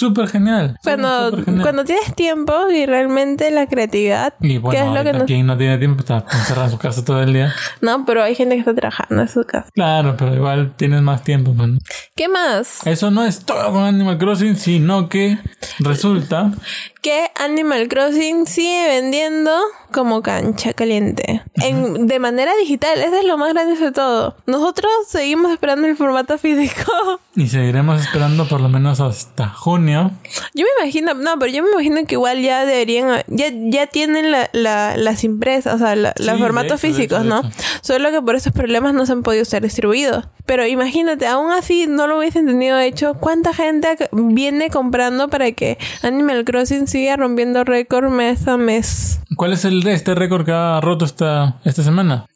súper 0.00 0.28
genial. 0.28 0.78
Cuando, 0.82 1.30
genial. 1.44 1.62
cuando 1.62 1.84
tienes 1.84 2.14
tiempo 2.14 2.70
y 2.70 2.86
realmente 2.86 3.50
la 3.50 3.66
creatividad, 3.66 4.32
Y 4.40 4.56
bueno, 4.56 4.80
es 4.80 4.94
lo 4.98 5.04
que 5.04 5.18
nos... 5.18 5.26
quien 5.26 5.46
no 5.46 5.58
tiene 5.58 5.76
tiempo 5.76 6.00
está 6.00 6.24
encerrado 6.32 6.66
en 6.66 6.70
su 6.70 6.78
casa 6.78 7.04
todo 7.04 7.22
el 7.22 7.34
día. 7.34 7.54
No, 7.82 8.06
pero 8.06 8.22
hay 8.22 8.34
gente 8.34 8.54
que 8.54 8.60
está 8.60 8.74
trabajando 8.74 9.22
en 9.22 9.28
su 9.28 9.44
casa. 9.44 9.68
Claro, 9.74 10.16
pero 10.18 10.34
igual 10.34 10.72
tienes 10.76 11.02
más 11.02 11.22
tiempo. 11.22 11.52
pues, 11.54 11.68
¿no? 11.68 11.78
¿Qué 12.16 12.28
más? 12.28 12.86
Eso 12.86 13.10
no 13.10 13.24
es 13.24 13.44
todo 13.44 13.70
con 13.72 13.82
Animal 13.82 14.16
Crossing, 14.16 14.56
sino 14.56 15.08
que 15.08 15.38
resulta 15.80 16.50
Que 17.02 17.28
Animal 17.38 17.88
Crossing 17.88 18.09
sigue 18.12 18.86
vendiendo 18.88 19.50
como 19.92 20.22
cancha 20.22 20.72
caliente. 20.72 21.42
En, 21.62 22.06
de 22.06 22.18
manera 22.18 22.52
digital, 22.56 22.98
eso 23.00 23.16
es 23.16 23.24
lo 23.24 23.36
más 23.38 23.52
grande 23.52 23.76
de 23.76 23.92
todo. 23.92 24.36
Nosotros 24.46 24.90
seguimos 25.08 25.50
esperando 25.52 25.86
el 25.88 25.96
formato 25.96 26.38
físico. 26.38 26.92
y 27.36 27.48
seguiremos 27.48 28.00
esperando 28.00 28.48
por 28.48 28.60
lo 28.60 28.68
menos 28.68 29.00
hasta 29.00 29.48
junio. 29.48 30.12
Yo 30.54 30.64
me 30.64 30.82
imagino, 30.84 31.14
no, 31.14 31.38
pero 31.38 31.52
yo 31.52 31.62
me 31.62 31.70
imagino 31.72 32.04
que 32.06 32.14
igual 32.14 32.40
ya 32.42 32.64
deberían, 32.64 33.22
ya, 33.26 33.46
ya 33.52 33.86
tienen 33.88 34.30
la, 34.30 34.48
la- 34.52 34.96
las 34.96 35.24
impresas, 35.24 35.74
o 35.74 35.78
sea, 35.78 35.96
la- 35.96 36.14
Sí, 36.16 36.24
los 36.24 36.38
formatos 36.38 36.78
hecho, 36.82 36.86
de 36.86 36.92
físicos, 36.94 37.18
hecho, 37.18 37.24
de 37.24 37.42
¿no? 37.48 37.50
Solo 37.82 38.10
que 38.10 38.22
por 38.22 38.34
esos 38.36 38.52
problemas 38.52 38.94
no 38.94 39.06
se 39.06 39.12
han 39.12 39.22
podido 39.22 39.44
ser 39.44 39.62
distribuidos. 39.62 40.28
Pero 40.46 40.66
imagínate, 40.66 41.26
aún 41.26 41.52
así 41.52 41.86
no 41.86 42.06
lo 42.08 42.18
hubiesen 42.18 42.46
tenido 42.46 42.78
hecho. 42.78 43.14
¿Cuánta 43.14 43.52
gente 43.54 43.96
viene 44.12 44.68
comprando 44.70 45.28
para 45.28 45.52
que 45.52 45.78
Animal 46.02 46.44
Crossing 46.44 46.88
siga 46.88 47.16
rompiendo 47.16 47.62
récord 48.00 48.16
mes 48.16 48.48
a 48.48 48.56
mes? 48.56 49.20
¿Cuál 49.36 49.52
es 49.52 49.64
el 49.64 49.86
este 49.86 50.14
récord 50.14 50.44
que 50.44 50.52
ha 50.52 50.80
roto 50.80 51.04
esta, 51.04 51.60
esta 51.64 51.82
semana? 51.82 52.26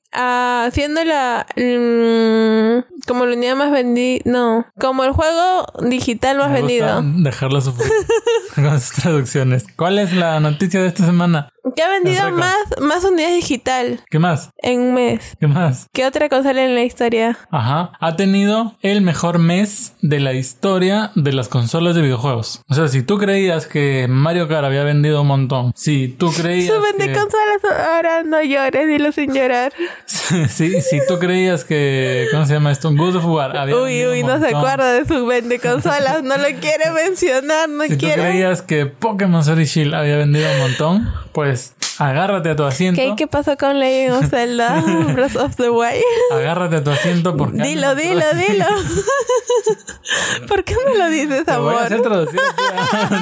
Siendo 0.72 1.04
la 1.04 1.46
mm, 1.56 3.06
como 3.06 3.26
la 3.26 3.36
unidad 3.36 3.56
más 3.56 3.70
vendida, 3.70 4.22
no, 4.24 4.66
como 4.80 5.04
el 5.04 5.12
juego 5.12 5.66
digital 5.88 6.38
más 6.38 6.50
Me 6.50 6.60
gusta 6.62 6.66
vendido. 6.66 7.02
Dejarlo 7.22 7.60
sus 8.80 8.92
traducciones. 8.92 9.66
¿Cuál 9.76 9.98
es 9.98 10.12
la 10.14 10.40
noticia 10.40 10.80
de 10.80 10.88
esta 10.88 11.04
semana? 11.04 11.50
Que 11.74 11.82
ha 11.82 11.88
vendido 11.88 12.30
más 12.32 12.56
más 12.80 13.04
unidades 13.04 13.36
digital 13.36 14.00
¿Qué 14.10 14.18
más? 14.18 14.50
en 14.58 14.80
un 14.80 14.94
mes. 14.94 15.36
¿Qué 15.40 15.46
más? 15.46 15.86
¿Qué 15.92 16.04
otra 16.06 16.28
consola 16.28 16.64
en 16.64 16.74
la 16.74 16.82
historia? 16.82 17.38
Ajá. 17.50 17.92
Ha 18.00 18.16
tenido 18.16 18.74
el 18.82 19.00
mejor 19.00 19.38
mes 19.38 19.94
de 20.02 20.20
la 20.20 20.32
historia 20.34 21.10
de 21.14 21.32
las 21.32 21.48
consolas 21.48 21.94
de 21.94 22.02
videojuegos. 22.02 22.62
O 22.68 22.74
sea, 22.74 22.88
si 22.88 23.02
tú 23.02 23.18
creías 23.18 23.66
que 23.66 24.06
Mario 24.08 24.48
Kart 24.48 24.64
había 24.64 24.84
vendido 24.84 25.22
un 25.22 25.28
montón, 25.28 25.72
si 25.74 26.08
tú 26.08 26.30
creías 26.32 26.74
Suben 26.74 26.98
de 26.98 27.06
que... 27.06 27.18
consolas, 27.18 27.88
ahora 27.88 28.22
no 28.22 28.42
llores, 28.42 28.86
dilo 28.86 29.12
sin 29.12 29.32
llorar. 29.32 29.72
si, 30.48 30.80
si 30.80 31.00
tú 31.06 31.18
creías 31.18 31.64
que... 31.64 32.26
¿Cómo 32.32 32.46
se 32.46 32.54
llama 32.54 32.70
esto? 32.72 32.90
God 32.92 33.16
of 33.16 33.24
War 33.26 33.56
había 33.56 33.76
Uy, 33.76 34.06
uy, 34.06 34.22
un 34.22 34.28
no 34.28 34.38
se 34.38 34.54
acuerda 34.54 34.92
de 34.92 35.04
su 35.06 35.26
vende 35.26 35.58
consolas, 35.58 36.22
no 36.22 36.36
lo 36.36 36.44
quiere 36.60 36.90
mencionar, 36.94 37.68
no 37.68 37.84
Si 37.84 37.90
tú 37.90 37.98
quiere. 37.98 38.22
creías 38.22 38.62
que 38.62 38.86
Pokémon 38.86 39.44
Sword 39.44 39.60
y 39.60 39.64
Shield 39.64 39.94
había 39.94 40.16
vendido 40.16 40.50
un 40.52 40.58
montón, 40.60 41.12
pues 41.32 41.74
agárrate 41.98 42.50
a 42.50 42.56
tu 42.56 42.64
asiento. 42.64 43.00
¿Qué, 43.00 43.14
¿Qué 43.16 43.26
pasó 43.26 43.56
con 43.56 43.78
Legend 43.78 44.16
of 44.24 44.30
Zelda? 44.30 44.82
Breath 45.14 45.36
of 45.36 45.56
the 45.56 45.70
Wild. 45.70 46.02
Agárrate 46.32 46.76
a 46.76 46.84
tu 46.84 46.90
asiento 46.90 47.36
porque... 47.36 47.62
Dilo, 47.62 47.94
dilo, 47.94 48.24
dilo. 48.48 48.66
¿Por 50.48 50.64
qué 50.64 50.74
no 50.74 50.94
lo 50.94 51.08
dices, 51.10 51.44
Te 51.44 51.56
voy 51.56 51.68
a 51.74 51.76
amor? 51.76 51.82
hacer 51.84 52.02
traducir. 52.02 52.40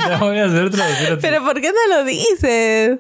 Te 0.09 0.17
voy 0.17 0.39
a 0.39 0.45
hacer 0.47 0.71
traducir. 0.71 1.19
Pero 1.21 1.45
¿por 1.45 1.61
qué 1.61 1.73
no 1.73 1.97
lo 1.97 2.05
dices? 2.05 2.99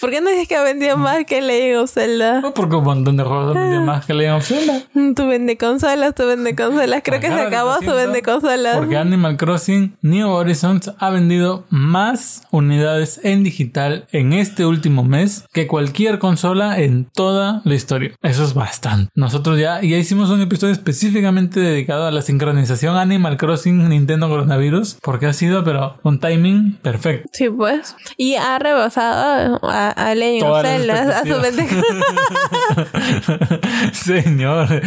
¿Por 0.00 0.10
qué 0.10 0.20
no 0.20 0.30
dices 0.30 0.48
que 0.48 0.56
ha 0.56 0.62
vendido 0.62 0.96
más 0.96 1.24
que 1.26 1.40
Legend 1.42 1.78
of 1.80 1.90
Zelda? 1.92 2.40
No, 2.40 2.54
Porque 2.54 2.76
un 2.76 2.84
montón 2.84 3.16
de 3.16 3.24
juegos 3.30 3.84
más 3.84 4.04
que 4.04 4.12
of 4.30 4.44
Zelda. 4.46 4.82
Mm, 4.94 5.14
Tu 5.14 5.26
vende 5.26 5.56
consolas, 5.56 6.14
tu 6.14 6.26
vende 6.26 6.54
consolas. 6.54 7.00
Creo 7.04 7.20
que 7.20 7.28
se 7.28 7.40
acabó 7.40 7.78
su 7.80 7.92
vende 7.92 8.22
consolas. 8.22 8.76
Porque 8.76 8.96
Animal 8.96 9.36
Crossing 9.36 9.96
New 10.02 10.28
Horizons 10.28 10.92
ha 10.98 11.10
vendido 11.10 11.64
más 11.70 12.42
unidades 12.50 13.20
en 13.24 13.42
digital 13.44 14.06
en 14.12 14.32
este 14.32 14.66
último 14.66 15.04
mes 15.04 15.44
que 15.52 15.66
cualquier 15.66 16.18
consola 16.18 16.78
en 16.80 17.04
toda 17.04 17.62
la 17.64 17.74
historia. 17.74 18.12
Eso 18.22 18.44
es 18.44 18.54
bastante. 18.54 19.10
Nosotros 19.14 19.58
ya, 19.58 19.80
ya 19.80 19.96
hicimos 19.96 20.30
un 20.30 20.40
episodio 20.40 20.72
específicamente 20.72 21.60
dedicado 21.60 22.06
a 22.06 22.10
la 22.10 22.22
sincronización 22.22 22.96
Animal 22.96 23.36
Crossing 23.36 23.88
Nintendo 23.88 24.28
Coronavirus 24.28 24.98
porque 25.02 25.26
ha 25.26 25.32
sido 25.32 25.64
pero 25.64 25.98
un 26.02 26.20
timing 26.20 26.78
perfecto. 26.82 27.28
Sí, 27.32 27.48
pues. 27.48 27.96
Y 28.16 28.34
ha 28.34 28.58
rebasado 28.58 29.60
a, 29.62 29.90
a 29.90 30.14
Legend 30.14 30.50
of 30.50 30.62
Zelda, 30.62 31.18
a 31.20 31.22
su 31.22 31.40
vende 31.40 31.66
Señor. 33.92 34.68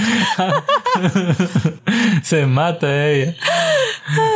Se 2.24 2.46
mata 2.46 3.08
ella. 3.10 3.36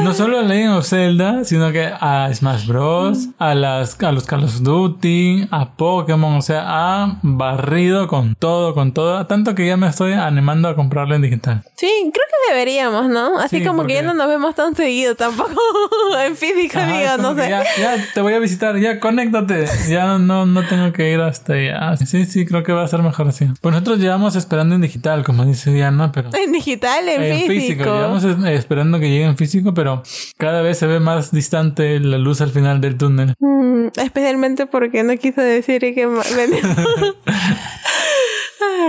No 0.01 0.13
solo 0.13 0.39
a 0.39 0.43
Legend 0.43 0.77
of 0.77 0.85
Zelda, 0.87 1.43
sino 1.43 1.71
que 1.71 1.85
a 1.99 2.29
Smash 2.33 2.67
Bros, 2.67 3.27
a 3.37 3.53
las 3.55 4.01
a 4.01 4.11
los 4.11 4.25
Call 4.25 4.43
of 4.45 4.61
Duty, 4.61 5.47
a 5.51 5.73
Pokémon, 5.75 6.35
o 6.37 6.41
sea, 6.41 6.63
ha 6.65 7.19
barrido 7.21 8.07
con 8.07 8.35
todo, 8.35 8.73
con 8.73 8.93
todo, 8.93 9.25
tanto 9.25 9.55
que 9.55 9.67
ya 9.67 9.77
me 9.77 9.87
estoy 9.87 10.13
animando 10.13 10.69
a 10.69 10.75
comprarlo 10.75 11.15
en 11.15 11.21
digital. 11.21 11.63
Sí, 11.75 11.87
creo 12.01 12.11
que 12.13 12.53
deberíamos, 12.53 13.09
¿no? 13.09 13.37
Así 13.39 13.59
Sí, 13.59 13.65
como 13.65 13.85
que 13.85 13.93
ya 13.95 13.99
porque- 14.01 14.07
no 14.07 14.13
nos 14.13 14.27
vemos 14.29 14.55
tan 14.55 14.75
seguido 14.75 15.15
tampoco 15.15 15.51
en 16.25 16.35
físico, 16.35 16.79
Ajá, 16.79 16.99
digo, 16.99 17.17
no 17.17 17.35
sé. 17.35 17.49
Ya, 17.49 17.63
ya 17.79 17.95
te 18.13 18.21
voy 18.21 18.33
a 18.33 18.39
visitar, 18.39 18.77
ya 18.77 18.99
conéctate. 18.99 19.65
Ya 19.89 20.17
no, 20.17 20.45
no 20.45 20.63
tengo 20.65 20.91
que 20.93 21.11
ir 21.11 21.19
hasta 21.19 21.53
allá. 21.53 21.97
Sí, 21.97 22.25
sí, 22.25 22.45
creo 22.45 22.63
que 22.63 22.71
va 22.71 22.83
a 22.83 22.87
ser 22.87 23.01
mejor 23.01 23.27
así. 23.27 23.47
Pues 23.61 23.73
nosotros 23.87 24.03
llevamos 24.03 24.35
esperando 24.35 24.75
en 24.75 24.81
digital, 24.81 25.23
como 25.23 25.45
dice 25.45 25.71
Diana, 25.71 26.11
pero 26.11 26.29
En 26.35 26.51
digital, 26.51 27.07
en, 27.07 27.23
en 27.23 27.47
físico. 27.47 27.85
Llevamos 27.85 28.21
esperando 28.25 28.99
que 28.99 29.09
llegue 29.09 29.23
en 29.23 29.37
físico, 29.37 29.73
pero 29.73 30.03
cada 30.37 30.61
vez 30.61 30.77
se 30.77 30.87
ve 30.87 30.99
más 30.99 31.31
distante 31.31 31.97
la 32.01 32.17
luz 32.17 32.41
al 32.41 32.49
final 32.49 32.81
del 32.81 32.97
túnel. 32.97 33.33
Mm, 33.39 33.87
especialmente 33.95 34.65
porque 34.65 35.03
no 35.03 35.15
quiso 35.15 35.39
decir 35.39 35.79
que 35.79 36.05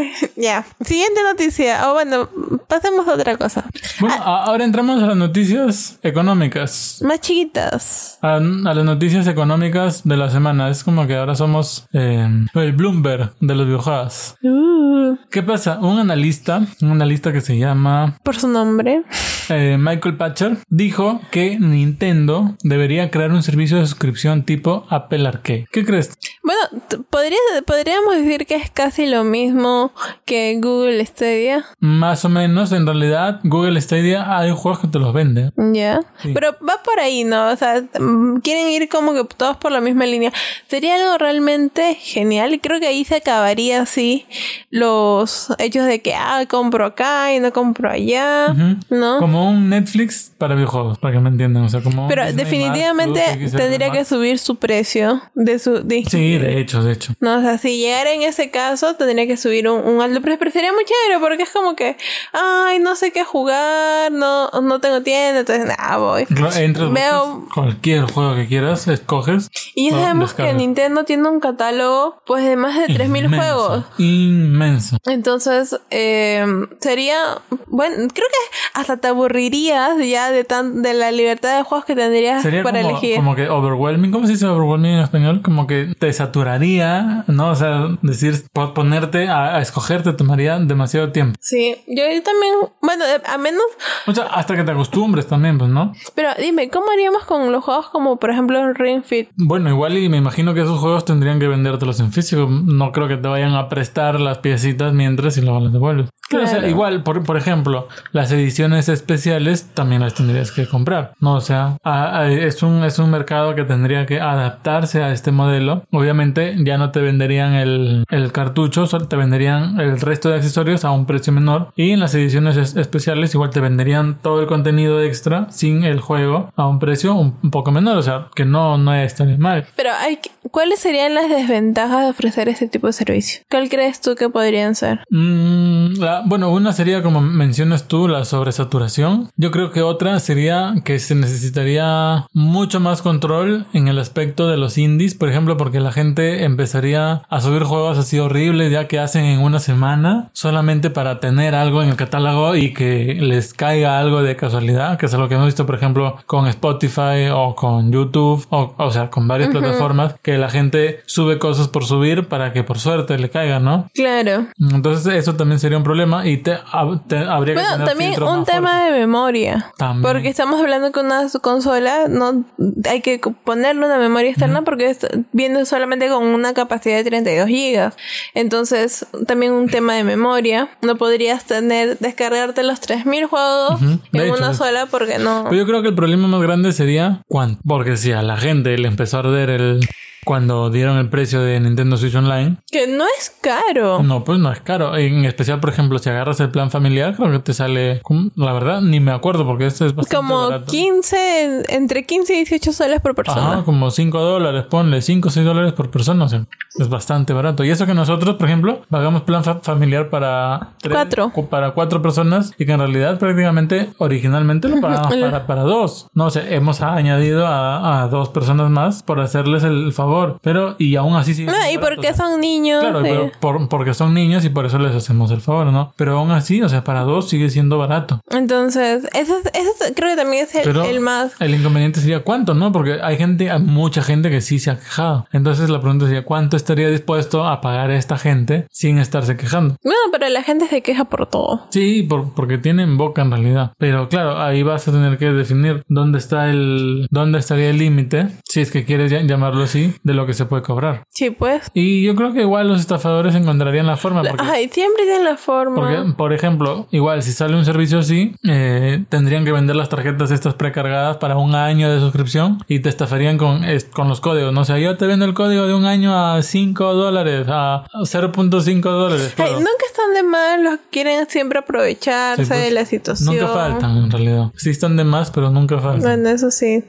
Ya, 0.37 0.65
siguiente 0.81 1.21
noticia. 1.23 1.91
O 1.91 1.95
bueno, 1.95 2.29
pasemos 2.69 3.07
a 3.09 3.15
otra 3.15 3.37
cosa. 3.37 3.65
Bueno, 4.01 4.15
a- 4.17 4.45
ahora 4.45 4.65
entramos 4.65 5.03
a 5.03 5.07
las 5.07 5.17
noticias 5.17 5.99
económicas. 6.03 7.01
Más 7.05 7.21
chiquitas. 7.21 8.19
A, 8.23 8.37
a 8.37 8.41
las 8.41 8.85
noticias 8.85 9.27
económicas 9.27 10.03
de 10.05 10.17
la 10.17 10.31
semana. 10.31 10.69
Es 10.71 10.85
como 10.85 11.07
que 11.07 11.17
ahora 11.17 11.35
somos 11.35 11.87
eh, 11.93 12.29
el 12.55 12.73
Bloomberg 12.73 13.33
de 13.41 13.55
los 13.55 13.67
videojuegos. 13.67 14.35
Uh, 14.43 15.17
¿Qué 15.31 15.43
pasa? 15.43 15.79
Un 15.81 15.99
analista, 15.99 16.61
un 16.83 16.91
analista 16.93 17.33
que 17.33 17.41
se 17.41 17.59
llama 17.59 18.17
por 18.23 18.37
su 18.37 18.49
nombre. 18.49 19.03
eh, 19.49 19.77
Michael 19.79 20.17
Patcher, 20.17 20.59
dijo 20.69 21.21
que 21.31 21.59
Nintendo 21.59 22.57
debería 22.63 23.11
crear 23.11 23.33
un 23.33 23.43
servicio 23.43 23.79
de 23.79 23.87
suscripción 23.87 24.45
tipo 24.45 24.87
Apple 24.91 25.27
Arcade. 25.27 25.67
¿Qué 25.73 25.85
crees? 25.85 26.17
Bueno, 26.43 27.05
podría, 27.11 27.39
podríamos 27.67 28.15
decir 28.17 28.47
que 28.47 28.55
es 28.57 28.71
casi 28.71 29.07
lo 29.07 29.25
mismo 29.25 29.88
que 30.25 30.59
Google 30.61 31.05
Stadia. 31.07 31.65
Más 31.81 32.25
o 32.25 32.29
menos, 32.29 32.73
en 32.73 32.87
realidad, 32.87 33.41
Google 33.45 33.81
Stadia 33.81 34.39
hay 34.39 34.51
juegos 34.51 34.81
que 34.81 34.89
te 34.89 34.99
los 34.99 35.13
vende. 35.13 35.53
Ya. 35.57 36.01
Sí. 36.23 36.33
Pero 36.35 36.53
va 36.67 36.83
por 36.85 37.01
ahí, 37.01 37.25
¿no? 37.25 37.49
O 37.51 37.57
sea, 37.57 37.83
mm, 37.99 38.41
quieren 38.41 38.69
ir 38.71 38.89
como 38.89 39.13
que 39.15 39.25
todos 39.37 39.57
por 39.57 39.73
la 39.73 39.81
misma 39.81 40.07
línea. 40.07 40.33
Sería 40.69 40.97
algo 40.97 41.19
realmente 41.19 41.95
genial. 41.95 42.55
Y 42.55 42.59
creo 42.59 42.81
que 42.81 42.87
ahí 42.87 43.05
se 43.05 43.17
acabaría 43.17 43.83
así 43.83 44.27
los 44.71 45.49
hechos 45.59 45.87
de 45.87 46.01
que, 46.01 46.15
ah, 46.15 46.45
compro 46.49 46.85
acá 46.85 47.33
y 47.35 47.41
no 47.41 47.53
compro 47.53 47.91
allá. 47.91 48.55
¿No? 48.91 49.19
Como 49.19 49.51
un 49.51 49.69
Netflix 49.71 50.33
para 50.37 50.55
videojuegos, 50.55 50.99
para 50.99 51.15
que 51.15 51.21
me 51.21 51.29
entiendan. 51.29 51.65
O 51.65 51.69
sea, 51.69 51.81
como 51.83 52.09
Pero 52.09 52.25
definitivamente 52.33 53.21
tendría 53.57 53.91
que 53.91 54.05
subir 54.05 54.39
su 54.39 54.57
precio 54.57 55.23
de 55.35 55.59
su... 55.59 55.83
de- 55.85 56.05
Sí, 56.09 56.39
de 56.39 56.61
hecho, 56.61 56.83
de 56.83 56.93
hecho. 56.93 57.13
No, 57.21 57.39
o 57.39 57.41
sea, 57.43 57.59
si 57.59 57.79
llegara 57.79 58.13
en 58.13 58.23
ese 58.23 58.51
caso, 58.51 58.95
tendría 58.95 59.27
que 59.27 59.37
subir 59.37 59.68
un, 59.75 59.99
precio, 60.23 60.39
pero 60.39 60.51
sería 60.51 60.73
muy 60.73 60.85
chévere 60.85 61.21
porque 61.21 61.43
es 61.45 61.51
como 61.51 61.77
que, 61.77 61.97
ay, 62.33 62.79
no 62.79 62.97
sé 62.97 63.13
qué 63.13 63.25
jugar, 63.25 64.11
no, 64.13 64.51
no 64.51 64.81
tengo 64.81 65.03
tienda, 65.03 65.41
entonces 65.41 65.67
nada, 65.67 65.97
voy. 65.99 66.27
Claro, 66.27 66.55
Entras, 66.57 66.93
Veo- 66.93 67.47
cualquier 67.55 68.03
juego 68.11 68.35
que 68.35 68.47
quieras, 68.47 68.89
escoges. 68.89 69.49
Y 69.75 69.91
ya 69.91 69.97
no, 69.97 70.03
sabemos 70.03 70.35
que. 70.35 70.53
Nintendo 70.55 71.05
tiene 71.05 71.29
un 71.29 71.41
catálogo, 71.41 72.23
pues, 72.27 72.45
de 72.45 72.57
más 72.57 72.77
de 72.77 72.87
3.000 72.87 73.25
Inmenso, 73.25 73.37
juegos. 73.37 73.85
Inmenso. 73.99 74.97
Entonces, 75.07 75.79
eh, 75.91 76.45
sería, 76.81 77.19
bueno, 77.67 77.97
creo 77.97 78.27
que 78.29 78.57
hasta 78.75 78.97
te 78.97 79.09
aburrirías 79.09 79.93
ya 80.07 80.31
de 80.31 80.45
tan, 80.45 80.83
de 80.83 80.95
la 80.95 81.11
libertad 81.13 81.57
de 81.57 81.63
juegos 81.63 81.85
que 81.85 81.95
tendrías 81.95 82.43
Sería 82.43 82.63
para 82.63 82.81
como, 82.83 82.91
elegir. 82.99 83.17
como 83.17 83.35
que 83.35 83.49
overwhelming. 83.49 84.11
¿Cómo 84.11 84.27
se 84.27 84.33
dice 84.33 84.47
overwhelming 84.47 84.93
en 84.95 85.01
español? 85.01 85.43
Como 85.43 85.67
que 85.67 85.95
te 85.99 86.13
saturaría, 86.13 87.25
¿no? 87.27 87.51
O 87.51 87.55
sea, 87.55 87.89
decir, 88.03 88.35
po- 88.53 88.75
ponerte 88.75 89.29
a, 89.29 89.58
a 89.59 89.63
escoger 89.63 90.03
te 90.03 90.13
tomaría 90.13 90.59
demasiado 90.59 91.11
tiempo. 91.13 91.37
Sí, 91.41 91.77
yo 91.87 92.03
también, 92.23 92.55
bueno, 92.83 93.05
eh, 93.05 93.21
a 93.27 93.39
menos, 93.39 93.63
O 94.07 94.13
sea, 94.13 94.25
hasta 94.27 94.57
que 94.57 94.65
te 94.65 94.71
acostumbres 94.71 95.27
también, 95.27 95.59
pues, 95.59 95.71
¿no? 95.71 95.93
pero 96.15 96.31
dime, 96.39 96.69
¿cómo 96.71 96.87
haríamos 96.91 97.25
con 97.25 97.51
los 97.53 97.63
juegos 97.65 97.89
como, 97.89 98.17
por 98.19 98.31
ejemplo, 98.31 98.73
Ring 98.73 99.03
Fit? 99.05 99.29
Bueno, 99.37 99.69
igual 99.71 99.97
y 99.99 100.09
me 100.09 100.17
imagino 100.17 100.55
que 100.55 100.61
esos 100.63 100.79
juegos 100.81 101.05
tendrían 101.05 101.39
que 101.39 101.49
vendértelos 101.49 102.01
en 102.01 102.13
físico. 102.13 102.49
No 102.49 102.93
creo 102.93 103.09
que 103.09 103.17
te 103.17 103.29
vayan 103.29 103.55
a 103.55 103.69
prestar 103.69 104.21
las 104.21 104.39
piecitas 104.39 104.93
mientras 104.93 105.37
y 105.39 105.43
luego 105.43 105.61
las 105.61 105.73
devuelves. 105.73 106.09
Pero, 106.31 106.43
o 106.43 106.47
sea, 106.47 106.57
Claro. 106.59 106.69
igual, 106.71 107.03
por, 107.05 107.23
por 107.25 107.37
ejemplo, 107.39 107.89
las 108.13 108.31
ediciones 108.33 108.89
especiales 108.91 109.69
también 109.75 110.03
las 110.03 110.15
tendrías 110.15 110.53
que 110.53 110.67
comprar. 110.69 111.13
No, 111.21 111.35
o 111.37 111.41
sea, 111.41 111.79
a- 111.83 112.19
a- 112.21 112.31
es 112.31 112.63
un, 112.63 112.85
es 112.85 112.99
un 112.99 113.11
mercado 113.11 113.55
que 113.55 113.65
tendría 113.65 114.05
que 114.05 114.21
adaptarse 114.21 115.03
a 115.03 115.11
este 115.13 115.33
modelo. 115.33 115.85
Obviamente 115.91 116.55
ya 116.59 116.77
no 116.77 116.91
te 116.91 117.01
venderían 117.01 117.55
el, 117.55 118.05
el 118.11 118.33
cartucho, 118.33 118.87
solo 118.87 119.09
te 119.09 119.17
venderían 119.17 119.48
el 119.57 120.01
resto 120.01 120.29
de 120.29 120.37
accesorios 120.37 120.85
a 120.85 120.91
un 120.91 121.07
precio 121.07 121.33
menor. 121.33 121.73
Y 121.77 121.91
en 121.93 122.01
las 122.01 122.15
ediciones 122.15 122.57
es- 122.57 122.77
especiales 122.77 123.35
igual 123.35 123.51
te 123.51 123.61
venderían 123.61 124.19
todo 124.23 124.41
el 124.41 124.47
contenido 124.47 125.03
extra 125.03 125.47
sin 125.51 125.85
el 125.85 126.01
juego 126.01 126.53
a 126.57 126.67
un 126.67 126.79
precio 126.79 127.15
un, 127.15 127.33
poco 127.51 127.71
menor. 127.71 127.97
O 127.99 128.03
sea, 128.03 128.27
que 128.35 128.45
no, 128.45 128.79
no 128.79 128.95
está 128.95 129.25
mal. 129.39 129.67
Pero 129.77 129.91
hay, 129.99 130.17
que- 130.17 130.31
¿cuáles 130.51 130.79
serían 130.81 131.15
las 131.15 131.29
desventajas 131.29 132.05
de 132.05 132.11
ofrecer 132.11 132.49
este 132.49 132.69
tipo 132.69 132.87
de 132.87 132.93
servicio? 132.93 133.41
¿Cuál 133.51 133.69
crees 133.69 134.01
tú 134.01 134.15
que 134.15 134.29
podrían 134.29 134.75
ser? 134.75 135.01
Mm, 135.11 135.99
la- 136.01 136.23
bueno, 136.27 136.51
una 136.53 136.73
sería 136.73 137.03
como 137.03 137.21
mencionas 137.21 137.89
tú, 137.89 138.09
la 138.09 138.25
sobresaturación. 138.25 139.31
Yo 139.37 139.51
creo 139.51 139.71
que 139.73 139.83
otra 139.83 140.19
sería 140.21 140.75
que 140.85 140.99
se 140.99 141.15
necesitaría 141.15 142.27
mucho 142.33 142.81
más 142.81 143.03
control 143.03 143.67
en 143.73 143.89
el 143.89 143.99
aspecto 143.99 144.49
de 144.49 144.57
los 144.57 144.79
indies, 144.79 145.15
por 145.15 145.29
ejemplo, 145.29 145.57
porque 145.57 145.81
la 145.81 145.93
gente 145.93 146.45
empezaría 146.45 147.23
a 147.29 147.41
subir 147.41 147.63
juegos 147.63 147.99
así 147.99 148.19
horribles 148.19 148.71
ya 148.71 148.87
que 148.89 148.99
hacen 148.99 149.25
en 149.25 149.38
una 149.41 149.59
semana 149.61 150.31
solamente 150.33 150.91
para 150.91 151.21
tener 151.21 151.55
algo 151.55 151.83
en 151.83 151.89
el 151.91 151.97
catálogo 151.97 152.57
y 152.57 152.73
que 152.75 153.17
les 153.21 153.55
caiga 153.55 153.99
algo 153.99 154.23
de 154.23 154.37
casualidad, 154.37 154.99
que 154.99 155.07
es 155.07 155.15
algo 155.15 155.29
que 155.29 155.35
hemos 155.35 155.47
visto, 155.47 155.67
por 155.67 155.75
ejemplo, 155.75 156.17
con 156.27 156.47
Spotify 156.47 157.29
o 157.33 157.55
con 157.55 157.91
YouTube, 157.93 158.47
o, 158.51 158.75
o 158.77 158.91
sea, 158.91 159.11
con 159.11 159.27
varias 159.29 159.51
plataformas, 159.51 160.15
que 160.23 160.39
la 160.39 160.51
gente 160.51 161.01
sube 161.07 161.39
cosas 161.39 161.69
por 161.69 161.85
subir 161.85 162.29
para 162.29 162.53
que 162.53 162.63
por 162.65 162.79
suerte 162.79 163.19
le 163.19 163.31
caiga, 163.31 163.59
¿no? 163.61 163.89
Claro. 163.95 164.47
Entonces 164.59 165.15
eso 165.15 165.35
también 165.35 165.59
sería 165.59 165.79
un 165.79 165.85
problema 165.85 166.27
y 166.27 166.39
te, 166.39 166.57
hab- 166.59 167.03
te- 167.07 167.19
habría 167.19 167.55
que 167.55 167.61
Bueno, 167.61 167.77
tener 167.77 167.89
también 167.89 168.23
un 168.23 168.45
tema 168.45 168.85
de 168.85 168.91
memoria. 168.93 169.73
También. 169.77 170.03
Porque 170.03 170.29
estamos 170.29 170.61
hablando 170.61 170.93
que 170.93 171.01
una 171.01 171.27
consola 171.43 172.09
no 172.09 172.45
hay 172.89 173.01
que 173.01 173.21
ponerle 173.45 173.85
una 173.87 173.99
memoria 173.99 174.31
externa 174.31 174.63
porque 174.63 174.91
es- 174.91 175.07
viene 175.33 175.65
solamente 175.65 176.09
con 176.09 176.25
una 176.25 176.55
capacidad 176.55 176.97
de 176.97 177.05
32 177.05 177.49
gigas. 177.49 177.97
Entonces, 178.35 179.07
también 179.29 179.53
un 179.53 179.69
tema 179.69 179.95
de 179.95 180.03
memoria. 180.03 180.71
No 180.83 180.97
podrías 180.97 181.45
tener 181.45 181.99
descargarte 181.99 182.65
los 182.65 182.81
3000 182.81 183.27
juegos 183.27 183.81
en 183.81 184.01
hecho, 184.13 184.35
una 184.35 184.55
sola 184.55 184.87
porque 184.87 185.19
no. 185.19 185.45
Pero 185.45 185.57
yo 185.57 185.67
creo 185.67 185.83
que 185.83 185.89
el 185.89 185.95
problema 185.95 186.27
más 186.27 186.43
grande 186.43 186.73
sería 186.73 187.23
cuánto. 187.29 187.61
Porque 187.65 187.97
si 187.97 188.11
a 188.11 188.23
la 188.23 188.37
gente 188.37 188.77
le 188.77 188.89
empezó 188.89 189.19
a 189.19 189.21
arder 189.21 189.51
el... 189.51 189.81
Cuando 190.29 190.69
dieron 190.69 190.99
el 190.99 191.09
precio 191.09 191.41
de 191.41 191.59
Nintendo 191.59 191.97
Switch 191.97 192.15
Online, 192.15 192.59
Que 192.71 192.87
no 192.87 193.05
es 193.19 193.33
caro. 193.41 194.03
no, 194.03 194.25
pues 194.25 194.39
no 194.39 194.53
es 194.53 194.61
caro. 194.61 194.95
En 194.95 195.25
especial, 195.25 195.59
por 195.59 195.71
ejemplo, 195.71 195.99
si 195.99 196.11
agarras 196.11 196.39
el 196.41 196.51
plan 196.51 196.71
familiar, 196.71 197.15
creo 197.17 197.33
que 197.33 197.39
te 197.39 197.55
sale, 197.55 198.03
la 198.37 198.53
verdad, 198.53 198.83
ni 198.83 199.01
me 199.01 199.11
acuerdo 199.13 199.47
porque 199.47 199.65
este 199.65 199.87
es 199.87 199.95
bastante 199.95 200.17
Como 200.17 200.49
barato. 200.51 200.67
15, 200.71 201.75
entre 201.75 202.05
15 202.05 202.35
y 202.35 202.37
18 202.45 202.73
soles 202.75 203.01
por 203.01 203.15
persona. 203.15 203.53
Ajá, 203.55 203.65
como 203.65 203.91
5 203.91 204.21
dólares, 204.21 204.65
ponle 204.69 205.01
5 205.01 205.29
o 205.29 205.31
6 205.31 205.47
dólares 205.47 205.73
por 205.73 205.91
persona, 205.91 206.25
o 206.25 206.29
sea, 206.29 206.45
es 206.79 206.89
bastante 206.91 207.33
barato. 207.33 207.65
Y 207.65 207.71
eso 207.71 207.87
que 207.87 207.95
nosotros, 207.95 208.37
por 208.37 208.49
ejemplo, 208.49 208.83
pagamos 208.91 209.23
plan 209.23 209.43
fa- 209.43 209.61
familiar 209.63 210.11
para 210.11 210.73
tres- 210.83 210.93
Cuatro. 210.93 211.31
cu- 211.33 211.49
para 211.49 211.71
cuatro 211.71 212.03
personas 212.03 212.53
y 212.59 212.67
que 212.67 212.73
en 212.73 212.81
realidad 212.81 213.19
prácticamente 213.19 213.91
originalmente 213.97 214.69
lo 214.69 214.79
pagamos 214.81 215.09
para, 215.17 215.47
para 215.47 215.63
dos. 215.63 216.09
No 216.13 216.29
sé, 216.31 216.55
hemos 216.55 216.83
añadido 216.83 217.47
a, 217.47 218.03
a 218.03 218.09
dos 218.09 218.29
personas 218.29 218.69
más 218.71 219.03
por 219.03 219.21
hacerles 219.21 219.65
el 219.65 219.93
favor, 219.95 220.18
pero 220.43 220.77
y 220.79 220.97
aún 220.97 221.17
así 221.17 221.35
sigue 221.35 221.51
No, 221.51 221.57
y 221.73 221.79
porque 221.79 222.15
son 222.15 222.41
niños. 222.41 222.81
Claro, 222.81 223.01
eh, 223.01 223.03
pero 223.09 223.31
por- 223.41 223.69
porque 223.69 223.95
son 223.95 224.15
niños 224.15 224.45
y 224.45 224.49
por 224.51 224.67
eso 224.67 224.79
les 224.79 224.95
hacemos 224.95 225.31
el 225.31 225.41
favor, 225.41 225.67
¿no? 225.73 225.93
Pero 225.97 226.19
aún 226.19 226.31
así, 226.31 226.63
o 226.63 226.69
sea, 226.69 226.85
para 226.85 227.03
dos 227.03 227.29
sigue 227.29 227.51
siendo 227.51 227.79
barato. 227.79 228.21
Entonces, 228.31 229.05
ese, 229.13 229.33
es- 229.39 229.47
ese 229.55 229.71
es- 229.87 229.93
creo 229.95 230.11
que 230.11 230.17
también 230.17 230.45
es 230.45 230.55
el, 230.55 230.63
Pero 230.65 230.85
el 230.85 231.01
más... 231.01 231.33
el 231.41 231.55
inconveniente 231.55 232.01
sería 232.01 232.21
cuánto, 232.25 232.55
¿no? 232.55 232.73
Porque 232.73 232.99
hay 233.03 233.17
gente, 233.17 233.51
hay 233.51 233.61
mucha 233.61 234.03
gente 234.03 234.31
que 234.31 234.41
sí 234.41 234.59
se 234.59 234.71
ha 234.71 234.77
quejado. 234.79 235.27
Entonces 235.33 235.69
la 235.71 235.81
pregunta 235.81 236.07
sería 236.07 236.25
cuánto 236.25 236.57
estaría 236.57 236.89
dispuesto 236.89 237.47
a 237.47 237.61
pagar 237.61 237.91
a 237.91 237.97
esta 237.97 238.17
gente 238.19 238.67
sin 238.71 238.99
estarse 238.99 239.37
quejando. 239.37 239.77
Bueno, 239.83 239.99
pero 240.13 240.29
la 240.29 240.43
gente 240.43 240.67
se 240.69 240.83
queja 240.83 241.05
por 241.05 241.27
todo. 241.27 241.67
Sí, 241.71 242.03
por- 242.03 242.33
porque 242.35 242.59
tienen 242.59 242.97
boca 242.97 243.23
en 243.23 243.31
realidad. 243.31 243.73
Pero 243.79 244.09
claro, 244.09 244.41
ahí 244.41 244.63
vas 244.63 244.87
a 244.89 244.93
tener 244.93 245.19
que 245.19 245.27
definir 245.33 245.83
dónde 245.89 246.19
está 246.19 246.51
el, 246.51 247.07
dónde 247.11 247.39
estaría 247.39 247.71
el 247.71 247.79
límite, 247.79 248.29
si 248.45 248.61
es 248.61 248.71
que 248.71 248.85
quieres 248.85 249.11
llamarlo 249.27 249.65
así, 249.65 249.95
de 250.03 250.15
lo 250.15 250.27
que 250.27 250.35
se 250.35 250.45
puede 250.47 250.63
cobrar. 250.63 251.05
Sí, 251.11 251.31
pues. 251.31 251.71
Y 251.75 252.03
yo 252.05 252.15
creo 252.15 252.33
que 252.33 252.43
igual 252.43 252.69
los 252.69 252.81
estafadores 252.81 253.35
encontrarían 253.35 253.87
la 253.87 253.97
forma. 253.97 254.23
Porque 254.23 254.45
Ay, 254.47 254.69
siempre 254.69 255.05
tienen 255.05 255.25
la 255.25 255.37
forma. 255.37 255.75
Porque, 255.77 256.13
por 256.17 256.33
ejemplo, 256.33 256.87
igual 256.91 257.23
si 257.23 257.33
sale 257.33 257.57
un 257.57 257.65
servicio 257.65 257.99
así, 257.99 258.35
eh, 258.49 259.05
tendrían 259.09 259.45
que 259.45 259.53
vender 259.53 259.77
las 259.77 259.89
tarjetas 259.89 260.31
estas 260.31 260.55
precargadas 260.55 261.17
para 261.19 261.37
un 261.37 261.55
año 261.55 261.91
de 261.93 262.01
suscripción 262.01 262.59
y 262.69 262.81
te 262.81 262.89
estafarían 262.89 263.39
con, 263.39 263.65
es- 263.65 263.85
con 263.85 264.09
los 264.09 264.21
códigos. 264.21 264.53
No 264.53 264.65
sé, 264.65 264.81
yo 264.81 264.97
te 264.97 265.07
vendo 265.07 265.25
el 265.25 265.35
código 265.35 265.67
de 265.67 265.75
un 265.75 265.85
año 265.85 266.15
a 266.15 266.43
5 266.43 266.95
dólares, 266.95 267.47
a 267.49 267.85
0.5 268.05 268.81
dólares. 268.83 269.29
Ay, 269.31 269.35
claro. 269.37 269.53
nunca 269.59 269.85
están 269.87 270.15
de 270.15 270.23
más, 270.23 270.61
los 270.61 270.79
quieren 270.91 271.27
siempre 271.29 271.59
aprovecharse 271.59 272.45
Sí, 272.45 272.49
pues, 272.49 272.61
de 272.65 272.71
la 272.71 272.85
situación. 272.85 273.35
Nunca 273.35 273.49
faltan, 273.53 273.97
en 273.97 274.11
realidad. 274.11 274.51
Sí 274.57 274.71
están 274.71 274.97
de 274.97 275.05
más, 275.05 275.31
pero 275.31 275.51
nunca 275.51 275.79
faltan. 275.79 276.01
Bueno, 276.03 276.29
eso 276.31 276.51
sí. 276.51 276.85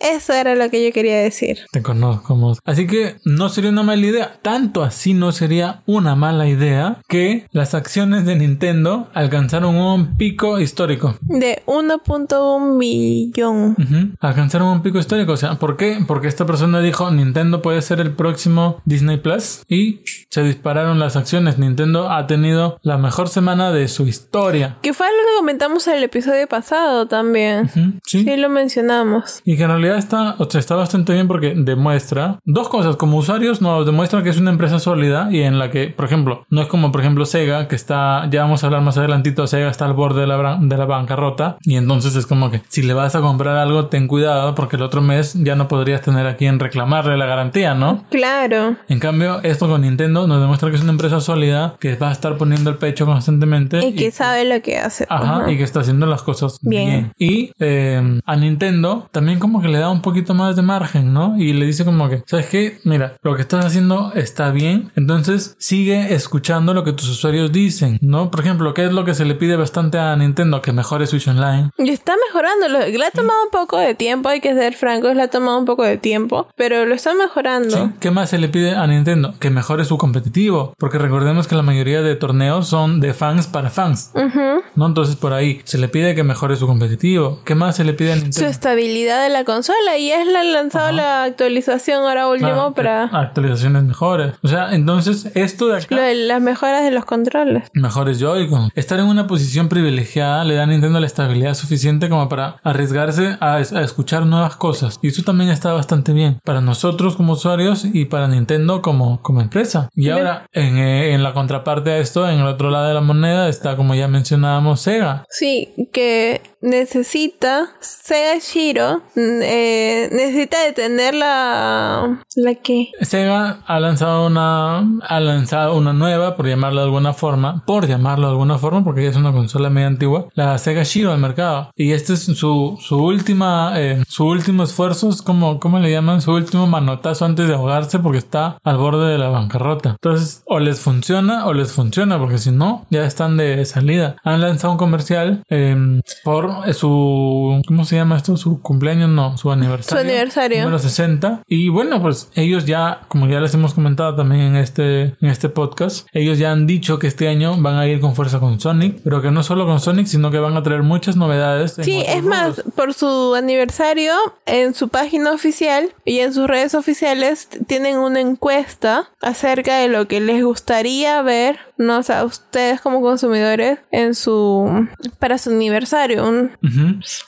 Eso 0.00 0.32
era 0.32 0.54
lo 0.54 0.68
que 0.70 0.84
yo 0.86 0.92
quería 0.92 1.18
decir. 1.18 1.58
Te 1.72 1.82
conozco, 1.82 2.24
como 2.24 2.53
Así 2.64 2.86
que 2.86 3.16
no 3.24 3.48
sería 3.48 3.70
una 3.70 3.82
mala 3.82 4.06
idea. 4.06 4.38
Tanto 4.42 4.82
así 4.82 5.14
no 5.14 5.32
sería 5.32 5.82
una 5.86 6.14
mala 6.14 6.48
idea 6.48 7.00
que 7.08 7.46
las 7.52 7.74
acciones 7.74 8.24
de 8.24 8.36
Nintendo 8.36 9.08
alcanzaron 9.14 9.76
un 9.76 10.16
pico 10.16 10.60
histórico. 10.60 11.16
De 11.22 11.62
1.1 11.66 12.78
billón. 12.78 13.76
Alcanzaron 14.20 14.68
un 14.68 14.82
pico 14.82 14.98
histórico. 14.98 15.32
O 15.32 15.36
sea, 15.36 15.54
¿por 15.56 15.76
qué? 15.76 15.98
Porque 16.06 16.28
esta 16.28 16.46
persona 16.46 16.80
dijo 16.80 17.10
Nintendo 17.10 17.62
puede 17.62 17.82
ser 17.82 18.00
el 18.00 18.12
próximo 18.12 18.80
Disney 18.84 19.16
Plus 19.18 19.62
y 19.68 20.00
se 20.30 20.42
dispararon 20.42 20.98
las 20.98 21.16
acciones. 21.16 21.58
Nintendo 21.58 22.10
ha 22.10 22.26
tenido 22.26 22.78
la 22.82 22.98
mejor 22.98 23.28
semana 23.28 23.72
de 23.72 23.88
su 23.88 24.06
historia. 24.06 24.78
Que 24.82 24.92
fue 24.92 25.06
algo 25.06 25.18
que 25.18 25.38
comentamos 25.38 25.86
en 25.88 25.96
el 25.96 26.04
episodio 26.04 26.46
pasado 26.46 27.06
también. 27.06 27.70
Sí. 28.04 28.24
Sí, 28.24 28.36
lo 28.36 28.48
mencionamos. 28.48 29.40
Y 29.44 29.56
que 29.56 29.64
en 29.64 29.70
realidad 29.70 29.98
está, 29.98 30.36
o 30.38 30.50
sea, 30.50 30.60
está 30.60 30.74
bastante 30.74 31.12
bien 31.12 31.28
porque 31.28 31.54
demuestra 31.56 32.38
dos 32.44 32.68
cosas. 32.68 32.96
Como 32.96 33.18
usuarios 33.18 33.60
nos 33.60 33.86
demuestra 33.86 34.22
que 34.22 34.30
es 34.30 34.38
una 34.38 34.50
empresa 34.50 34.78
sólida 34.78 35.28
y 35.30 35.42
en 35.42 35.58
la 35.58 35.70
que, 35.70 35.88
por 35.88 36.04
ejemplo, 36.04 36.46
no 36.50 36.62
es 36.62 36.68
como 36.68 36.92
por 36.92 37.00
ejemplo 37.00 37.26
Sega, 37.26 37.68
que 37.68 37.76
está, 37.76 38.28
ya 38.30 38.42
vamos 38.42 38.62
a 38.62 38.66
hablar 38.66 38.82
más 38.82 38.98
adelantito, 38.98 39.46
Sega 39.46 39.68
está 39.68 39.84
al 39.86 39.94
borde 39.94 40.22
de 40.22 40.26
la, 40.26 40.58
de 40.60 40.76
la 40.76 40.84
bancarrota 40.84 41.56
y 41.62 41.76
entonces 41.76 42.14
es 42.16 42.26
como 42.26 42.50
que 42.50 42.62
si 42.68 42.82
le 42.82 42.94
vas 42.94 43.14
a 43.14 43.20
comprar 43.20 43.56
algo, 43.56 43.86
ten 43.86 44.06
cuidado 44.06 44.54
porque 44.54 44.76
el 44.76 44.82
otro 44.82 45.00
mes 45.00 45.34
ya 45.34 45.56
no 45.56 45.68
podrías 45.68 46.02
tener 46.02 46.26
a 46.26 46.36
quien 46.36 46.58
reclamarle 46.58 47.16
la 47.16 47.26
garantía, 47.26 47.74
¿no? 47.74 48.04
Claro. 48.10 48.76
En 48.88 48.98
cambio, 48.98 49.40
esto 49.42 49.68
con 49.68 49.82
Nintendo 49.82 50.26
nos 50.26 50.40
demuestra 50.40 50.70
que 50.70 50.76
es 50.76 50.82
una 50.82 50.92
empresa 50.92 51.20
sólida, 51.20 51.76
que 51.80 51.96
va 51.96 52.10
a 52.10 52.12
estar 52.12 52.36
poniendo 52.36 52.70
el 52.70 52.76
pecho 52.76 53.06
constantemente. 53.06 53.84
Y 53.86 53.94
que 53.94 54.10
sabe 54.10 54.44
lo 54.44 54.60
que 54.62 54.78
hace. 54.78 55.06
Ajá, 55.08 55.36
Ajá. 55.42 55.50
y 55.50 55.56
que 55.56 55.64
está 55.64 55.80
haciendo 55.80 56.06
las 56.06 56.22
cosas 56.22 56.58
bien. 56.62 56.84
Bien. 56.84 57.12
Y 57.18 57.52
eh, 57.58 58.20
a 58.24 58.36
Nintendo 58.36 59.08
también 59.12 59.38
como 59.38 59.60
que 59.60 59.68
le 59.68 59.78
da 59.78 59.90
un 59.90 60.02
poquito 60.02 60.34
más 60.34 60.56
de 60.56 60.62
margen, 60.62 61.12
¿no? 61.12 61.38
Y 61.38 61.52
le 61.52 61.66
dice 61.66 61.84
como 61.84 62.08
que, 62.08 62.22
¿sabes 62.34 62.46
qué? 62.50 62.78
Mira, 62.84 63.16
lo 63.22 63.36
que 63.36 63.42
estás 63.42 63.64
haciendo 63.64 64.12
está 64.14 64.50
bien, 64.50 64.90
entonces 64.96 65.54
sigue 65.58 66.14
escuchando 66.14 66.74
lo 66.74 66.82
que 66.84 66.92
tus 66.92 67.08
usuarios 67.08 67.52
dicen, 67.52 67.98
¿no? 68.02 68.30
Por 68.30 68.40
ejemplo, 68.40 68.74
¿qué 68.74 68.84
es 68.86 68.92
lo 68.92 69.04
que 69.04 69.14
se 69.14 69.24
le 69.24 69.34
pide 69.34 69.56
bastante 69.56 69.98
a 69.98 70.14
Nintendo? 70.16 70.60
Que 70.62 70.72
mejore 70.72 71.06
Switch 71.06 71.28
Online. 71.28 71.70
Y 71.78 71.90
está 71.90 72.14
mejorando. 72.28 72.68
Le 72.68 73.06
ha 73.06 73.10
tomado 73.10 73.44
un 73.44 73.50
poco 73.50 73.78
de 73.78 73.94
tiempo, 73.94 74.28
hay 74.28 74.40
que 74.40 74.52
ser 74.54 74.74
francos, 74.74 75.14
le 75.14 75.22
ha 75.22 75.28
tomado 75.28 75.58
un 75.58 75.64
poco 75.64 75.84
de 75.84 75.96
tiempo, 75.96 76.48
pero 76.56 76.86
lo 76.86 76.94
está 76.94 77.14
mejorando. 77.14 77.70
¿sí? 77.70 77.92
¿Qué 78.00 78.10
más 78.10 78.30
se 78.30 78.38
le 78.38 78.48
pide 78.48 78.74
a 78.74 78.86
Nintendo? 78.86 79.34
Que 79.38 79.50
mejore 79.50 79.84
su 79.84 79.96
competitivo, 79.98 80.74
porque 80.78 80.98
recordemos 80.98 81.46
que 81.46 81.54
la 81.54 81.62
mayoría 81.62 82.02
de 82.02 82.16
torneos 82.16 82.66
son 82.68 83.00
de 83.00 83.14
fans 83.14 83.46
para 83.46 83.70
fans, 83.70 84.10
Ujú. 84.14 84.62
¿no? 84.74 84.86
Entonces 84.86 85.16
por 85.16 85.32
ahí 85.32 85.60
se 85.64 85.78
le 85.78 85.88
pide 85.88 86.14
que 86.14 86.24
mejore 86.24 86.56
su 86.56 86.66
competitivo. 86.66 87.40
¿Qué 87.44 87.54
más 87.54 87.76
se 87.76 87.84
le 87.84 87.92
pide 87.94 88.12
a 88.12 88.16
Su 88.16 88.22
Nintendo? 88.22 88.50
estabilidad 88.50 89.22
de 89.22 89.28
la 89.30 89.44
consola 89.44 89.96
y 89.98 90.10
es 90.10 90.26
la 90.26 90.40
han 90.40 90.52
lanzado 90.52 90.92
la 90.92 91.22
actualización 91.24 92.04
ahora 92.04 92.23
último 92.30 92.50
Claro, 92.50 92.68
que 92.74 92.82
para 92.82 93.04
actualizaciones 93.04 93.82
mejores. 93.84 94.34
O 94.42 94.48
sea, 94.48 94.74
entonces 94.74 95.30
esto 95.34 95.68
de 95.68 95.78
acá 95.78 95.94
lo 95.94 96.02
de 96.02 96.14
las 96.14 96.40
mejoras 96.40 96.82
de 96.84 96.90
los 96.90 97.04
controles. 97.04 97.70
mejores 97.74 98.18
Joy-Con. 98.18 98.70
Estar 98.74 98.98
en 99.00 99.06
una 99.06 99.26
posición 99.26 99.68
privilegiada 99.68 100.44
le 100.44 100.54
da 100.54 100.64
a 100.64 100.66
Nintendo 100.66 101.00
la 101.00 101.06
estabilidad 101.06 101.54
suficiente 101.54 102.08
como 102.08 102.28
para 102.28 102.56
arriesgarse 102.62 103.36
a, 103.40 103.60
es- 103.60 103.72
a 103.72 103.82
escuchar 103.82 104.26
nuevas 104.26 104.56
cosas. 104.56 104.98
Y 105.02 105.08
eso 105.08 105.22
también 105.22 105.50
está 105.50 105.72
bastante 105.72 106.12
bien 106.12 106.38
para 106.44 106.60
nosotros 106.60 107.16
como 107.16 107.32
usuarios 107.34 107.84
y 107.84 108.04
para 108.06 108.28
Nintendo 108.28 108.82
como, 108.82 109.20
como 109.22 109.40
empresa. 109.40 109.88
Y 109.94 110.10
ahora, 110.10 110.46
en, 110.52 110.78
eh, 110.78 111.14
en 111.14 111.22
la 111.22 111.32
contraparte 111.34 111.90
a 111.90 111.98
esto, 111.98 112.28
en 112.28 112.40
el 112.40 112.46
otro 112.46 112.70
lado 112.70 112.88
de 112.88 112.94
la 112.94 113.00
moneda, 113.00 113.48
está 113.48 113.76
como 113.76 113.94
ya 113.94 114.08
mencionábamos 114.08 114.80
Sega. 114.80 115.24
Sí, 115.28 115.72
que 115.92 116.40
necesita 116.60 117.70
Sega 117.80 118.38
Shiro 118.40 118.98
mm, 119.14 119.40
eh, 119.42 120.08
necesita 120.12 120.62
detener 120.64 121.14
la 121.14 122.13
la 122.36 122.54
que 122.56 122.90
Sega 123.00 123.58
ha 123.66 123.80
lanzado 123.80 124.26
una 124.26 124.78
ha 125.08 125.20
lanzado 125.20 125.76
una 125.76 125.92
nueva 125.92 126.36
por 126.36 126.46
llamarlo 126.48 126.80
de 126.80 126.86
alguna 126.86 127.12
forma 127.12 127.62
por 127.66 127.86
llamarlo 127.86 128.26
de 128.26 128.32
alguna 128.32 128.58
forma 128.58 128.82
porque 128.84 129.04
ya 129.04 129.10
es 129.10 129.16
una 129.16 129.32
consola 129.32 129.70
medio 129.70 129.88
antigua 129.88 130.26
la 130.34 130.58
Sega 130.58 130.82
Shiro 130.82 131.12
al 131.12 131.18
mercado 131.18 131.70
y 131.76 131.92
este 131.92 132.14
es 132.14 132.24
su, 132.24 132.78
su 132.80 132.96
última 133.02 133.72
eh, 133.76 134.02
su 134.08 134.26
último 134.26 134.64
esfuerzo 134.64 135.08
es 135.10 135.22
como 135.22 135.58
¿cómo 135.60 135.78
le 135.78 135.90
llaman? 135.90 136.20
su 136.20 136.32
último 136.32 136.66
manotazo 136.66 137.24
antes 137.24 137.48
de 137.48 137.54
ahogarse 137.54 137.98
porque 137.98 138.18
está 138.18 138.58
al 138.64 138.76
borde 138.78 139.10
de 139.12 139.18
la 139.18 139.28
bancarrota 139.28 139.90
entonces 139.90 140.42
o 140.46 140.58
les 140.58 140.80
funciona 140.80 141.46
o 141.46 141.54
les 141.54 141.72
funciona 141.72 142.18
porque 142.18 142.38
si 142.38 142.50
no 142.50 142.86
ya 142.90 143.04
están 143.04 143.36
de 143.36 143.64
salida 143.64 144.16
han 144.24 144.40
lanzado 144.40 144.72
un 144.72 144.78
comercial 144.78 145.42
eh, 145.50 146.00
por 146.24 146.72
su 146.74 147.60
¿cómo 147.66 147.84
se 147.84 147.96
llama 147.96 148.16
esto? 148.16 148.36
su 148.36 148.60
cumpleaños 148.60 149.08
no 149.10 149.36
su 149.36 149.50
aniversario 149.50 150.00
Su 150.02 150.06
aniversario. 150.08 150.58
número 150.62 150.78
60 150.78 151.42
y 151.46 151.68
bueno 151.68 152.00
pues 152.04 152.28
ellos 152.34 152.66
ya 152.66 153.00
como 153.08 153.26
ya 153.26 153.40
les 153.40 153.54
hemos 153.54 153.72
comentado 153.72 154.14
también 154.14 154.42
en 154.42 154.56
este 154.56 155.14
en 155.20 155.28
este 155.30 155.48
podcast 155.48 156.06
ellos 156.12 156.38
ya 156.38 156.52
han 156.52 156.66
dicho 156.66 156.98
que 156.98 157.06
este 157.06 157.28
año 157.28 157.56
van 157.56 157.76
a 157.76 157.86
ir 157.86 158.00
con 158.00 158.14
fuerza 158.14 158.40
con 158.40 158.60
Sonic 158.60 159.00
pero 159.02 159.22
que 159.22 159.30
no 159.30 159.42
solo 159.42 159.64
con 159.64 159.80
Sonic 159.80 160.06
sino 160.06 160.30
que 160.30 160.38
van 160.38 160.56
a 160.56 160.62
traer 160.62 160.82
muchas 160.82 161.16
novedades 161.16 161.78
Sí, 161.82 162.02
es 162.06 162.22
más, 162.22 162.62
por 162.74 162.94
su 162.94 163.34
aniversario, 163.34 164.12
en 164.46 164.74
su 164.74 164.88
página 164.88 165.32
oficial 165.32 165.94
y 166.04 166.20
en 166.20 166.32
sus 166.32 166.46
redes 166.46 166.74
oficiales 166.74 167.48
tienen 167.66 167.98
una 167.98 168.20
encuesta 168.20 169.10
acerca 169.20 169.78
de 169.78 169.88
lo 169.88 170.06
que 170.06 170.20
les 170.20 170.44
gustaría 170.44 171.20
ver, 171.22 171.58
no 171.76 171.98
o 171.98 172.02
sea, 172.02 172.24
ustedes 172.24 172.80
como 172.80 173.00
consumidores 173.00 173.78
en 173.90 174.14
su 174.14 174.86
para 175.18 175.38
su 175.38 175.50
aniversario. 175.50 176.50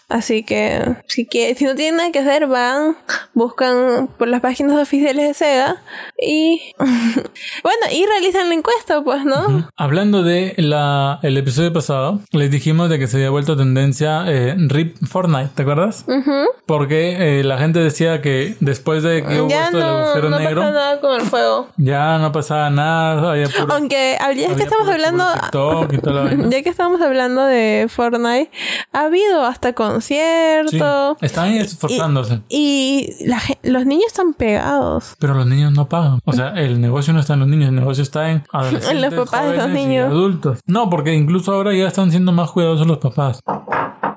Así 0.08 0.44
que 0.44 0.96
si 1.06 1.26
que 1.26 1.54
si 1.54 1.64
no 1.64 1.74
tienen 1.74 1.96
nada 1.96 2.12
que 2.12 2.20
hacer, 2.20 2.46
van, 2.46 2.96
buscan 3.34 4.08
por 4.18 4.28
las 4.28 4.40
páginas 4.40 4.76
oficiales 4.80 5.26
de 5.28 5.34
Sega 5.34 5.76
y 6.20 6.60
bueno, 6.78 7.86
y 7.92 8.06
realizan 8.06 8.48
la 8.48 8.54
encuesta, 8.54 9.02
pues, 9.02 9.24
¿no? 9.24 9.68
Hablando 9.76 10.22
de 10.22 10.54
la, 10.58 11.18
el 11.22 11.36
episodio 11.36 11.72
pasado, 11.72 12.20
les 12.32 12.50
dijimos 12.50 12.88
de 12.90 12.98
que 12.98 13.06
se 13.08 13.16
había 13.16 13.30
vuelto 13.30 13.56
tendencia 13.56 14.24
eh, 14.26 14.54
RIP 14.56 14.96
Fortnite, 15.06 15.50
¿te 15.54 15.62
acuerdas? 15.62 16.04
Porque 16.66 17.40
eh, 17.40 17.44
la 17.44 17.58
gente 17.58 17.78
decía 17.80 18.22
que 18.22 18.56
después 18.60 19.02
de 19.02 19.24
que 19.24 19.40
hubo 19.40 19.48
Ya 19.50 19.66
esto 19.66 19.78
del 19.78 19.86
no, 19.86 19.92
agujero 19.98 20.30
no 20.30 20.38
negro, 20.38 20.62
nada 20.62 21.00
con 21.00 21.20
el 21.20 21.28
juego. 21.28 21.68
ya 21.76 22.18
no 22.18 22.32
pasaba 22.32 22.70
nada, 22.70 23.32
había 23.32 23.48
puro- 23.48 23.74
Aunque 23.74 24.16
ya 24.36 24.54
que 24.54 24.62
estamos 24.62 24.88
hablando, 24.88 25.24
TikTok 25.32 25.92
y 25.92 25.98
toda 25.98 26.12
la 26.16 26.22
vaina. 26.24 26.48
ya 26.50 26.62
que 26.62 26.68
estamos 26.68 27.00
hablando 27.00 27.44
de 27.44 27.86
Fortnite, 27.88 28.50
ha 28.92 29.00
habido 29.04 29.44
hasta 29.44 29.68
Sí, 29.68 29.74
concierto 29.74 31.16
están 31.20 31.52
esforzándose. 31.54 32.40
y 32.48 33.08
la 33.26 33.40
los 33.62 33.84
niños 33.86 34.06
están 34.06 34.32
pegados. 34.34 35.16
Pero 35.18 35.34
los 35.34 35.46
niños 35.46 35.72
no 35.72 35.88
pagan. 35.88 36.20
O 36.24 36.32
sea, 36.32 36.50
el 36.54 36.80
negocio 36.80 37.12
no 37.12 37.20
está 37.20 37.34
en 37.34 37.40
los 37.40 37.48
niños, 37.48 37.68
el 37.68 37.74
negocio 37.76 38.02
está 38.02 38.30
en 38.30 38.44
adolescentes, 38.52 38.90
En 38.90 39.02
los 39.02 39.14
papás 39.14 39.44
de 39.46 39.56
los 39.56 39.60
jóvenes 39.64 39.82
y 39.82 39.86
niños. 39.86 40.06
adultos. 40.10 40.58
No, 40.66 40.88
porque 40.90 41.14
incluso 41.14 41.52
ahora 41.52 41.74
ya 41.74 41.86
están 41.88 42.10
siendo 42.10 42.32
más 42.32 42.50
cuidadosos 42.50 42.86
los 42.86 42.98
papás. 42.98 43.40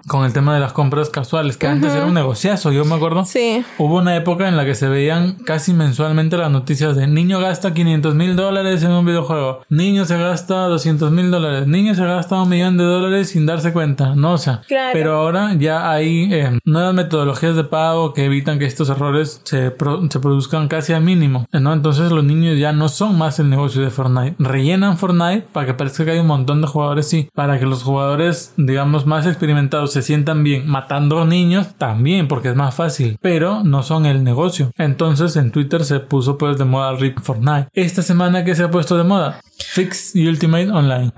Con 0.10 0.26
el 0.26 0.34
tema 0.34 0.53
de 0.55 0.60
las 0.60 0.74
compras 0.74 1.10
casuales, 1.10 1.55
que 1.55 1.68
antes 1.68 1.93
era 1.93 2.05
un 2.05 2.14
negociazo, 2.16 2.72
yo 2.72 2.84
me 2.84 2.95
acuerdo. 2.95 3.26
Sí. 3.26 3.64
Hubo 3.78 3.97
una 3.97 4.16
época 4.16 4.47
en 4.47 4.57
la 4.57 4.66
que 4.66 4.74
se 4.76 4.89
veían 4.89 5.36
casi 5.45 5.72
mensualmente 5.72 6.36
las 6.36 6.49
noticias 6.51 6.95
de 6.95 7.05
niño 7.07 7.39
gasta 7.39 7.74
500 7.74 8.16
mil 8.16 8.36
dólares 8.36 8.82
en 8.84 8.91
un 8.91 9.05
videojuego, 9.05 9.62
niño 9.70 10.05
se 10.05 10.18
gasta 10.18 10.55
200 10.68 11.12
mil 11.12 11.30
dólares, 11.30 11.68
niño 11.68 11.93
se 11.93 12.03
gasta 12.05 12.41
un 12.41 12.49
millón 12.49 12.78
de 12.78 12.84
dólares 12.86 13.30
sin 13.30 13.45
darse 13.45 13.72
cuenta, 13.72 14.16
¿no? 14.16 14.34
O 14.34 14.38
sea, 14.39 14.62
Claro. 14.68 14.89
pero 14.93 15.16
ahora 15.16 15.53
ya 15.53 15.91
hay 15.91 16.28
eh, 16.34 16.60
nuevas 16.66 16.93
metodologías 16.95 17.55
de 17.55 17.64
pago 17.64 18.14
que 18.14 18.26
evitan 18.26 18.57
que 18.57 18.66
estos 18.66 18.89
errores 18.89 19.41
se, 19.43 19.70
pro- 19.70 20.01
se 20.10 20.20
produzcan 20.20 20.68
casi 20.68 20.93
al 20.93 21.03
mínimo, 21.03 21.45
¿no? 21.53 21.72
Entonces 21.72 22.12
los 22.12 22.24
niños 22.24 22.57
ya 22.57 22.72
no 22.72 22.89
son 22.89 23.16
más 23.18 23.39
el 23.39 23.49
negocio 23.49 23.82
de 23.84 23.91
Fortnite. 23.91 24.36
Rellenan 24.39 24.97
Fortnite 24.97 25.45
para 25.53 25.68
que 25.68 25.74
parezca 25.76 26.03
que 26.05 26.12
hay 26.12 26.20
un 26.20 26.28
montón 26.28 26.62
de 26.62 26.68
jugadores, 26.68 27.07
sí, 27.07 27.30
para 27.36 27.60
que 27.60 27.68
los 27.68 27.84
jugadores, 27.84 28.53
digamos, 28.57 29.05
más 29.05 29.28
experimentados 29.28 29.95
se 30.00 30.08
sientan 30.08 30.43
bien 30.43 30.66
matando 30.68 31.26
niños 31.26 31.76
también 31.78 32.28
porque 32.28 32.50
es 32.50 32.56
más 32.56 32.74
fácil 32.74 33.18
pero 33.22 33.64
no 33.64 33.84
son 33.84 34.06
el 34.06 34.24
negocio. 34.24 34.72
Entonces 34.78 35.36
en 35.36 35.52
Twitter 35.52 35.84
se 35.84 36.00
puso 36.00 36.38
pues 36.38 36.58
de 36.58 36.66
moda 36.66 36.93
RIP 36.93 37.20
Fortnite. 37.20 37.68
Esta 37.74 38.02
semana 38.02 38.45
que 38.45 38.56
se 38.56 38.64
ha 38.64 38.72
puesto 38.72 38.97
de 38.97 39.04
moda 39.04 39.41
Fix 39.58 40.14
Ultimate 40.16 40.72
Online 40.72 41.12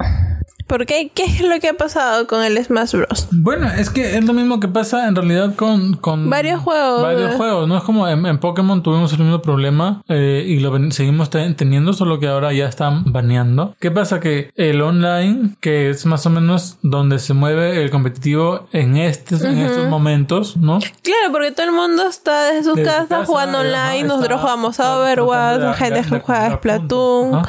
¿Por 0.72 0.86
qué? 0.86 1.12
¿Qué 1.14 1.26
es 1.26 1.42
lo 1.42 1.60
que 1.60 1.68
ha 1.68 1.74
pasado 1.74 2.28
con 2.28 2.42
el 2.46 2.64
Smash 2.64 2.94
Bros? 2.96 3.28
bueno 3.32 3.68
es 3.68 3.90
que 3.90 4.18
es 4.18 4.24
lo 4.24 4.32
mismo 4.32 4.62
que 4.62 4.70
pasa 4.70 5.06
en 5.10 5.16
realidad 5.18 5.54
con, 5.56 5.98
con 5.98 6.30
Varios 6.30 6.62
juegos. 6.62 7.02
varios 7.02 7.36
juegos 7.36 7.68
no 7.68 7.78
es 7.78 7.84
como 7.84 8.08
en, 8.08 8.26
en 8.26 8.38
Pokémon 8.38 8.82
tuvimos 8.82 9.12
el 9.12 9.20
mismo 9.20 9.42
problema 9.42 10.02
eh, 10.08 10.46
y 10.48 10.60
lo 10.62 10.72
seguimos 10.92 11.30
te- 11.30 11.54
teniendo 11.56 11.92
solo 11.92 12.20
que 12.22 12.28
ahora 12.30 12.54
ya 12.54 12.68
están 12.68 13.12
baneando 13.12 13.76
qué 13.82 13.92
pasa 13.92 14.22
que 14.22 14.50
el 14.56 14.82
online 14.82 15.56
que 15.60 15.90
es 15.90 16.06
más 16.06 16.26
o 16.26 16.30
menos 16.30 16.78
donde 16.84 17.20
se 17.20 17.34
mueve 17.34 17.84
el 17.84 17.92
competitivo 17.92 18.68
en 18.72 18.96
estos 18.96 19.42
en 19.44 19.58
estos 19.58 19.90
momentos 19.90 20.56
no 20.56 20.80
Claro, 20.80 21.32
porque 21.34 21.52
todo 21.52 21.66
el 21.66 21.74
mundo 21.74 22.08
está 22.08 22.46
desde 22.46 22.64
sus 22.64 22.76
Desde 22.76 22.90
casas 22.90 23.08
casa, 23.10 23.26
jugando 23.26 23.60
online. 23.60 24.04
Nosotros 24.04 24.40
jugamos 24.40 24.80
Overwatch, 24.80 25.60
la 25.60 25.74
gente 25.74 26.20
juega. 26.20 26.56
Splatoon. 26.56 27.42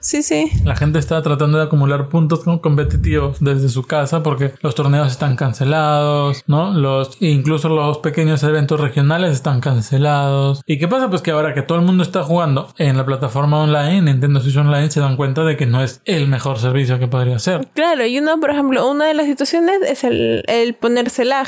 Sí, 0.00 0.22
sí. 0.22 0.50
La 0.64 0.76
gente 0.76 0.98
está 0.98 1.20
tratando 1.20 1.58
de 1.58 1.64
acumular 1.64 2.08
puntos 2.08 2.40
competitivos 2.62 3.36
desde 3.40 3.68
su 3.68 3.82
casa 3.82 4.22
porque 4.22 4.54
los 4.62 4.74
torneos 4.74 5.08
están 5.08 5.36
cancelados, 5.36 6.42
¿no? 6.46 6.72
Los, 6.72 7.18
incluso 7.20 7.68
los 7.68 7.98
pequeños 7.98 8.42
eventos 8.42 8.80
regionales 8.80 9.32
están 9.32 9.60
cancelados. 9.60 10.62
¿Y 10.66 10.78
qué 10.78 10.88
pasa? 10.88 11.10
Pues 11.10 11.20
que 11.20 11.32
ahora 11.32 11.52
que 11.52 11.60
todo 11.60 11.78
el 11.78 11.84
mundo 11.84 12.02
está 12.02 12.22
jugando 12.22 12.72
en 12.78 12.96
la 12.96 13.04
plataforma 13.04 13.62
online, 13.62 14.00
Nintendo 14.02 14.40
Switch 14.40 14.56
Online, 14.56 14.90
se 14.90 15.00
dan 15.00 15.16
cuenta 15.16 15.44
de 15.44 15.58
que 15.58 15.66
no 15.66 15.82
es 15.82 16.00
el 16.06 16.28
mejor 16.28 16.58
servicio 16.58 16.98
que 16.98 17.06
podría 17.06 17.38
ser. 17.38 17.68
Claro, 17.74 18.06
y 18.06 18.18
uno, 18.18 18.40
por 18.40 18.50
ejemplo, 18.50 18.88
una 18.90 19.04
de 19.04 19.14
las 19.14 19.26
situaciones 19.26 19.82
es 19.86 20.04
el, 20.04 20.44
el 20.46 20.74
ponerse 20.74 21.26
lag, 21.26 21.46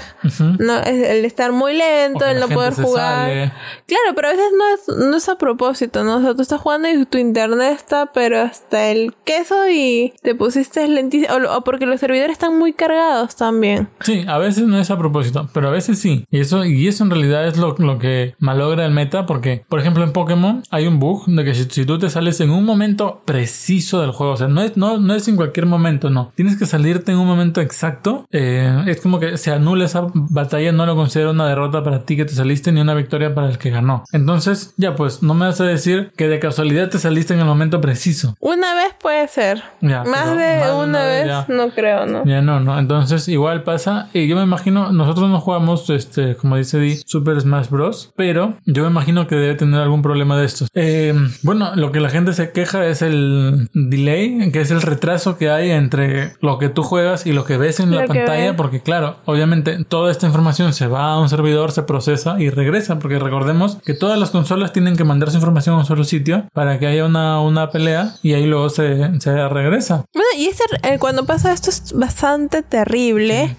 ¿no? 0.58 0.78
Es 0.80 1.08
el 1.08 1.24
estar 1.24 1.52
muy 1.52 1.74
lento, 1.74 2.26
el 2.26 2.38
no 2.38 2.48
poder 2.48 2.74
jugar. 2.74 3.52
Claro, 3.86 4.14
pero 4.14 4.28
a 4.28 4.30
veces 4.32 4.50
no 4.56 4.74
es, 4.74 4.98
no 5.08 5.16
es 5.16 5.28
a 5.30 5.38
propósito, 5.38 6.04
¿no? 6.04 6.16
O 6.16 6.20
sea, 6.20 6.34
tú 6.34 6.42
estás 6.42 6.60
jugando 6.60 6.88
y 6.90 7.06
tu 7.06 7.16
internet 7.16 7.76
está, 7.76 8.06
pero 8.12 8.41
hasta 8.42 8.90
el 8.90 9.14
queso 9.24 9.68
y 9.70 10.12
te 10.22 10.34
pusiste 10.34 10.86
lentísimo. 10.88 11.34
O, 11.50 11.62
porque 11.62 11.86
los 11.86 12.00
servidores 12.00 12.32
están 12.32 12.58
muy 12.58 12.72
cargados 12.72 13.36
también. 13.36 13.88
Sí, 14.00 14.24
a 14.26 14.38
veces 14.38 14.64
no 14.66 14.78
es 14.78 14.90
a 14.90 14.98
propósito, 14.98 15.48
pero 15.52 15.68
a 15.68 15.70
veces 15.70 15.98
sí. 15.98 16.24
Y 16.30 16.40
eso, 16.40 16.64
y 16.64 16.88
eso 16.88 17.04
en 17.04 17.10
realidad 17.10 17.46
es 17.46 17.56
lo, 17.56 17.74
lo 17.78 17.98
que 17.98 18.34
malogra 18.38 18.84
el 18.84 18.92
meta, 18.92 19.26
porque, 19.26 19.64
por 19.68 19.80
ejemplo, 19.80 20.04
en 20.04 20.12
Pokémon 20.12 20.62
hay 20.70 20.86
un 20.86 20.98
bug 20.98 21.26
de 21.26 21.44
que 21.44 21.54
si, 21.54 21.64
si, 21.64 21.84
tú 21.84 21.98
te 21.98 22.10
sales 22.10 22.40
en 22.40 22.50
un 22.50 22.64
momento 22.64 23.22
preciso 23.24 24.00
del 24.00 24.10
juego, 24.10 24.32
o 24.32 24.36
sea, 24.36 24.48
no 24.48 24.62
es, 24.62 24.76
no, 24.76 24.98
no 24.98 25.14
es 25.14 25.28
en 25.28 25.36
cualquier 25.36 25.66
momento, 25.66 26.10
no. 26.10 26.32
Tienes 26.34 26.56
que 26.56 26.66
salirte 26.66 27.12
en 27.12 27.18
un 27.18 27.26
momento 27.26 27.60
exacto. 27.60 28.26
Eh, 28.30 28.84
es 28.86 29.00
como 29.00 29.20
que 29.20 29.36
se 29.36 29.50
anula 29.50 29.84
esa 29.84 30.06
batalla, 30.14 30.72
no 30.72 30.86
lo 30.86 30.96
considero 30.96 31.30
una 31.30 31.48
derrota 31.48 31.82
para 31.82 32.04
ti 32.04 32.16
que 32.16 32.24
te 32.24 32.34
saliste 32.34 32.72
ni 32.72 32.80
una 32.80 32.94
victoria 32.94 33.34
para 33.34 33.48
el 33.48 33.58
que 33.58 33.70
ganó. 33.70 34.04
Entonces, 34.12 34.74
ya 34.76 34.94
pues, 34.94 35.22
no 35.22 35.34
me 35.34 35.46
vas 35.46 35.60
a 35.60 35.64
decir 35.64 36.12
que 36.16 36.28
de 36.28 36.38
casualidad 36.38 36.90
te 36.90 36.98
saliste 36.98 37.34
en 37.34 37.40
el 37.40 37.46
momento 37.46 37.80
preciso. 37.80 38.31
Una 38.40 38.74
vez 38.74 38.94
puede 39.00 39.26
ser. 39.28 39.62
Ya, 39.80 40.04
más 40.04 40.36
de 40.36 40.58
más 40.60 40.72
una, 40.74 41.04
vez, 41.04 41.48
no 41.48 41.70
creo, 41.70 42.06
¿no? 42.06 42.24
Ya 42.24 42.40
no, 42.42 42.60
no. 42.60 42.78
Entonces, 42.78 43.28
igual 43.28 43.62
pasa. 43.62 44.08
Y 44.12 44.26
yo 44.28 44.36
me 44.36 44.42
imagino, 44.42 44.92
nosotros 44.92 45.28
no 45.28 45.40
jugamos, 45.40 45.88
este, 45.90 46.36
como 46.36 46.56
dice 46.56 46.78
Di, 46.78 46.96
Super 47.06 47.40
Smash 47.40 47.68
Bros. 47.68 48.12
Pero 48.16 48.54
yo 48.66 48.82
me 48.84 48.90
imagino 48.90 49.26
que 49.26 49.36
debe 49.36 49.54
tener 49.54 49.80
algún 49.80 50.02
problema 50.02 50.36
de 50.38 50.46
estos. 50.46 50.68
Eh, 50.74 51.14
bueno, 51.42 51.74
lo 51.76 51.92
que 51.92 52.00
la 52.00 52.10
gente 52.10 52.32
se 52.32 52.52
queja 52.52 52.86
es 52.86 53.02
el 53.02 53.68
delay, 53.74 54.50
que 54.52 54.60
es 54.60 54.70
el 54.70 54.82
retraso 54.82 55.36
que 55.36 55.50
hay 55.50 55.70
entre 55.70 56.34
lo 56.40 56.58
que 56.58 56.68
tú 56.68 56.82
juegas 56.82 57.26
y 57.26 57.32
lo 57.32 57.44
que 57.44 57.56
ves 57.56 57.80
en 57.80 57.90
Lo 57.90 58.00
la 58.00 58.06
pantalla. 58.06 58.50
ves. 58.50 58.54
Porque, 58.56 58.80
claro, 58.80 59.16
obviamente 59.24 59.84
toda 59.84 60.10
esta 60.10 60.26
información 60.26 60.72
se 60.72 60.86
va 60.86 61.12
a 61.12 61.18
un 61.18 61.28
servidor, 61.28 61.72
se 61.72 61.82
procesa 61.82 62.40
y 62.40 62.50
regresa. 62.50 62.98
Porque 62.98 63.18
recordemos 63.18 63.78
que 63.84 63.94
todas 63.94 64.18
las 64.18 64.30
consolas 64.30 64.72
tienen 64.72 64.96
que 64.96 65.04
mandar 65.04 65.30
su 65.30 65.36
información 65.36 65.74
a 65.76 65.78
un 65.78 65.84
solo 65.84 66.04
sitio 66.04 66.46
para 66.52 66.78
que 66.78 66.86
haya 66.86 67.04
una, 67.04 67.40
una 67.40 67.70
pelea 67.70 68.14
y 68.22 68.34
ahí 68.34 68.46
luego 68.46 68.70
se, 68.70 69.20
se 69.20 69.48
regresa. 69.48 70.04
Y 70.36 70.46
ese, 70.48 70.64
eh, 70.82 70.98
cuando 70.98 71.26
pasa 71.26 71.52
esto 71.52 71.70
es 71.70 71.92
bastante 71.92 72.62
terrible. 72.62 73.56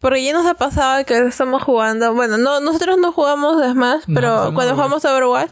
Porque 0.00 0.22
ya 0.24 0.32
nos 0.32 0.46
ha 0.46 0.54
pasado 0.54 1.04
que 1.04 1.18
estamos 1.26 1.62
jugando. 1.62 2.14
Bueno, 2.14 2.38
no, 2.38 2.60
nosotros 2.60 2.98
no 2.98 3.12
jugamos 3.12 3.56
Smash, 3.62 4.02
No, 4.06 4.14
pero 4.14 4.28
jugamos 4.30 4.54
cuando 4.54 4.74
Overwatch. 4.74 4.74
jugamos 4.74 5.04
Overwatch 5.04 5.50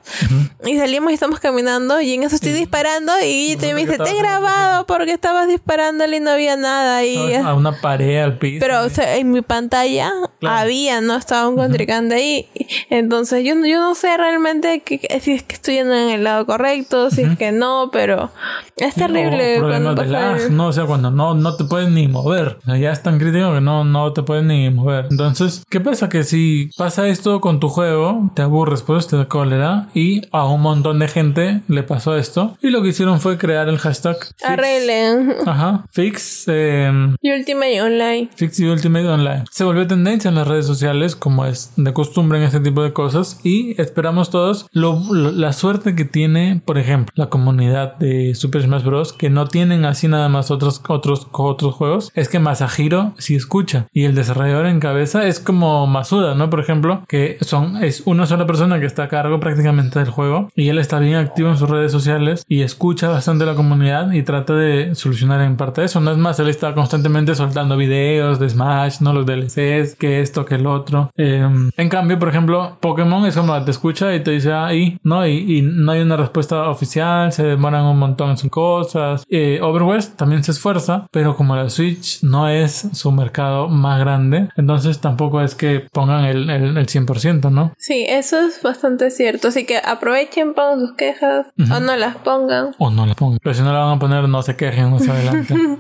y 0.67 0.79
salimos 0.79 1.11
y 1.11 1.15
estamos 1.15 1.41
caminando 1.41 2.01
y 2.01 2.15
en 2.15 2.23
eso 2.23 2.35
estoy 2.37 2.53
disparando 2.53 3.13
y 3.25 3.57
te 3.57 3.75
me 3.75 3.81
dice, 3.85 3.99
te 3.99 4.11
he 4.11 4.19
grabado 4.19 4.87
porque 4.87 5.13
estabas 5.13 5.47
disparándole 5.49 6.17
y 6.17 6.21
no 6.21 6.31
había 6.31 6.57
nada. 6.57 7.05
Y, 7.05 7.35
A 7.35 7.55
una 7.55 7.73
pared, 7.81 8.23
al 8.23 8.39
piso. 8.39 8.59
pero 8.61 8.83
o 8.83 8.89
sea, 8.89 9.17
en 9.17 9.31
mi 9.31 9.43
pantalla 9.43 10.11
Claro. 10.41 10.57
había, 10.61 11.01
no 11.01 11.17
estaba 11.17 11.49
un 11.49 11.57
contrincante 11.57 12.15
ahí. 12.15 12.49
Entonces 12.91 13.45
yo, 13.45 13.55
no- 13.55 13.67
yo 13.67 13.79
no 13.81 13.95
sé 13.95 14.17
realmente 14.17 14.81
que, 14.81 14.99
que- 14.99 15.21
si 15.21 15.33
es 15.33 15.43
que 15.43 15.55
estoy 15.55 15.79
en 15.79 15.91
el 15.93 16.25
lado 16.25 16.47
correcto, 16.47 17.11
si 17.11 17.23
es 17.23 17.37
que 17.39 17.53
no, 17.53 17.91
pero 17.93 18.31
es 18.77 18.95
terrible 18.95 19.61
O 19.61 19.69
cuando 19.69 19.95
pasa 19.95 20.49
no, 20.51 20.64
o 20.67 20.73
sea, 20.73 20.85
cuando 20.85 21.11
no, 21.11 21.35
no 21.35 21.57
te 21.57 21.65
puedes 21.65 21.91
ni 21.91 22.09
mover. 22.09 22.59
O 22.63 22.65
sea, 22.67 22.77
ya 22.79 22.93
es 22.93 23.03
tan 23.03 23.19
crítico 23.19 23.53
que 23.55 23.61
no, 23.61 23.85
no 23.85 24.13
te 24.13 24.23
puedes 24.23 24.45
ni 24.45 24.71
mover. 24.71 25.07
Entonces, 25.11 25.65
¿qué 25.71 25.81
pasa? 25.81 26.09
Que 26.09 26.25
si 26.25 26.71
pasa 26.77 27.09
esto 27.09 27.41
con 27.41 27.61
tu 27.61 27.69
juego, 27.69 28.31
te 28.35 28.43
aburres, 28.43 28.83
pues 28.83 29.07
te 29.07 29.17
da 29.17 29.27
cólera. 29.27 29.89
Y 29.95 30.23
a 30.33 30.45
un 30.47 30.61
montón 30.63 30.99
de 30.99 31.09
gente 31.09 31.63
le 31.69 31.83
pasó 31.83 32.17
esto. 32.17 32.57
Y 32.63 32.71
lo 32.71 32.83
que 32.83 32.89
hicieron 32.89 33.21
fue 33.21 33.39
crear 33.39 33.69
el 33.69 33.79
hashtag. 33.79 34.17
Fix- 34.19 34.45
Arreglen. 34.45 35.35
Ajá. 35.47 35.85
Fix. 35.91 36.47
Y 36.49 37.31
Ultimate 37.33 37.83
Online. 37.83 38.29
Fix 38.35 38.61
y 38.61 38.67
Ultimate 38.67 39.09
Online. 39.09 39.45
Se 39.51 39.65
volvió 39.65 39.87
tendencia 39.87 40.29
en 40.29 40.35
las 40.35 40.47
redes 40.47 40.67
sociales, 40.67 41.17
como 41.17 41.45
es 41.47 41.73
de 41.77 41.93
costumbre 41.93 42.39
en 42.39 42.45
este 42.45 42.61
tipo 42.61 42.83
de 42.83 42.93
cosas, 42.93 43.41
y 43.45 43.81
esperamos 43.81 44.31
todos 44.31 44.67
lo- 44.73 45.01
lo- 45.13 45.31
la 45.33 45.53
suerte 45.53 45.95
que 45.95 46.05
tiene, 46.05 46.63
por 46.65 46.79
ejemplo, 46.79 47.13
la 47.17 47.27
comunidad 47.29 47.97
de 47.97 48.35
Super 48.35 48.63
Smash 48.63 48.83
Bros. 48.85 49.13
que 49.13 49.31
no 49.31 49.47
tienen 49.47 49.85
así 49.85 50.09
nada 50.09 50.29
más 50.29 50.51
otros, 50.55 50.83
otros, 50.89 51.29
otros 51.33 51.75
juegos, 51.75 52.13
es 52.15 52.29
que 52.29 52.39
Masahiro 52.39 53.13
sí 53.19 53.35
escucha, 53.35 53.87
y 53.93 54.05
el 54.05 54.15
desarrollador 54.15 54.67
en 54.67 54.81
cabeza 54.81 55.27
es 55.27 55.41
como 55.41 55.87
Masuda, 55.87 56.35
¿no? 56.35 56.51
Por 56.51 56.61
ejemplo, 56.61 57.03
que 57.09 57.39
son, 57.41 57.83
es 57.83 58.03
una 58.07 58.27
sola 58.27 58.47
persona 58.47 58.81
que 58.81 58.87
está 58.87 59.05
a 59.05 59.09
cargo 59.09 59.41
prácticamente 59.41 59.99
del 59.99 60.11
juego, 60.11 60.49
y 60.55 60.69
él 60.69 60.79
está 60.79 60.99
bien 60.99 61.17
activo 61.17 61.49
en 61.49 61.57
sus 61.57 61.69
redes 61.69 61.93
sociales 61.93 62.45
y 62.49 62.63
escucha 62.63 63.09
bastante 63.09 63.45
la 63.45 63.55
comunidad 63.55 64.13
y 64.13 64.23
trata 64.23 64.55
de 64.55 64.95
solucionar 64.95 65.41
en 65.41 65.57
parte 65.57 65.85
eso. 65.85 66.01
No 66.01 66.11
es 66.11 66.19
más, 66.19 66.39
él 66.39 66.49
está 66.49 66.75
constantemente 66.75 67.35
soltando 67.35 67.77
videos 67.77 68.39
de 68.39 68.49
Smash, 68.49 69.01
no 69.01 69.13
los 69.13 69.27
DLCs, 69.27 69.97
que 69.97 70.21
esto, 70.21 70.45
que 70.45 70.57
el 70.57 70.67
otro. 70.67 71.11
Eh, 71.17 71.49
en 71.77 71.89
cambio, 71.89 72.19
por 72.19 72.29
ejemplo, 72.29 72.79
Pokémon 72.81 73.27
es 73.27 73.37
como 73.37 73.55
te 73.65 73.71
escucha 73.71 74.15
y 74.15 74.23
te 74.23 74.33
dice 74.33 74.53
ahí, 74.53 74.99
¿no? 75.03 75.27
Y, 75.27 75.59
y 75.59 75.63
no 75.63 75.93
hay 75.93 76.03
una 76.03 76.17
respuesta 76.17 76.69
oficial, 76.69 77.33
se 77.33 77.45
demoran 77.45 77.85
un 77.85 77.99
montón 77.99 78.31
en 78.31 78.37
sus 78.37 78.51
cosas. 78.51 79.25
Eh, 79.29 79.59
Overwatch 79.63 80.17
también 80.17 80.44
se 80.45 80.53
esfuerza, 80.53 81.07
pero 81.11 81.37
como 81.37 81.57
la 81.57 81.69
Switch 81.71 82.23
no 82.23 82.49
es 82.49 82.89
su 82.93 83.11
mercado 83.13 83.69
más 83.69 83.99
grande, 83.99 84.49
entonces 84.57 85.01
tampoco 85.01 85.41
es 85.41 85.55
que 85.55 85.87
pongan 85.93 86.25
el, 86.25 86.49
el, 86.51 86.77
el 86.77 86.87
100%, 86.87 87.51
¿no? 87.51 87.73
Sí, 87.79 88.05
eso 88.09 88.39
es 88.39 88.63
bastante 88.63 89.11
cierto. 89.11 89.49
Así 89.49 89.67
que 89.67 89.79
aprovechen, 89.79 90.55
pongan 90.55 90.81
sus 90.81 90.93
quejas 90.95 91.47
o 91.59 91.81
no 91.81 91.97
las 91.97 92.17
pongan. 92.17 92.75
O 92.79 92.91
no 92.91 93.07
la 93.07 93.15
pongan. 93.15 93.39
Pero 93.43 93.55
si 93.55 93.63
no 93.63 93.73
la 93.73 93.81
van 93.81 93.97
a 93.97 93.99
poner, 93.99 94.29
no 94.29 94.43
se 94.43 94.57
quejen 94.57 94.91
más 94.91 95.09
adelante. 95.09 95.55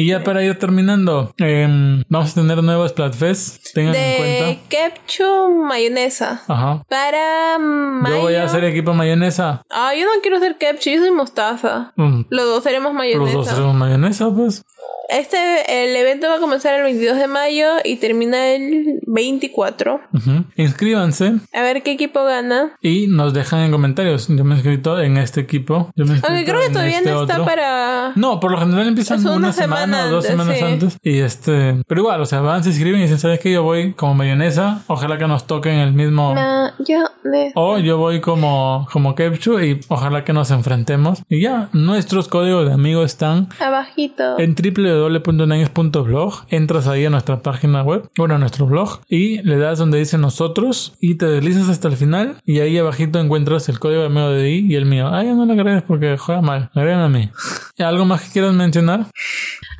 y 0.00 0.06
ya 0.06 0.22
para 0.22 0.44
ir 0.44 0.56
terminando, 0.58 1.32
em, 1.38 2.04
vamos 2.08 2.30
a 2.30 2.34
tener 2.34 2.62
nuevos 2.62 2.90
Splatfest. 2.92 3.72
Tengan 3.74 3.94
en 3.96 4.16
cuenta. 4.46 4.62
ketchup 4.68 5.56
mayonesa. 5.66 6.40
Ajá. 6.46 6.84
Para 6.88 7.58
mayo. 7.58 8.14
Yo 8.16 8.22
voy 8.22 8.34
a 8.36 8.44
hacer 8.44 8.62
equipo 8.62 8.94
mayonesa. 8.94 9.62
Ah, 9.70 9.92
yo 9.98 10.04
no 10.04 10.12
quiero 10.22 10.36
hacer 10.36 10.56
ketchup, 10.56 10.92
yo 10.92 11.00
soy 11.00 11.10
mostaza. 11.10 11.92
Mm, 11.96 12.22
Los 12.30 12.44
dos 12.46 12.66
haremos 12.66 12.92
Los 12.94 13.02
dos 13.10 13.20
mayonesa. 13.24 13.52
hacemos 13.52 13.74
mayonesa, 13.74 14.30
pues. 14.30 14.62
Este, 15.10 15.84
el 15.84 15.96
evento 15.96 16.28
va 16.28 16.34
a 16.34 16.38
comenzar 16.38 16.74
el 16.74 16.82
22 16.82 17.16
de 17.16 17.28
mayo 17.28 17.64
y 17.82 17.96
termina 17.96 18.48
el 18.48 19.00
24. 19.06 20.02
Ujú. 20.12 20.44
Inscríbanse 20.56 21.36
A 21.54 21.62
ver 21.62 21.82
qué 21.82 21.92
equipo 21.92 22.22
gana. 22.24 22.76
y 22.82 23.06
nos 23.06 23.32
dejan 23.32 23.60
en 23.60 23.70
comentarios. 23.70 24.28
Yo 24.28 24.44
me 24.44 24.52
he 24.52 24.58
inscrito 24.58 25.00
en 25.00 25.16
este 25.16 25.40
equipo. 25.40 25.90
Yo 25.96 26.04
me 26.04 26.16
he 26.16 26.20
Aunque 26.22 26.44
creo 26.44 26.60
que 26.60 26.68
todavía 26.74 26.98
este 26.98 27.10
no 27.10 27.22
está 27.22 27.34
otro. 27.36 27.46
para... 27.46 28.12
No, 28.16 28.38
por 28.38 28.50
lo 28.50 28.58
general 28.58 28.86
empiezan 28.86 29.20
una, 29.20 29.32
una 29.36 29.52
semana, 29.52 29.80
semana 29.86 30.06
o 30.08 30.10
dos 30.10 30.26
semanas 30.26 30.58
sí. 30.58 30.64
antes. 30.64 30.98
Y 31.02 31.18
este, 31.20 31.82
pero 31.86 32.02
igual, 32.02 32.20
o 32.20 32.26
sea, 32.26 32.42
van, 32.42 32.62
se 32.62 32.68
inscriben 32.68 33.00
y 33.00 33.04
dicen, 33.04 33.18
¿sabes 33.18 33.40
qué? 33.40 33.50
Yo 33.50 33.62
voy 33.62 33.94
como 33.94 34.12
mayonesa. 34.14 34.82
Ojalá 34.88 35.16
que 35.16 35.26
nos 35.26 35.46
toquen 35.46 35.76
el 35.76 35.94
mismo. 35.94 36.34
Mayonesa. 36.34 37.52
O 37.54 37.78
yo 37.78 37.96
voy 37.98 38.20
como, 38.20 38.86
como 38.92 39.14
Kepchu 39.14 39.58
y 39.60 39.80
ojalá 39.88 40.24
que 40.24 40.32
nos 40.34 40.50
enfrentemos. 40.50 41.22
Y 41.30 41.40
ya, 41.40 41.70
nuestros 41.72 42.28
códigos 42.28 42.66
de 42.66 42.74
amigos 42.74 43.06
están 43.06 43.48
Abajito. 43.58 44.38
en 44.38 44.54
www.names.blog. 44.78 46.34
Entras 46.48 46.86
ahí 46.86 47.04
a 47.04 47.10
nuestra 47.10 47.40
página 47.40 47.82
web, 47.82 48.08
bueno, 48.16 48.36
a 48.36 48.38
nuestro 48.38 48.66
blog, 48.66 49.00
y 49.08 49.42
le 49.42 49.58
das 49.58 49.78
donde 49.78 49.98
dice 49.98 50.18
nosotros 50.18 50.94
y 51.00 51.16
te 51.16 51.26
deslizas 51.26 51.68
hasta 51.68 51.88
el 51.88 51.96
final. 51.96 52.36
Y 52.44 52.60
ahí 52.60 52.78
abajito 52.78 53.18
encuentras 53.18 53.68
el 53.68 53.78
código 53.78 54.00
de 54.00 54.06
amigo 54.06 54.30
de 54.30 54.42
Di 54.42 54.66
y 54.68 54.76
el 54.76 54.86
mío. 54.86 55.08
Ah, 55.08 55.22
ya 55.24 55.34
no 55.34 55.44
lo 55.44 55.52
agregues 55.52 55.82
porque 55.82 56.16
juega 56.16 56.40
mal. 56.40 56.70
Agregan 56.74 57.00
a 57.00 57.08
mí. 57.08 57.30
¿Y 57.76 57.82
¿Algo 57.82 58.04
más 58.04 58.22
que 58.22 58.32
quieras 58.32 58.54
mencionar? 58.54 59.06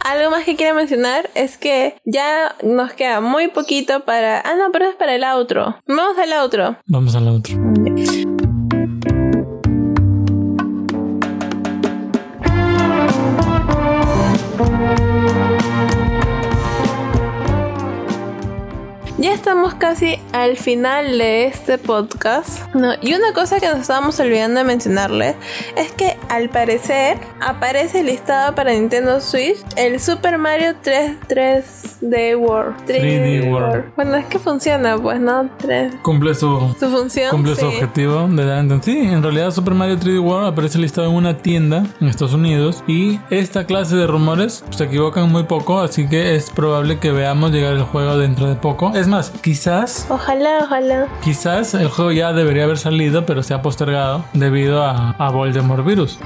Algo 0.05 0.30
más 0.30 0.44
que 0.44 0.57
quiero 0.57 0.74
mencionar 0.74 1.28
es 1.34 1.59
que 1.59 1.96
ya 2.05 2.55
nos 2.62 2.92
queda 2.92 3.20
muy 3.20 3.49
poquito 3.49 4.05
para... 4.05 4.40
Ah, 4.40 4.55
no, 4.57 4.70
pero 4.72 4.86
es 4.86 4.94
para 4.96 5.14
el 5.14 5.24
outro. 5.24 5.76
Vamos 5.86 6.18
al 6.18 6.32
outro. 6.32 6.76
Vamos 6.86 7.14
a 7.14 7.20
la 7.20 7.32
otra. 7.32 8.38
Ya 19.20 19.32
estamos 19.32 19.74
casi 19.74 20.20
al 20.30 20.56
final 20.56 21.18
de 21.18 21.46
este 21.46 21.76
podcast. 21.76 22.72
No, 22.72 22.92
y 23.02 23.14
una 23.14 23.32
cosa 23.34 23.58
que 23.58 23.66
nos 23.66 23.78
estábamos 23.78 24.20
olvidando 24.20 24.60
de 24.60 24.64
mencionarles 24.64 25.34
es 25.76 25.90
que 25.90 26.16
al 26.28 26.50
parecer 26.50 27.18
aparece 27.40 28.04
listado 28.04 28.54
para 28.54 28.72
Nintendo 28.72 29.20
Switch 29.20 29.56
el 29.74 29.98
Super 29.98 30.38
Mario 30.38 30.76
3, 30.82 31.16
3D 31.28 32.38
World. 32.38 32.76
3D 32.86 33.50
World. 33.50 33.92
Bueno, 33.96 34.14
es 34.14 34.26
que 34.26 34.38
funciona, 34.38 34.96
pues, 34.96 35.18
¿no? 35.18 35.50
3. 35.58 35.96
Cumple 36.02 36.36
su, 36.36 36.72
Su 36.78 36.88
función. 36.88 37.32
cumple 37.32 37.56
su 37.56 37.66
objetivo 37.66 38.28
de. 38.28 38.78
Sí, 38.82 39.00
en 39.00 39.20
realidad 39.20 39.50
Super 39.50 39.74
Mario 39.74 39.98
3D 39.98 40.22
World 40.22 40.46
aparece 40.46 40.78
listado 40.78 41.08
en 41.08 41.16
una 41.16 41.38
tienda 41.38 41.84
en 42.00 42.06
Estados 42.06 42.34
Unidos 42.34 42.84
y 42.86 43.18
esta 43.30 43.66
clase 43.66 43.96
de 43.96 44.06
rumores 44.06 44.62
se 44.70 44.84
equivocan 44.84 45.28
muy 45.32 45.42
poco, 45.42 45.80
así 45.80 46.06
que 46.08 46.36
es 46.36 46.50
probable 46.50 47.00
que 47.00 47.10
veamos 47.10 47.50
llegar 47.50 47.72
el 47.72 47.82
juego 47.82 48.16
dentro 48.16 48.46
de 48.48 48.54
poco. 48.54 48.92
Es 48.94 49.07
más, 49.09 49.30
quizás 49.42 50.06
Ojalá, 50.09 50.61
ojalá. 50.62 51.06
Quizás 51.22 51.74
el 51.74 51.88
juego 51.88 52.12
ya 52.12 52.32
debería 52.32 52.64
haber 52.64 52.78
salido, 52.78 53.26
pero 53.26 53.42
se 53.42 53.54
ha 53.54 53.62
postergado 53.62 54.24
debido 54.32 54.84
a, 54.84 55.11
a 55.18 55.30
Voldemort 55.30 55.84
Virus. 55.84 56.18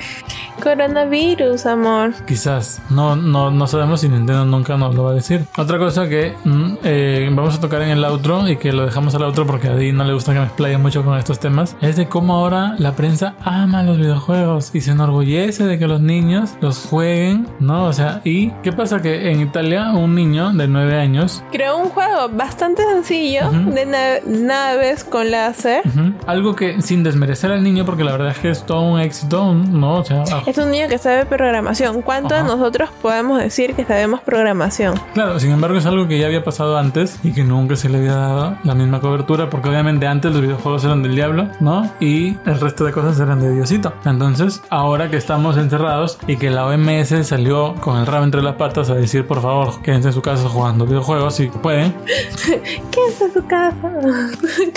Coronavirus, 0.63 1.67
amor. 1.67 2.13
Quizás. 2.27 2.81
No, 2.89 3.17
no, 3.17 3.51
no 3.51 3.67
sabemos 3.67 4.01
si 4.01 4.09
Nintendo 4.09 4.45
nunca 4.45 4.77
nos 4.77 4.95
lo 4.95 5.05
va 5.05 5.11
a 5.11 5.15
decir. 5.15 5.45
Otra 5.59 5.77
cosa 5.79 6.09
que 6.09 6.35
mm, 6.45 6.75
eh, 6.85 7.29
vamos 7.33 7.57
a 7.57 7.61
tocar 7.61 7.83
en 7.83 7.91
el 7.91 8.05
outro 8.05 8.47
y 8.49 8.57
que 8.57 8.73
lo 8.73 8.85
dejamos 8.85 9.15
al 9.17 9.25
outro 9.25 9.45
porque 9.45 9.69
a 9.69 9.75
Di 9.75 9.91
no 9.93 10.05
le 10.05 10.15
gusta 10.15 10.33
que 10.33 10.39
me 10.39 10.47
explaye 10.47 10.79
mucho 10.79 11.05
con 11.05 11.19
estos 11.19 11.41
temas 11.41 11.77
es 11.81 11.97
de 11.97 12.07
cómo 12.07 12.35
ahora 12.35 12.77
la 12.79 12.93
prensa 12.93 13.35
ama 13.45 13.83
los 13.83 13.99
videojuegos 13.99 14.71
y 14.73 14.81
se 14.81 14.93
enorgullece 14.93 15.65
de 15.65 15.79
que 15.79 15.89
los 15.89 16.01
niños 16.01 16.55
los 16.61 16.87
jueguen, 16.87 17.49
¿no? 17.59 17.87
O 17.87 17.93
sea, 17.93 18.21
¿y 18.25 18.51
qué 18.63 18.73
pasa? 18.73 19.03
Que 19.03 19.33
en 19.33 19.41
Italia 19.41 19.91
un 19.91 20.15
niño 20.15 20.53
de 20.53 20.69
9 20.69 20.97
años 20.97 21.43
Creó 21.51 21.77
un 21.77 21.89
juego 21.89 22.29
bastante 22.29 22.72
sencillo 22.77 23.51
de 23.51 23.87
na- 23.87 24.21
naves 24.27 25.05
con 25.05 25.31
láser. 25.31 25.83
Ujú. 25.87 26.13
Algo 26.27 26.55
que 26.55 26.81
sin 26.83 27.03
desmerecer 27.03 27.51
al 27.53 27.63
niño, 27.63 27.85
porque 27.85 28.05
la 28.05 28.13
verdad 28.13 28.29
es 28.31 28.39
que 28.39 28.51
es 28.51 28.65
todo 28.65 28.83
un 28.83 29.01
éxito, 29.01 29.55
¿no? 29.55 29.97
O 29.99 30.05
sea, 30.05 30.25
ah, 30.33 30.43
Es 30.47 30.59
un 30.59 30.71
niño 30.71 30.89
que 30.89 30.99
sabe 30.99 31.27
programación. 31.27 32.03
¿Cuánto 32.03 32.35
Ajá. 32.35 32.45
de 32.45 32.49
nosotros 32.51 32.91
podemos 33.01 33.39
decir 33.39 33.75
que 33.75 33.85
sabemos 33.85 34.21
programación? 34.21 34.95
claro, 35.15 35.39
sin 35.41 35.51
embargo 35.51 35.79
es 35.79 35.87
algo 35.87 36.07
que 36.09 36.19
ya 36.19 36.27
había 36.27 36.45
pasado 36.45 36.77
antes 36.79 37.19
y 37.23 37.33
que 37.33 37.45
nunca 37.45 37.77
se 37.77 37.89
le 37.89 37.99
había 37.99 38.15
dado 38.15 38.57
la 38.65 38.75
misma 38.75 39.01
cobertura, 39.01 39.51
porque 39.51 39.69
obviamente 39.69 40.07
antes 40.07 40.33
los 40.33 40.41
videojuegos 40.41 40.85
eran 40.85 41.03
del 41.03 41.15
diablo, 41.15 41.49
¿no? 41.61 41.91
Y 42.01 42.37
el 42.47 42.61
resto 42.61 42.85
de 42.85 42.93
cosas 42.93 43.19
eran 43.21 43.41
de 43.41 43.53
Diosito. 43.55 43.93
Entonces, 44.05 44.63
ahora 44.71 45.11
que 45.11 45.17
estamos 45.17 45.57
encerrados 45.57 46.19
y 46.27 46.37
que 46.37 46.51
la 46.51 46.67
OMS 46.67 47.27
salió 47.27 47.75
con 47.77 47.99
el 47.99 48.07
rabo 48.07 48.25
entre 48.25 48.43
las 48.43 48.57
patas 48.57 48.91
a 48.91 48.95
decir, 48.95 49.27
por 49.27 49.41
favor, 49.43 49.81
quédense 49.83 50.09
en 50.09 50.15
su 50.15 50.23
casa 50.23 50.49
jugando 50.49 50.87
videojuegos 50.87 51.35
si 51.37 51.47
pueden, 51.49 51.95
¿Qué 52.63 53.01
es 53.09 53.33
su 53.33 53.47
casa? 53.47 53.91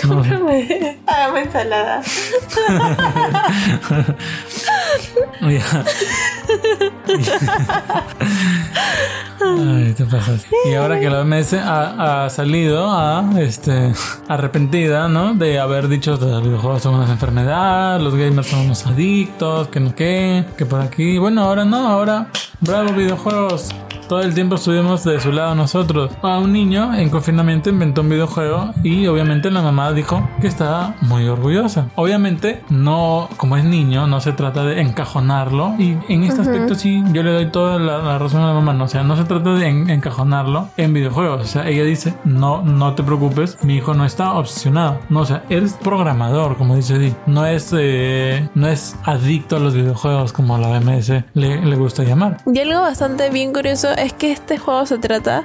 Cómprame. 0.02 0.98
Hágame 1.06 1.42
ensalada. 1.42 2.02
Ay, 9.42 9.94
te 9.94 10.06
pasas. 10.06 10.46
Y 10.66 10.74
ahora 10.74 11.00
que 11.00 11.10
la 11.10 11.22
OMS 11.22 11.54
ha, 11.54 12.26
ha 12.26 12.30
salido 12.30 12.92
a, 12.92 13.24
este, 13.40 13.94
arrepentida, 14.28 15.08
¿no? 15.08 15.36
De 15.36 15.60
haber 15.60 15.88
dicho 15.88 16.18
que 16.18 16.26
los 16.26 16.44
videojuegos 16.44 16.82
son 16.82 16.96
una 16.96 17.12
enfermedad, 17.12 18.00
los 18.00 18.16
gamers 18.16 18.48
son 18.48 18.62
unos 18.62 18.86
adictos, 18.88 19.68
que 19.70 19.80
no 19.80 19.96
qué, 19.96 20.46
que 20.58 20.66
por 20.66 20.82
aquí. 20.82 21.18
Bueno, 21.18 21.42
ahora 21.42 21.66
no, 21.66 21.88
ahora, 21.88 22.28
bravo 22.62 22.94
videojuegos. 22.94 23.70
Todo 24.08 24.22
el 24.22 24.34
tiempo 24.36 24.56
estuvimos 24.56 25.04
de 25.04 25.20
su 25.20 25.32
lado 25.32 25.56
nosotros. 25.56 26.12
A 26.22 26.38
un 26.38 26.54
niño 26.54 26.94
en 26.94 27.10
confinamiento 27.10 27.70
inventó 27.70 28.02
un 28.02 28.10
videojuego 28.10 28.72
y 28.84 29.08
obviamente 29.08 29.50
la 29.50 29.62
mamá 29.62 29.92
dijo 29.94 30.28
que 30.42 30.48
estaba 30.48 30.96
muy 31.02 31.28
orgullosa. 31.28 31.88
Obviamente 31.96 32.62
no, 32.70 33.28
como 33.38 33.58
es 33.58 33.64
niño, 33.64 34.06
no 34.08 34.22
se 34.22 34.32
trata 34.34 34.64
de 34.64 34.82
encajonarlo 34.82 35.74
y 35.80 35.98
en 36.10 36.24
este 36.24 36.42
aspecto 36.42 36.76
sí 36.76 37.04
yo 37.14 37.24
le 37.24 37.32
doy 37.32 37.48
toda 37.52 37.80
la, 37.80 37.98
la 37.98 38.20
razón 38.20 38.42
a 38.42 38.48
la 38.48 38.54
mamá. 38.54 38.74
No, 38.74 38.84
o 38.84 38.88
sea, 38.88 39.04
no 39.04 39.18
se 39.18 39.24
trata 39.24 39.54
de 39.56 39.68
en- 39.68 39.90
encajonarlo 39.90 40.70
en 40.78 40.94
videojuegos. 40.94 41.42
O 41.42 41.46
sea, 41.46 41.68
ella 41.68 41.84
dice, 41.84 42.14
no, 42.26 42.62
no 42.62 42.94
te 42.94 43.02
preocupes, 43.04 43.58
mi 43.64 43.76
hijo 43.78 43.94
no 43.96 44.06
está 44.06 44.34
obsesionado. 44.34 45.00
No, 45.10 45.22
o 45.22 45.26
sea, 45.26 45.44
eres 45.50 45.74
programador, 45.82 46.58
como 46.58 46.76
dice 46.76 47.00
Di. 47.00 47.14
No 47.26 47.46
es, 47.46 47.74
eh, 47.78 48.48
no 48.54 48.68
es 48.68 48.96
adicto 49.04 49.56
a 49.56 49.60
los 49.60 49.74
videojuegos 49.74 50.32
como 50.34 50.58
la 50.58 50.68
OMS 50.68 51.10
le, 51.34 51.66
le 51.66 51.76
gusta 51.76 52.04
llamar. 52.04 52.38
Y 52.54 52.60
algo 52.60 52.82
bastante 52.82 53.30
bien 53.30 53.52
curioso 53.54 53.90
es 53.98 54.14
que 54.14 54.32
este 54.32 54.58
juego 54.58 54.86
se 54.86 54.98
trata 54.98 55.44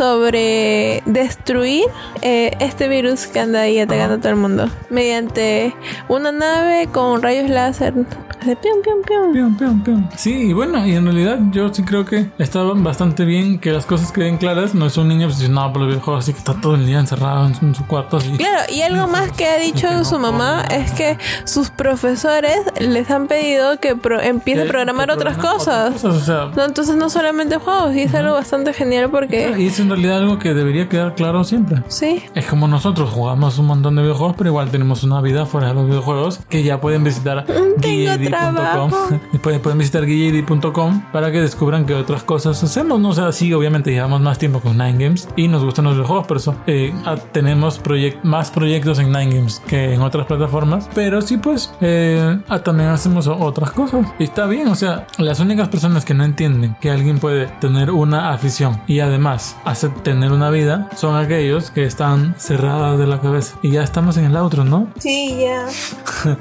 sobre 0.00 1.02
destruir 1.06 1.84
eh, 2.22 2.56
este 2.60 2.88
virus 2.88 3.26
que 3.26 3.40
anda 3.40 3.60
ahí 3.62 3.78
atacando 3.78 4.14
a 4.14 4.18
todo 4.18 4.30
el 4.30 4.36
mundo 4.36 4.68
mediante 4.88 5.74
una 6.08 6.32
nave 6.32 6.88
con 6.92 7.22
rayos 7.22 7.48
láser. 7.50 7.94
Hace 8.40 8.56
pium, 8.56 8.80
pium, 8.82 9.02
pium. 9.06 9.32
Pium, 9.34 9.56
pium, 9.58 9.82
pium. 9.84 10.08
Sí, 10.16 10.32
y 10.48 10.52
bueno, 10.54 10.86
y 10.86 10.94
en 10.94 11.04
realidad 11.04 11.38
yo 11.52 11.72
sí 11.74 11.82
creo 11.82 12.06
que 12.06 12.30
está 12.38 12.62
bastante 12.62 13.26
bien 13.26 13.58
que 13.58 13.70
las 13.70 13.84
cosas 13.84 14.12
queden 14.12 14.38
claras. 14.38 14.74
No 14.74 14.86
es 14.86 14.96
un 14.96 15.08
niño 15.08 15.26
obsesionado 15.26 15.72
por 15.72 15.82
los 15.82 15.88
videojuegos, 15.90 16.24
así 16.24 16.32
que 16.32 16.38
está 16.38 16.58
todo 16.58 16.74
el 16.74 16.86
día 16.86 16.98
encerrado 17.00 17.44
en 17.46 17.74
su, 17.74 17.86
cuarto. 17.86 18.16
Así. 18.16 18.30
Claro, 18.38 18.62
y 18.72 18.80
algo 18.80 19.06
más 19.08 19.30
que 19.32 19.46
ha 19.46 19.58
dicho 19.58 19.88
que 19.88 19.94
no 19.94 20.04
su 20.06 20.18
mamá 20.18 20.64
es 20.70 20.90
que 20.92 21.18
sus 21.44 21.68
profesores 21.68 22.56
les 22.78 23.10
han 23.10 23.26
pedido 23.26 23.78
que 23.78 23.94
pro- 23.94 24.22
empiece 24.22 24.62
a 24.62 24.64
programar 24.66 25.10
otras 25.10 25.36
cosas. 25.36 26.02
o 26.02 26.18
sea, 26.18 26.50
No, 26.56 26.64
entonces 26.64 26.96
no 26.96 27.10
solamente 27.10 27.56
juegos, 27.58 27.69
y 27.94 28.00
es 28.00 28.14
algo 28.14 28.34
bastante 28.34 28.72
genial 28.72 29.10
porque... 29.10 29.54
y 29.58 29.66
es 29.66 29.80
en 29.80 29.88
realidad 29.88 30.18
algo 30.18 30.38
que 30.38 30.54
debería 30.54 30.88
quedar 30.88 31.14
claro 31.14 31.44
siempre. 31.44 31.82
Sí, 31.88 32.22
Es 32.34 32.46
como 32.46 32.68
nosotros 32.68 33.10
jugamos 33.10 33.58
un 33.58 33.66
montón 33.66 33.96
de 33.96 34.02
videojuegos, 34.02 34.34
pero 34.36 34.50
igual 34.50 34.70
tenemos 34.70 35.02
una 35.04 35.20
vida 35.20 35.46
fuera 35.46 35.68
de 35.68 35.74
los 35.74 35.86
videojuegos 35.86 36.40
que 36.48 36.62
ya 36.62 36.80
pueden 36.80 37.04
visitar 37.04 37.44
guillady.com. 37.78 38.30
trabajo. 38.54 38.96
Pueden, 39.42 39.60
pueden 39.62 39.78
visitar 39.78 40.04
guillady.com 40.04 41.02
para 41.12 41.30
que 41.32 41.40
descubran 41.40 41.86
qué 41.86 41.94
otras 41.94 42.22
cosas 42.22 42.62
hacemos. 42.62 43.00
No 43.00 43.10
o 43.10 43.12
sea, 43.14 43.32
sí, 43.32 43.52
obviamente 43.52 43.90
llevamos 43.90 44.20
más 44.20 44.38
tiempo 44.38 44.60
con 44.60 44.76
Nine 44.78 45.02
Games 45.04 45.28
y 45.36 45.48
nos 45.48 45.64
gustan 45.64 45.84
los 45.86 45.94
videojuegos, 45.94 46.26
por 46.26 46.36
eso 46.36 46.54
eh, 46.66 46.92
ah, 47.04 47.16
tenemos 47.32 47.82
proyec- 47.82 48.22
más 48.22 48.50
proyectos 48.50 48.98
en 48.98 49.06
Nine 49.12 49.34
Games 49.34 49.60
que 49.66 49.94
en 49.94 50.02
otras 50.02 50.26
plataformas. 50.26 50.88
Pero 50.94 51.20
sí, 51.22 51.36
pues 51.38 51.72
eh, 51.80 52.38
ah, 52.48 52.58
también 52.60 52.90
hacemos 52.90 53.26
otras 53.26 53.70
cosas. 53.72 54.06
Y 54.18 54.24
está 54.24 54.46
bien, 54.46 54.68
o 54.68 54.74
sea, 54.74 55.06
las 55.18 55.40
únicas 55.40 55.68
personas 55.68 56.04
que 56.04 56.14
no 56.14 56.24
entienden 56.24 56.76
que 56.80 56.90
alguien 56.90 57.18
puede 57.18 57.46
tener 57.60 57.90
una 57.90 58.32
afición 58.32 58.80
y 58.86 59.00
además 59.00 59.56
hacer 59.64 59.90
tener 60.02 60.32
una 60.32 60.50
vida 60.50 60.88
son 60.96 61.16
aquellos 61.16 61.70
que 61.70 61.84
están 61.84 62.34
cerradas 62.38 62.98
de 62.98 63.06
la 63.06 63.20
cabeza. 63.20 63.56
Y 63.62 63.70
ya 63.72 63.82
estamos 63.82 64.16
en 64.16 64.24
el 64.24 64.36
outro, 64.36 64.64
¿no? 64.64 64.88
sí, 64.98 65.36
ya. 65.40 65.66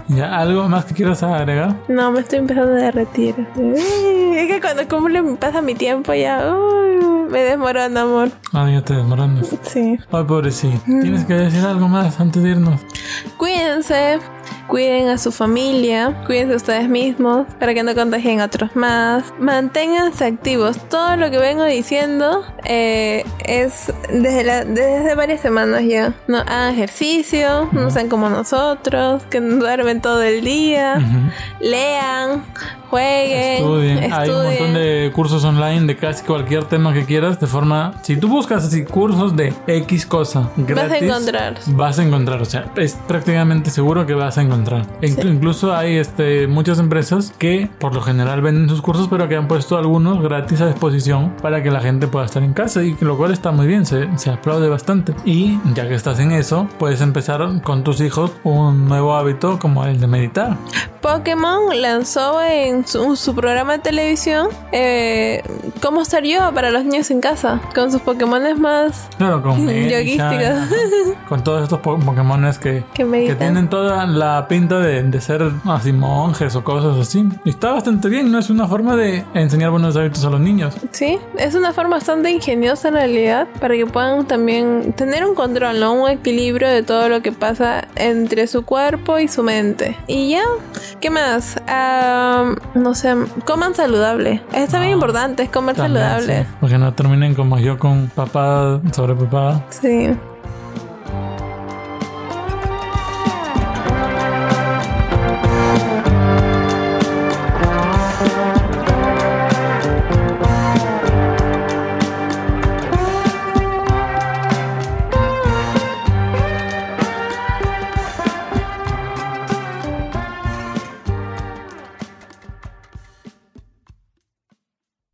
¿Ya 0.08 0.38
algo 0.40 0.68
más 0.70 0.86
que 0.86 0.94
quieras 0.96 1.22
agregar? 1.24 1.76
No, 1.88 2.12
me 2.12 2.22
estoy 2.22 2.40
empezando 2.40 2.72
a 2.74 2.76
derretir. 2.76 3.36
Uy, 3.56 3.74
Es 4.36 4.48
que 4.48 4.60
cuando 4.62 4.88
cumple 4.88 5.22
pasa 5.40 5.62
mi 5.62 5.76
tiempo 5.76 6.14
ya. 6.14 6.54
uy, 6.56 7.30
me 7.30 7.40
desmorona, 7.42 8.02
amor. 8.02 8.30
Ah, 8.54 8.70
ya 8.72 8.82
te 8.82 8.96
desmoronas. 8.96 9.48
Sí. 9.64 9.98
Ay, 10.12 10.24
pobrecito. 10.24 10.80
Tienes 10.86 11.26
que 11.26 11.34
decir 11.36 11.64
algo 11.66 11.88
más 11.88 12.20
antes 12.20 12.42
de 12.42 12.50
irnos. 12.52 12.82
Cuídense, 13.38 14.20
cuiden 14.68 15.08
a 15.10 15.18
su 15.18 15.32
familia, 15.32 16.22
cuídense 16.26 16.56
ustedes 16.56 16.88
mismos 16.90 17.48
para 17.60 17.74
que 17.74 17.84
no 17.84 17.96
contagien 17.96 18.40
a 18.42 18.46
otros 18.46 18.76
más. 18.76 19.24
Manténganse 19.40 20.26
activos. 20.26 20.78
Todo 20.90 21.16
lo 21.16 21.32
que 21.32 21.38
vengo 21.40 21.64
diciendo 21.66 22.44
eh, 22.66 23.26
es 23.46 23.92
desde, 24.12 24.44
la- 24.44 24.66
desde 24.66 25.16
varias 25.16 25.42
semanas 25.42 25.84
ya. 25.86 26.14
No 26.28 26.40
hagan 26.40 26.74
ejercicio, 26.74 27.70
no 27.72 27.90
sean 27.92 28.10
como 28.10 28.30
nosotros, 28.30 29.24
que 29.30 29.40
duermen 29.42 30.02
todo 30.02 30.22
el 30.24 30.44
día. 30.44 31.02
Lean, 31.60 32.44
jueguen, 32.90 33.58
Estudien. 33.64 34.14
Hay 34.14 34.30
un 34.30 34.36
montón 34.36 34.52
estudien. 34.54 34.74
de 34.74 35.12
cursos 35.14 35.44
online 35.44 35.86
de 35.86 35.96
casi 35.98 36.24
cualquier 36.24 36.64
tema 36.66 36.94
que 36.94 37.06
quieras 37.06 37.40
de 37.40 37.48
forma... 37.48 37.94
Si 38.02 38.18
tú 38.18 38.28
buscas 38.28 38.66
así 38.66 38.84
cursos 38.86 39.36
de 39.36 39.54
X 39.68 40.06
cosa 40.06 40.50
gratis... 40.58 41.04
encontrar. 41.04 41.56
Vas 41.68 42.00
a 42.00 42.04
encontrar. 42.04 42.42
O 42.42 42.46
sea, 42.46 42.72
es 42.76 42.96
prácticamente 43.08 43.70
seguro 43.70 44.06
que 44.06 44.14
vas 44.14 44.38
a 44.38 44.42
encontrar. 44.42 44.86
E 45.02 45.08
inclu- 45.10 45.30
Incluso 45.40 45.74
hay 45.76 45.98
este, 45.98 46.48
muchas 46.48 46.80
empresas 46.80 47.34
que 47.38 47.70
por 47.80 47.94
lo 47.96 48.02
general 48.02 48.42
venden 48.42 48.68
sus 48.70 48.82
cursos 48.82 49.08
pero 49.10 49.28
que 49.30 49.36
han 49.36 49.48
puesto 49.48 49.78
algunos 49.78 50.22
gratis 50.22 50.62
a 50.62 50.68
disposición 50.68 51.34
para 51.42 51.64
que 51.64 51.72
la 51.72 51.80
gente 51.82 52.08
pueda 52.08 52.26
estar 52.26 52.44
en 52.44 52.54
casa 52.54 52.84
y 52.84 52.96
lo 53.00 53.18
cual 53.18 53.32
está 53.32 53.52
muy 53.52 53.68
bien, 53.68 53.86
se, 53.86 54.08
se 54.18 54.30
aplaude 54.30 54.68
bastante. 54.70 55.14
Y 55.26 55.60
ya 55.74 55.88
que 55.88 55.96
estás 55.96 56.20
en 56.20 56.32
eso, 56.32 56.68
puedes 56.78 57.02
empezar 57.02 57.40
con 57.64 57.84
tus 57.84 58.02
hijos 58.02 58.32
un 58.44 58.88
nuevo 58.88 59.16
hábito 59.16 59.60
como 59.60 59.86
el 59.86 60.00
de 60.00 60.08
meditar. 60.08 60.58
Pokémon 61.02 61.82
lanzó 61.82 62.42
en 62.44 62.79
su, 62.86 63.16
su 63.16 63.36
programa 63.36 63.74
de 63.74 63.80
televisión 63.80 64.48
eh, 64.72 65.44
cómo 65.82 66.02
estar 66.02 66.24
yo 66.24 66.52
para 66.54 66.72
los 66.72 66.84
niños 66.86 67.10
en 67.12 67.22
casa, 67.22 67.60
con 67.76 67.92
sus 67.92 68.02
Pokémones 68.02 68.58
más 68.60 69.10
Claro, 69.18 69.42
con 69.42 69.66
con 71.30 71.44
todos 71.44 71.64
estos 71.64 71.80
po- 71.80 72.00
Pokémones 72.00 72.60
que, 72.60 72.84
que 72.94 73.06
que 73.10 73.36
tienen 73.36 73.70
toda 73.70 74.06
la 74.06 74.48
pinta 74.48 74.80
de, 74.80 75.04
de 75.04 75.22
ser 75.22 75.52
así 75.66 75.92
monjes 75.94 76.56
o 76.56 76.64
cosas 76.64 76.98
así. 76.98 77.24
Y 77.46 77.50
está 77.50 77.72
bastante 77.72 78.10
bien, 78.10 78.32
¿no? 78.32 78.40
Es 78.40 78.50
una 78.50 78.68
forma 78.68 78.96
de 78.96 79.24
enseñar 79.34 79.70
buenos 79.72 79.96
hábitos 79.96 80.24
a 80.26 80.30
los 80.30 80.40
niños. 80.40 80.76
Sí, 80.92 81.18
es 81.38 81.56
una 81.56 81.74
forma 81.74 81.98
bastante 81.98 82.30
ingeniosa 82.32 82.88
en 82.90 82.94
realidad 82.96 83.48
para 83.60 83.76
que 83.76 83.86
puedan 83.86 84.26
también 84.26 84.94
tener 84.94 85.26
un 85.26 85.36
control, 85.36 85.80
¿no? 85.80 85.94
Un 85.94 86.10
equilibrio 86.10 86.68
de 86.68 86.84
todo 86.84 87.10
lo 87.10 87.22
que 87.22 87.32
pasa 87.32 87.88
entre 87.96 88.48
su 88.48 88.64
cuerpo 88.66 89.20
y 89.20 89.28
su 89.28 89.44
mente. 89.44 89.98
Y 90.08 90.30
ya, 90.32 90.44
¿qué 91.02 91.10
más? 91.10 91.58
No 92.76 92.94
sé, 92.96 93.16
coman 93.46 93.76
saludable. 93.76 94.42
Es 94.54 94.70
también 94.70 94.92
Ah, 94.94 94.96
importante, 94.96 95.44
es 95.44 95.50
comer 95.50 95.76
También, 95.76 96.04
saludable. 96.04 96.44
sí, 96.44 96.50
porque 96.60 96.78
no 96.78 96.94
terminen 96.94 97.36
como 97.36 97.58
yo 97.60 97.78
con 97.78 98.08
papá 98.10 98.80
sobre 98.92 99.16
papá. 99.16 99.64
Sí. 99.70 100.10